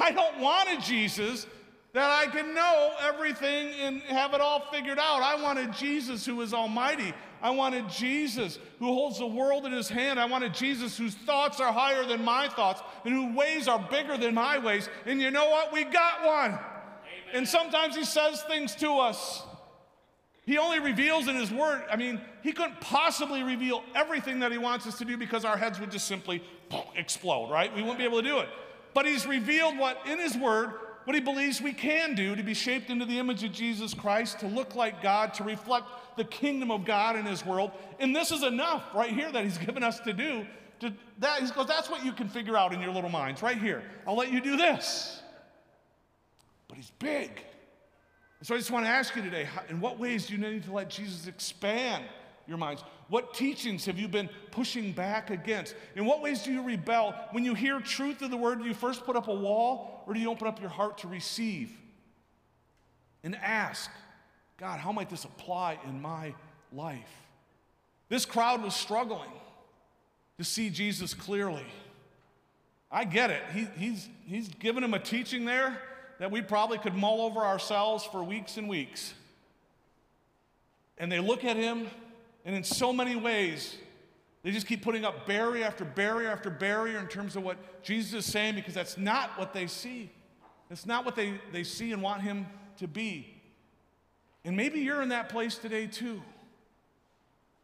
I 0.00 0.10
don't 0.12 0.40
want 0.40 0.68
a 0.70 0.80
Jesus 0.80 1.46
that 1.92 2.10
I 2.10 2.30
can 2.30 2.54
know 2.54 2.94
everything 3.00 3.72
and 3.80 4.02
have 4.02 4.34
it 4.34 4.40
all 4.42 4.60
figured 4.70 4.98
out. 4.98 5.22
I 5.22 5.40
wanted 5.42 5.72
Jesus 5.72 6.26
who 6.26 6.42
is 6.42 6.52
almighty. 6.52 7.14
I 7.40 7.50
wanted 7.50 7.88
Jesus 7.88 8.58
who 8.78 8.86
holds 8.86 9.18
the 9.18 9.26
world 9.26 9.64
in 9.64 9.72
his 9.72 9.88
hand. 9.88 10.20
I 10.20 10.26
wanted 10.26 10.52
Jesus 10.52 10.98
whose 10.98 11.14
thoughts 11.14 11.58
are 11.58 11.72
higher 11.72 12.04
than 12.04 12.22
my 12.22 12.48
thoughts 12.48 12.82
and 13.04 13.14
whose 13.14 13.34
ways 13.34 13.66
are 13.66 13.78
bigger 13.90 14.18
than 14.18 14.34
my 14.34 14.58
ways. 14.58 14.90
And 15.06 15.22
you 15.22 15.30
know 15.30 15.48
what? 15.48 15.72
We 15.72 15.84
got 15.84 16.22
one. 16.22 16.50
Amen. 16.50 16.60
And 17.32 17.48
sometimes 17.48 17.96
he 17.96 18.04
says 18.04 18.42
things 18.42 18.74
to 18.76 18.98
us. 18.98 19.42
He 20.46 20.58
only 20.58 20.78
reveals 20.78 21.26
in 21.26 21.34
his 21.34 21.50
word. 21.50 21.82
I 21.90 21.96
mean, 21.96 22.20
he 22.42 22.52
couldn't 22.52 22.80
possibly 22.80 23.42
reveal 23.42 23.82
everything 23.94 24.38
that 24.40 24.52
he 24.52 24.58
wants 24.58 24.86
us 24.86 24.96
to 24.98 25.04
do 25.04 25.16
because 25.16 25.44
our 25.44 25.56
heads 25.56 25.80
would 25.80 25.90
just 25.90 26.06
simply 26.06 26.42
explode, 26.94 27.50
right? 27.50 27.74
We 27.74 27.82
wouldn't 27.82 27.98
be 27.98 28.04
able 28.04 28.22
to 28.22 28.28
do 28.28 28.38
it. 28.38 28.48
But 28.94 29.06
he's 29.06 29.26
revealed 29.26 29.76
what 29.76 29.98
in 30.06 30.18
his 30.18 30.36
word 30.36 30.72
what 31.06 31.14
he 31.14 31.20
believes 31.20 31.62
we 31.62 31.72
can 31.72 32.16
do 32.16 32.34
to 32.34 32.42
be 32.42 32.52
shaped 32.52 32.90
into 32.90 33.04
the 33.04 33.16
image 33.20 33.44
of 33.44 33.52
Jesus 33.52 33.94
Christ, 33.94 34.40
to 34.40 34.48
look 34.48 34.74
like 34.74 35.00
God, 35.00 35.32
to 35.34 35.44
reflect 35.44 35.86
the 36.16 36.24
kingdom 36.24 36.72
of 36.72 36.84
God 36.84 37.14
in 37.14 37.24
his 37.24 37.46
world. 37.46 37.70
And 38.00 38.14
this 38.14 38.32
is 38.32 38.42
enough 38.42 38.82
right 38.92 39.12
here 39.12 39.30
that 39.30 39.44
he's 39.44 39.56
given 39.66 39.84
us 39.84 40.00
to 40.00 40.12
do. 40.12 40.44
To 40.80 40.92
that, 41.20 41.42
he 41.42 41.50
goes, 41.52 41.66
that's 41.66 41.88
what 41.88 42.04
you 42.04 42.12
can 42.12 42.28
figure 42.28 42.56
out 42.56 42.72
in 42.72 42.80
your 42.80 42.92
little 42.92 43.08
minds, 43.08 43.40
right 43.40 43.56
here. 43.56 43.84
I'll 44.06 44.16
let 44.16 44.32
you 44.32 44.40
do 44.40 44.56
this. 44.56 45.22
But 46.66 46.76
he's 46.76 46.90
big. 46.98 47.40
So 48.42 48.54
I 48.54 48.58
just 48.58 48.70
want 48.70 48.84
to 48.84 48.90
ask 48.90 49.16
you 49.16 49.22
today, 49.22 49.48
in 49.70 49.80
what 49.80 49.98
ways 49.98 50.26
do 50.26 50.34
you 50.34 50.38
need 50.38 50.64
to 50.64 50.72
let 50.72 50.90
Jesus 50.90 51.26
expand 51.26 52.04
your 52.46 52.58
minds? 52.58 52.84
What 53.08 53.34
teachings 53.34 53.86
have 53.86 53.98
you 53.98 54.08
been 54.08 54.28
pushing 54.50 54.92
back 54.92 55.30
against? 55.30 55.74
In 55.94 56.04
what 56.04 56.20
ways 56.20 56.42
do 56.42 56.52
you 56.52 56.62
rebel? 56.62 57.14
When 57.30 57.44
you 57.44 57.54
hear 57.54 57.80
truth 57.80 58.20
of 58.22 58.30
the 58.30 58.36
word, 58.36 58.58
do 58.58 58.66
you 58.66 58.74
first 58.74 59.04
put 59.04 59.16
up 59.16 59.28
a 59.28 59.34
wall 59.34 60.04
or 60.06 60.14
do 60.14 60.20
you 60.20 60.30
open 60.30 60.46
up 60.46 60.60
your 60.60 60.70
heart 60.70 60.98
to 60.98 61.08
receive 61.08 61.70
and 63.24 63.34
ask, 63.36 63.90
God, 64.58 64.80
how 64.80 64.92
might 64.92 65.08
this 65.08 65.24
apply 65.24 65.78
in 65.86 66.00
my 66.00 66.34
life? 66.72 67.10
This 68.08 68.24
crowd 68.24 68.62
was 68.62 68.74
struggling 68.74 69.32
to 70.38 70.44
see 70.44 70.68
Jesus 70.68 71.14
clearly. 71.14 71.66
I 72.90 73.04
get 73.04 73.30
it. 73.30 73.42
He, 73.52 73.66
he's, 73.76 74.08
he's 74.26 74.48
given 74.48 74.82
them 74.82 74.94
a 74.94 74.98
teaching 74.98 75.44
there 75.46 75.80
that 76.18 76.30
we 76.30 76.42
probably 76.42 76.78
could 76.78 76.94
mull 76.94 77.20
over 77.20 77.40
ourselves 77.40 78.04
for 78.04 78.22
weeks 78.22 78.56
and 78.56 78.68
weeks. 78.68 79.14
And 80.98 81.12
they 81.12 81.20
look 81.20 81.44
at 81.44 81.56
him 81.56 81.88
and 82.46 82.54
in 82.54 82.62
so 82.62 82.92
many 82.92 83.16
ways, 83.16 83.76
they 84.44 84.52
just 84.52 84.68
keep 84.68 84.80
putting 84.80 85.04
up 85.04 85.26
barrier 85.26 85.64
after 85.64 85.84
barrier 85.84 86.30
after 86.30 86.48
barrier 86.48 87.00
in 87.00 87.08
terms 87.08 87.34
of 87.34 87.42
what 87.42 87.82
Jesus 87.82 88.14
is 88.14 88.24
saying 88.24 88.54
because 88.54 88.72
that's 88.72 88.96
not 88.96 89.36
what 89.36 89.52
they 89.52 89.66
see. 89.66 90.10
That's 90.68 90.86
not 90.86 91.04
what 91.04 91.16
they, 91.16 91.40
they 91.52 91.64
see 91.64 91.92
and 91.92 92.00
want 92.00 92.22
him 92.22 92.46
to 92.78 92.86
be. 92.86 93.34
And 94.44 94.56
maybe 94.56 94.78
you're 94.78 95.02
in 95.02 95.08
that 95.08 95.28
place 95.28 95.58
today 95.58 95.88
too. 95.88 96.22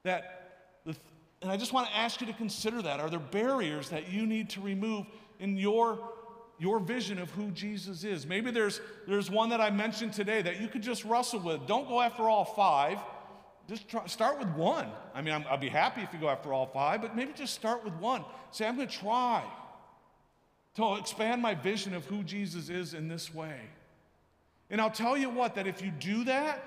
That 0.03 0.79
the, 0.85 0.97
and 1.43 1.51
I 1.53 1.57
just 1.57 1.73
want 1.73 1.87
to 1.87 1.97
ask 1.97 2.21
you 2.21 2.27
to 2.27 2.33
consider 2.33 2.83
that. 2.83 2.99
Are 2.99 3.09
there 3.09 3.21
barriers 3.21 3.91
that 3.91 4.11
you 4.11 4.27
need 4.27 4.51
to 4.51 4.61
remove 4.61 5.07
in 5.39 5.57
your, 5.57 6.01
your 6.63 6.79
vision 6.79 7.19
of 7.19 7.31
who 7.33 7.51
Jesus 7.51 8.05
is? 8.05 8.27
Maybe 8.27 8.51
there's, 8.51 8.81
there's 9.07 9.31
one 9.31 9.49
that 9.49 9.61
I 9.61 9.71
mentioned 9.71 10.13
today 10.13 10.41
that 10.43 10.61
you 10.61 10.69
could 10.69 10.83
just 10.83 11.05
wrestle 11.05 11.41
with. 11.41 11.67
Don't 11.67 11.89
go 11.89 12.01
after 12.01 12.23
all 12.23 12.45
five 12.45 12.99
just 13.69 13.89
try, 13.89 14.07
start 14.07 14.39
with 14.39 14.49
one. 14.51 14.89
I 15.15 15.23
mean, 15.23 15.35
i 15.35 15.51
will 15.51 15.59
be 15.59 15.69
happy 15.69 16.03
if 16.03 16.13
you 16.13 16.19
go 16.19 16.29
after 16.29 16.53
all 16.53 16.67
five, 16.67 17.01
but 17.01 17.15
maybe 17.15 17.33
just 17.33 17.55
start 17.55 17.85
with 17.85 17.95
one. 17.95 18.25
Say, 18.51 18.67
I'm 18.67 18.77
going 18.77 18.89
to 18.89 18.99
try. 18.99 19.45
to 20.77 20.97
expand 20.97 21.41
my 21.41 21.55
vision 21.55 21.95
of 21.95 22.05
who 22.07 22.23
Jesus 22.23 22.69
is 22.69 22.95
in 22.95 23.09
this 23.09 23.33
way. 23.33 23.61
And 24.71 24.81
I'll 24.81 24.91
tell 24.91 25.17
you 25.17 25.31
what, 25.31 25.55
that 25.55 25.67
if 25.67 25.83
you 25.83 25.91
do 25.91 26.25
that, 26.25 26.63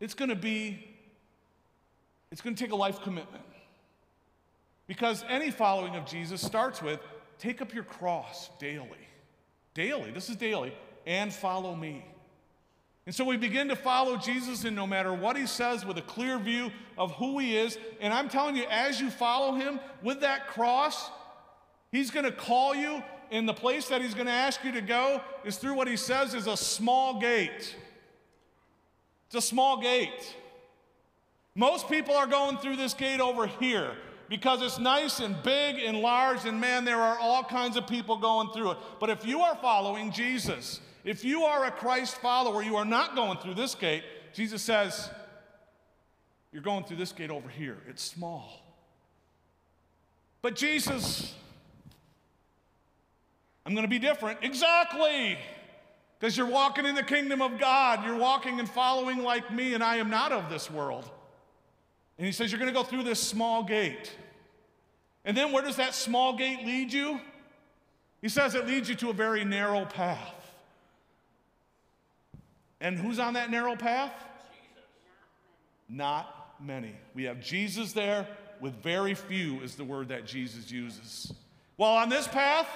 it's 0.00 0.14
going 0.14 0.30
to 0.30 0.36
be, 0.36 0.96
it's 2.30 2.40
going 2.40 2.56
to 2.56 2.62
take 2.62 2.72
a 2.72 2.76
life 2.76 3.00
commitment. 3.02 3.44
Because 4.86 5.24
any 5.28 5.50
following 5.50 5.94
of 5.94 6.06
Jesus 6.06 6.40
starts 6.40 6.82
with 6.82 7.00
take 7.38 7.62
up 7.62 7.72
your 7.72 7.84
cross 7.84 8.50
daily. 8.58 8.88
Daily, 9.74 10.10
this 10.10 10.28
is 10.28 10.36
daily, 10.36 10.72
and 11.06 11.32
follow 11.32 11.74
me. 11.74 12.04
And 13.06 13.14
so 13.14 13.24
we 13.24 13.36
begin 13.38 13.68
to 13.68 13.76
follow 13.76 14.16
Jesus, 14.16 14.64
and 14.64 14.76
no 14.76 14.86
matter 14.86 15.14
what 15.14 15.36
he 15.36 15.46
says, 15.46 15.86
with 15.86 15.96
a 15.96 16.02
clear 16.02 16.38
view 16.38 16.70
of 16.98 17.12
who 17.12 17.38
he 17.38 17.56
is. 17.56 17.78
And 18.00 18.12
I'm 18.12 18.28
telling 18.28 18.54
you, 18.54 18.64
as 18.68 19.00
you 19.00 19.08
follow 19.08 19.54
him 19.54 19.80
with 20.02 20.20
that 20.20 20.48
cross, 20.48 21.10
he's 21.90 22.10
going 22.10 22.26
to 22.26 22.32
call 22.32 22.74
you, 22.74 23.02
and 23.30 23.48
the 23.48 23.54
place 23.54 23.88
that 23.88 24.02
he's 24.02 24.14
going 24.14 24.26
to 24.26 24.32
ask 24.32 24.62
you 24.62 24.72
to 24.72 24.82
go 24.82 25.22
is 25.44 25.56
through 25.56 25.74
what 25.74 25.88
he 25.88 25.96
says 25.96 26.34
is 26.34 26.46
a 26.46 26.56
small 26.56 27.18
gate. 27.20 27.76
It's 29.28 29.36
a 29.36 29.40
small 29.40 29.80
gate. 29.80 30.36
Most 31.54 31.88
people 31.88 32.14
are 32.14 32.26
going 32.26 32.58
through 32.58 32.76
this 32.76 32.94
gate 32.94 33.20
over 33.20 33.46
here 33.46 33.92
because 34.28 34.60
it's 34.62 34.78
nice 34.78 35.20
and 35.20 35.42
big 35.42 35.76
and 35.78 36.00
large, 36.00 36.44
and 36.44 36.60
man, 36.60 36.84
there 36.84 37.00
are 37.00 37.18
all 37.18 37.42
kinds 37.42 37.76
of 37.76 37.86
people 37.86 38.16
going 38.16 38.50
through 38.50 38.72
it. 38.72 38.78
But 39.00 39.10
if 39.10 39.24
you 39.26 39.40
are 39.40 39.56
following 39.56 40.12
Jesus, 40.12 40.80
if 41.04 41.24
you 41.24 41.44
are 41.44 41.64
a 41.64 41.70
Christ 41.70 42.16
follower, 42.18 42.62
you 42.62 42.76
are 42.76 42.84
not 42.84 43.14
going 43.14 43.38
through 43.38 43.54
this 43.54 43.74
gate. 43.74 44.04
Jesus 44.34 44.60
says, 44.62 45.08
You're 46.52 46.62
going 46.62 46.84
through 46.84 46.98
this 46.98 47.12
gate 47.12 47.30
over 47.30 47.48
here. 47.48 47.78
It's 47.88 48.02
small. 48.02 48.62
But 50.42 50.54
Jesus, 50.54 51.34
I'm 53.64 53.72
going 53.72 53.84
to 53.84 53.90
be 53.90 53.98
different. 53.98 54.40
Exactly. 54.42 55.38
Because 56.18 56.36
you're 56.36 56.46
walking 56.46 56.84
in 56.84 56.94
the 56.94 57.02
kingdom 57.02 57.40
of 57.40 57.58
God. 57.58 58.04
You're 58.04 58.16
walking 58.16 58.58
and 58.58 58.68
following 58.68 59.22
like 59.22 59.52
me, 59.52 59.74
and 59.74 59.82
I 59.82 59.96
am 59.96 60.10
not 60.10 60.32
of 60.32 60.50
this 60.50 60.70
world. 60.70 61.10
And 62.18 62.26
he 62.26 62.32
says, 62.32 62.50
You're 62.50 62.58
going 62.58 62.72
to 62.72 62.78
go 62.78 62.84
through 62.84 63.04
this 63.04 63.20
small 63.20 63.62
gate. 63.62 64.12
And 65.24 65.36
then 65.36 65.52
where 65.52 65.62
does 65.62 65.76
that 65.76 65.94
small 65.94 66.36
gate 66.36 66.64
lead 66.64 66.92
you? 66.92 67.20
He 68.20 68.28
says 68.28 68.54
it 68.54 68.66
leads 68.66 68.88
you 68.88 68.94
to 68.96 69.10
a 69.10 69.12
very 69.12 69.44
narrow 69.44 69.84
path. 69.84 70.34
And 72.80 72.98
who's 72.98 73.18
on 73.18 73.34
that 73.34 73.50
narrow 73.50 73.76
path? 73.76 74.12
Jesus. 74.52 74.84
Not 75.88 76.54
many. 76.60 76.94
We 77.14 77.24
have 77.24 77.40
Jesus 77.40 77.92
there 77.92 78.26
with 78.60 78.74
very 78.82 79.14
few, 79.14 79.60
is 79.60 79.74
the 79.74 79.84
word 79.84 80.08
that 80.08 80.26
Jesus 80.26 80.70
uses. 80.70 81.32
Well, 81.76 81.90
on 81.90 82.08
this 82.08 82.26
path, 82.26 82.68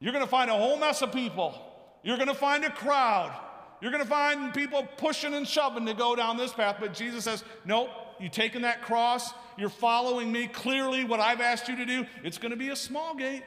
you're 0.00 0.12
going 0.12 0.24
to 0.24 0.30
find 0.30 0.50
a 0.50 0.54
whole 0.54 0.76
mess 0.76 1.02
of 1.02 1.12
people. 1.12 1.54
You're 2.02 2.16
going 2.16 2.28
to 2.28 2.34
find 2.34 2.64
a 2.64 2.70
crowd. 2.70 3.36
You're 3.80 3.92
going 3.92 4.02
to 4.02 4.08
find 4.08 4.52
people 4.52 4.86
pushing 4.96 5.34
and 5.34 5.46
shoving 5.46 5.86
to 5.86 5.94
go 5.94 6.16
down 6.16 6.36
this 6.36 6.52
path. 6.52 6.76
But 6.80 6.94
Jesus 6.94 7.24
says, 7.24 7.44
Nope, 7.64 7.90
you've 8.20 8.32
taken 8.32 8.62
that 8.62 8.82
cross. 8.82 9.32
You're 9.56 9.68
following 9.68 10.30
me 10.30 10.46
clearly, 10.46 11.04
what 11.04 11.20
I've 11.20 11.40
asked 11.40 11.68
you 11.68 11.76
to 11.76 11.86
do. 11.86 12.06
It's 12.22 12.38
going 12.38 12.50
to 12.50 12.56
be 12.56 12.68
a 12.68 12.76
small 12.76 13.14
gate. 13.14 13.42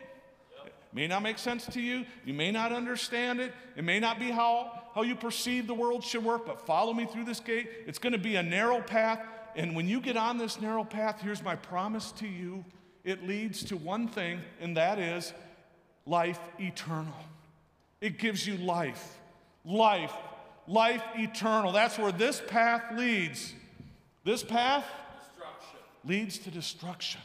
It 0.66 0.74
may 0.94 1.08
not 1.08 1.24
make 1.24 1.38
sense 1.38 1.66
to 1.68 1.82
you. 1.82 2.06
You 2.26 2.34
may 2.34 2.52
not 2.52 2.72
understand 2.72 3.40
it. 3.40 3.54
It 3.76 3.84
may 3.84 4.00
not 4.00 4.20
be 4.20 4.30
how, 4.30 4.84
how 4.94 5.04
you 5.04 5.16
perceive 5.16 5.68
the 5.68 5.74
world 5.74 6.04
should 6.04 6.24
work, 6.24 6.46
but 6.46 6.66
follow 6.66 6.94
me 6.94 7.06
through 7.06 7.26
this 7.26 7.40
gate. 7.40 7.70
It's 7.88 8.00
going 8.00 8.14
to 8.14 8.20
be 8.20 8.36
a 8.36 8.44
narrow 8.44 8.82
path. 8.82 9.20
And 9.56 9.76
when 9.76 9.88
you 9.88 10.02
get 10.02 10.18
on 10.18 10.38
this 10.38 10.60
narrow 10.60 10.84
path, 10.84 11.22
here's 11.22 11.44
my 11.44 11.56
promise 11.56 12.12
to 12.14 12.28
you 12.28 12.66
it 13.04 13.28
leads 13.28 13.64
to 13.66 13.78
one 13.78 14.08
thing, 14.08 14.42
and 14.60 14.78
that 14.78 15.00
is 15.00 15.34
life 16.06 16.40
eternal. 16.60 17.16
It 18.00 18.18
gives 18.18 18.46
you 18.46 18.58
life, 18.58 19.18
life, 19.66 20.14
life 20.68 21.04
eternal. 21.16 21.72
That's 21.72 21.98
where 21.98 22.12
this 22.12 22.42
path 22.48 22.84
leads. 22.96 23.54
This 24.24 24.44
path 24.44 24.86
leads 26.06 26.38
to 26.40 26.52
destruction. 26.52 27.22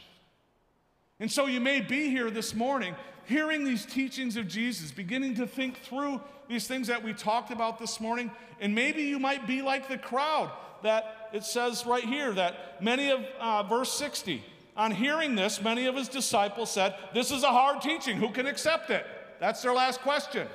And 1.19 1.31
so 1.31 1.47
you 1.47 1.59
may 1.59 1.81
be 1.81 2.09
here 2.09 2.29
this 2.29 2.53
morning 2.53 2.95
hearing 3.25 3.63
these 3.63 3.85
teachings 3.85 4.37
of 4.37 4.47
Jesus, 4.47 4.91
beginning 4.91 5.35
to 5.35 5.45
think 5.45 5.79
through 5.79 6.21
these 6.47 6.65
things 6.65 6.87
that 6.87 7.03
we 7.03 7.13
talked 7.13 7.51
about 7.51 7.77
this 7.77 7.99
morning, 7.99 8.31
and 8.61 8.73
maybe 8.73 9.03
you 9.03 9.19
might 9.19 9.45
be 9.45 9.61
like 9.61 9.89
the 9.89 9.97
crowd 9.97 10.49
that 10.83 11.29
it 11.33 11.43
says 11.43 11.85
right 11.85 12.03
here 12.03 12.31
that 12.33 12.81
many 12.81 13.11
of 13.11 13.19
uh, 13.39 13.63
verse 13.63 13.91
60 13.93 14.43
on 14.77 14.91
hearing 14.91 15.35
this, 15.35 15.61
many 15.61 15.87
of 15.87 15.95
his 15.95 16.07
disciples 16.07 16.71
said, 16.71 16.95
This 17.13 17.31
is 17.31 17.43
a 17.43 17.47
hard 17.47 17.81
teaching. 17.81 18.17
Who 18.17 18.29
can 18.29 18.45
accept 18.45 18.89
it? 18.91 19.05
That's 19.39 19.61
their 19.61 19.73
last 19.73 20.01
question. 20.01 20.47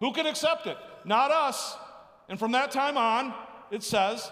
Who 0.00 0.12
can 0.12 0.26
accept 0.26 0.66
it? 0.66 0.76
Not 1.04 1.30
us. 1.30 1.76
And 2.28 2.38
from 2.38 2.52
that 2.52 2.72
time 2.72 2.96
on, 2.96 3.32
it 3.70 3.82
says 3.82 4.30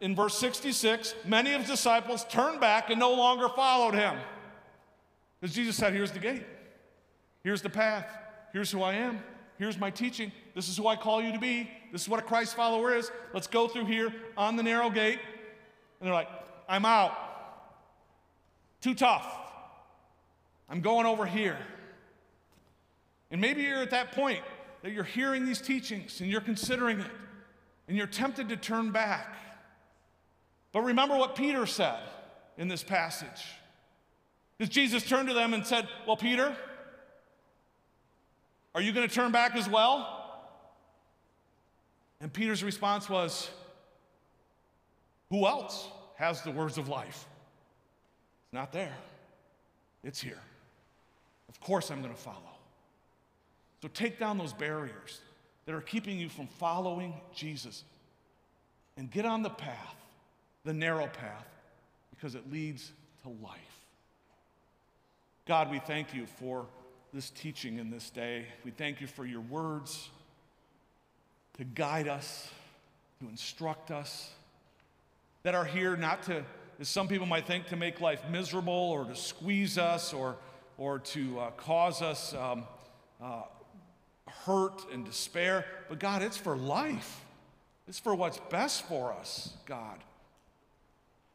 in 0.00 0.14
verse 0.14 0.36
66 0.38 1.14
many 1.24 1.52
of 1.52 1.62
his 1.62 1.70
disciples 1.70 2.24
turned 2.28 2.60
back 2.60 2.90
and 2.90 2.98
no 2.98 3.14
longer 3.14 3.48
followed 3.48 3.94
him. 3.94 4.16
Because 5.40 5.54
Jesus 5.54 5.76
said, 5.76 5.92
Here's 5.92 6.12
the 6.12 6.18
gate, 6.18 6.44
here's 7.42 7.62
the 7.62 7.70
path, 7.70 8.06
here's 8.52 8.70
who 8.70 8.82
I 8.82 8.94
am, 8.94 9.22
here's 9.58 9.78
my 9.78 9.90
teaching, 9.90 10.32
this 10.54 10.68
is 10.68 10.76
who 10.76 10.86
I 10.86 10.96
call 10.96 11.22
you 11.22 11.32
to 11.32 11.38
be, 11.38 11.70
this 11.92 12.02
is 12.02 12.08
what 12.08 12.18
a 12.18 12.24
Christ 12.24 12.56
follower 12.56 12.94
is. 12.96 13.10
Let's 13.32 13.46
go 13.46 13.68
through 13.68 13.86
here 13.86 14.12
on 14.36 14.56
the 14.56 14.62
narrow 14.62 14.90
gate. 14.90 15.20
And 16.00 16.08
they're 16.08 16.14
like, 16.14 16.28
I'm 16.68 16.84
out. 16.84 17.16
Too 18.80 18.94
tough. 18.94 19.26
I'm 20.68 20.80
going 20.80 21.06
over 21.06 21.24
here. 21.24 21.58
And 23.30 23.40
maybe 23.40 23.62
you're 23.62 23.82
at 23.82 23.90
that 23.90 24.12
point 24.12 24.42
that 24.82 24.92
you're 24.92 25.04
hearing 25.04 25.46
these 25.46 25.60
teachings 25.60 26.20
and 26.20 26.30
you're 26.30 26.40
considering 26.40 27.00
it 27.00 27.10
and 27.88 27.96
you're 27.96 28.06
tempted 28.06 28.48
to 28.48 28.56
turn 28.56 28.90
back. 28.90 29.34
But 30.74 30.82
remember 30.82 31.16
what 31.16 31.36
Peter 31.36 31.64
said 31.64 32.00
in 32.58 32.68
this 32.68 32.82
passage. 32.82 33.46
Because 34.58 34.74
Jesus 34.74 35.08
turned 35.08 35.28
to 35.28 35.34
them 35.34 35.54
and 35.54 35.64
said, 35.64 35.88
Well, 36.06 36.16
Peter, 36.16 36.54
are 38.74 38.82
you 38.82 38.92
going 38.92 39.08
to 39.08 39.14
turn 39.14 39.30
back 39.30 39.54
as 39.54 39.68
well? 39.68 40.20
And 42.20 42.32
Peter's 42.32 42.64
response 42.64 43.08
was, 43.08 43.48
Who 45.30 45.46
else 45.46 45.88
has 46.16 46.42
the 46.42 46.50
words 46.50 46.76
of 46.76 46.88
life? 46.88 47.24
It's 48.46 48.52
not 48.52 48.72
there, 48.72 48.96
it's 50.02 50.20
here. 50.20 50.40
Of 51.48 51.60
course, 51.60 51.90
I'm 51.90 52.02
going 52.02 52.12
to 52.12 52.20
follow. 52.20 52.38
So 53.80 53.88
take 53.88 54.18
down 54.18 54.38
those 54.38 54.52
barriers 54.52 55.20
that 55.66 55.74
are 55.74 55.80
keeping 55.80 56.18
you 56.18 56.28
from 56.28 56.48
following 56.48 57.14
Jesus 57.32 57.84
and 58.96 59.08
get 59.08 59.24
on 59.24 59.42
the 59.42 59.50
path, 59.50 59.96
the 60.64 60.72
narrow 60.72 61.06
path, 61.06 61.46
because 62.10 62.34
it 62.34 62.50
leads 62.50 62.92
to 63.22 63.28
life. 63.28 63.60
God, 65.46 65.70
we 65.70 65.78
thank 65.78 66.14
you 66.14 66.26
for 66.26 66.66
this 67.12 67.30
teaching 67.30 67.78
in 67.78 67.90
this 67.90 68.10
day. 68.10 68.46
We 68.64 68.70
thank 68.70 69.00
you 69.00 69.06
for 69.06 69.26
your 69.26 69.42
words 69.42 70.08
to 71.58 71.64
guide 71.64 72.08
us, 72.08 72.50
to 73.20 73.28
instruct 73.28 73.90
us, 73.90 74.30
that 75.42 75.54
are 75.54 75.66
here 75.66 75.96
not 75.96 76.22
to, 76.24 76.42
as 76.80 76.88
some 76.88 77.08
people 77.08 77.26
might 77.26 77.46
think, 77.46 77.66
to 77.66 77.76
make 77.76 78.00
life 78.00 78.22
miserable 78.30 78.72
or 78.72 79.04
to 79.04 79.14
squeeze 79.14 79.76
us 79.76 80.14
or, 80.14 80.36
or 80.78 80.98
to 80.98 81.38
uh, 81.38 81.50
cause 81.52 82.00
us 82.00 82.34
um, 82.34 82.64
uh, 83.22 83.42
hurt 84.46 84.82
and 84.92 85.04
despair. 85.04 85.66
But 85.88 85.98
God, 85.98 86.22
it's 86.22 86.38
for 86.38 86.56
life. 86.56 87.20
It's 87.86 87.98
for 87.98 88.14
what's 88.14 88.38
best 88.50 88.88
for 88.88 89.12
us, 89.12 89.52
God. 89.66 89.98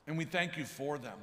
And 0.10 0.18
we 0.18 0.26
thank 0.26 0.57
you 0.57 0.66
for 0.66 0.97
them. 0.97 1.18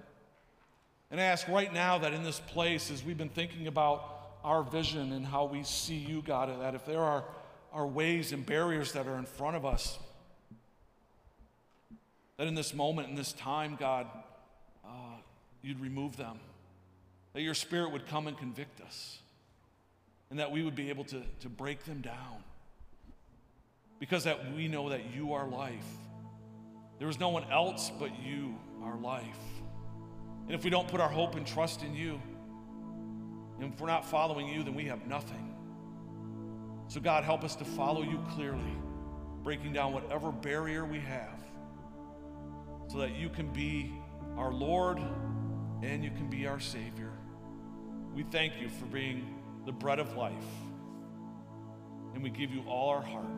And 1.11 1.21
I 1.21 1.25
ask 1.25 1.49
right 1.49 1.75
now 1.75 1.99
that 1.99 2.13
in 2.13 2.23
this 2.23 2.39
place, 2.39 2.89
as 2.89 3.05
we've 3.05 3.19
been 3.19 3.29
thinking 3.29 3.67
about 3.67 4.39
our 4.45 4.63
vision 4.63 5.13
and 5.13 5.27
how 5.27 5.45
we 5.45 5.65
see 5.65 5.97
you, 5.97 6.23
God, 6.23 6.61
that 6.61 6.77
if 6.77 6.87
there 6.87 7.01
are, 7.01 7.25
are 7.73 7.85
ways 7.85 8.31
and 8.31 8.47
barriers 8.47 8.93
that 8.93 9.09
are 9.09 9.19
in 9.19 9.25
front 9.25 9.57
of 9.57 9.67
us, 9.67 9.99
that 12.37 12.47
in 12.47 12.55
this 12.55 12.73
moment, 12.73 13.09
in 13.09 13.17
this 13.17 13.33
time, 13.33 13.77
God, 13.77 14.07
uh, 14.85 15.17
you'd 15.63 15.81
remove 15.81 16.17
them. 16.17 16.39
That 17.33 17.43
your 17.43 17.55
spirit 17.55 17.91
would 17.91 18.07
come 18.07 18.29
and 18.29 18.39
convict 18.39 18.81
us 18.81 19.19
and 20.31 20.39
that 20.39 20.53
we 20.53 20.63
would 20.63 20.77
be 20.77 20.91
able 20.91 21.05
to, 21.07 21.23
to 21.41 21.49
break 21.49 21.85
them 21.87 22.03
down. 22.03 22.45
Because 23.99 24.23
that 24.25 24.55
we 24.55 24.69
know 24.69 24.91
that 24.91 25.13
you 25.13 25.33
are 25.33 25.49
life. 25.49 25.89
There 27.01 27.09
is 27.09 27.19
no 27.19 27.31
one 27.31 27.51
else 27.51 27.91
but 27.99 28.11
you 28.25 28.55
are 28.87 28.97
life. 28.99 29.39
And 30.47 30.55
if 30.55 30.65
we 30.65 30.71
don't 30.71 30.87
put 30.87 31.01
our 31.01 31.09
hope 31.09 31.35
and 31.35 31.47
trust 31.47 31.83
in 31.83 31.95
you, 31.95 32.21
and 33.61 33.73
if 33.73 33.81
we're 33.81 33.87
not 33.87 34.05
following 34.05 34.49
you, 34.49 34.63
then 34.63 34.75
we 34.75 34.85
have 34.85 35.07
nothing. 35.07 35.55
So, 36.89 37.01
God, 37.01 37.25
help 37.25 37.43
us 37.43 37.57
to 37.57 37.65
follow 37.65 38.03
you 38.03 38.25
clearly, 38.35 38.77
breaking 39.43 39.73
down 39.73 39.93
whatever 39.93 40.31
barrier 40.31 40.85
we 40.85 41.01
have, 41.01 41.41
so 42.89 42.99
that 42.99 43.17
you 43.17 43.29
can 43.29 43.49
be 43.49 43.93
our 44.37 44.53
Lord 44.53 45.01
and 45.83 46.05
you 46.05 46.11
can 46.11 46.29
be 46.29 46.47
our 46.47 46.61
Savior. 46.61 47.13
We 48.15 48.23
thank 48.23 48.61
you 48.61 48.69
for 48.69 48.87
being 48.87 49.35
the 49.65 49.73
bread 49.73 49.99
of 49.99 50.17
life. 50.17 50.33
And 52.15 52.23
we 52.23 52.31
give 52.31 52.51
you 52.51 52.63
all 52.69 52.91
our 52.91 53.03
heart. 53.03 53.27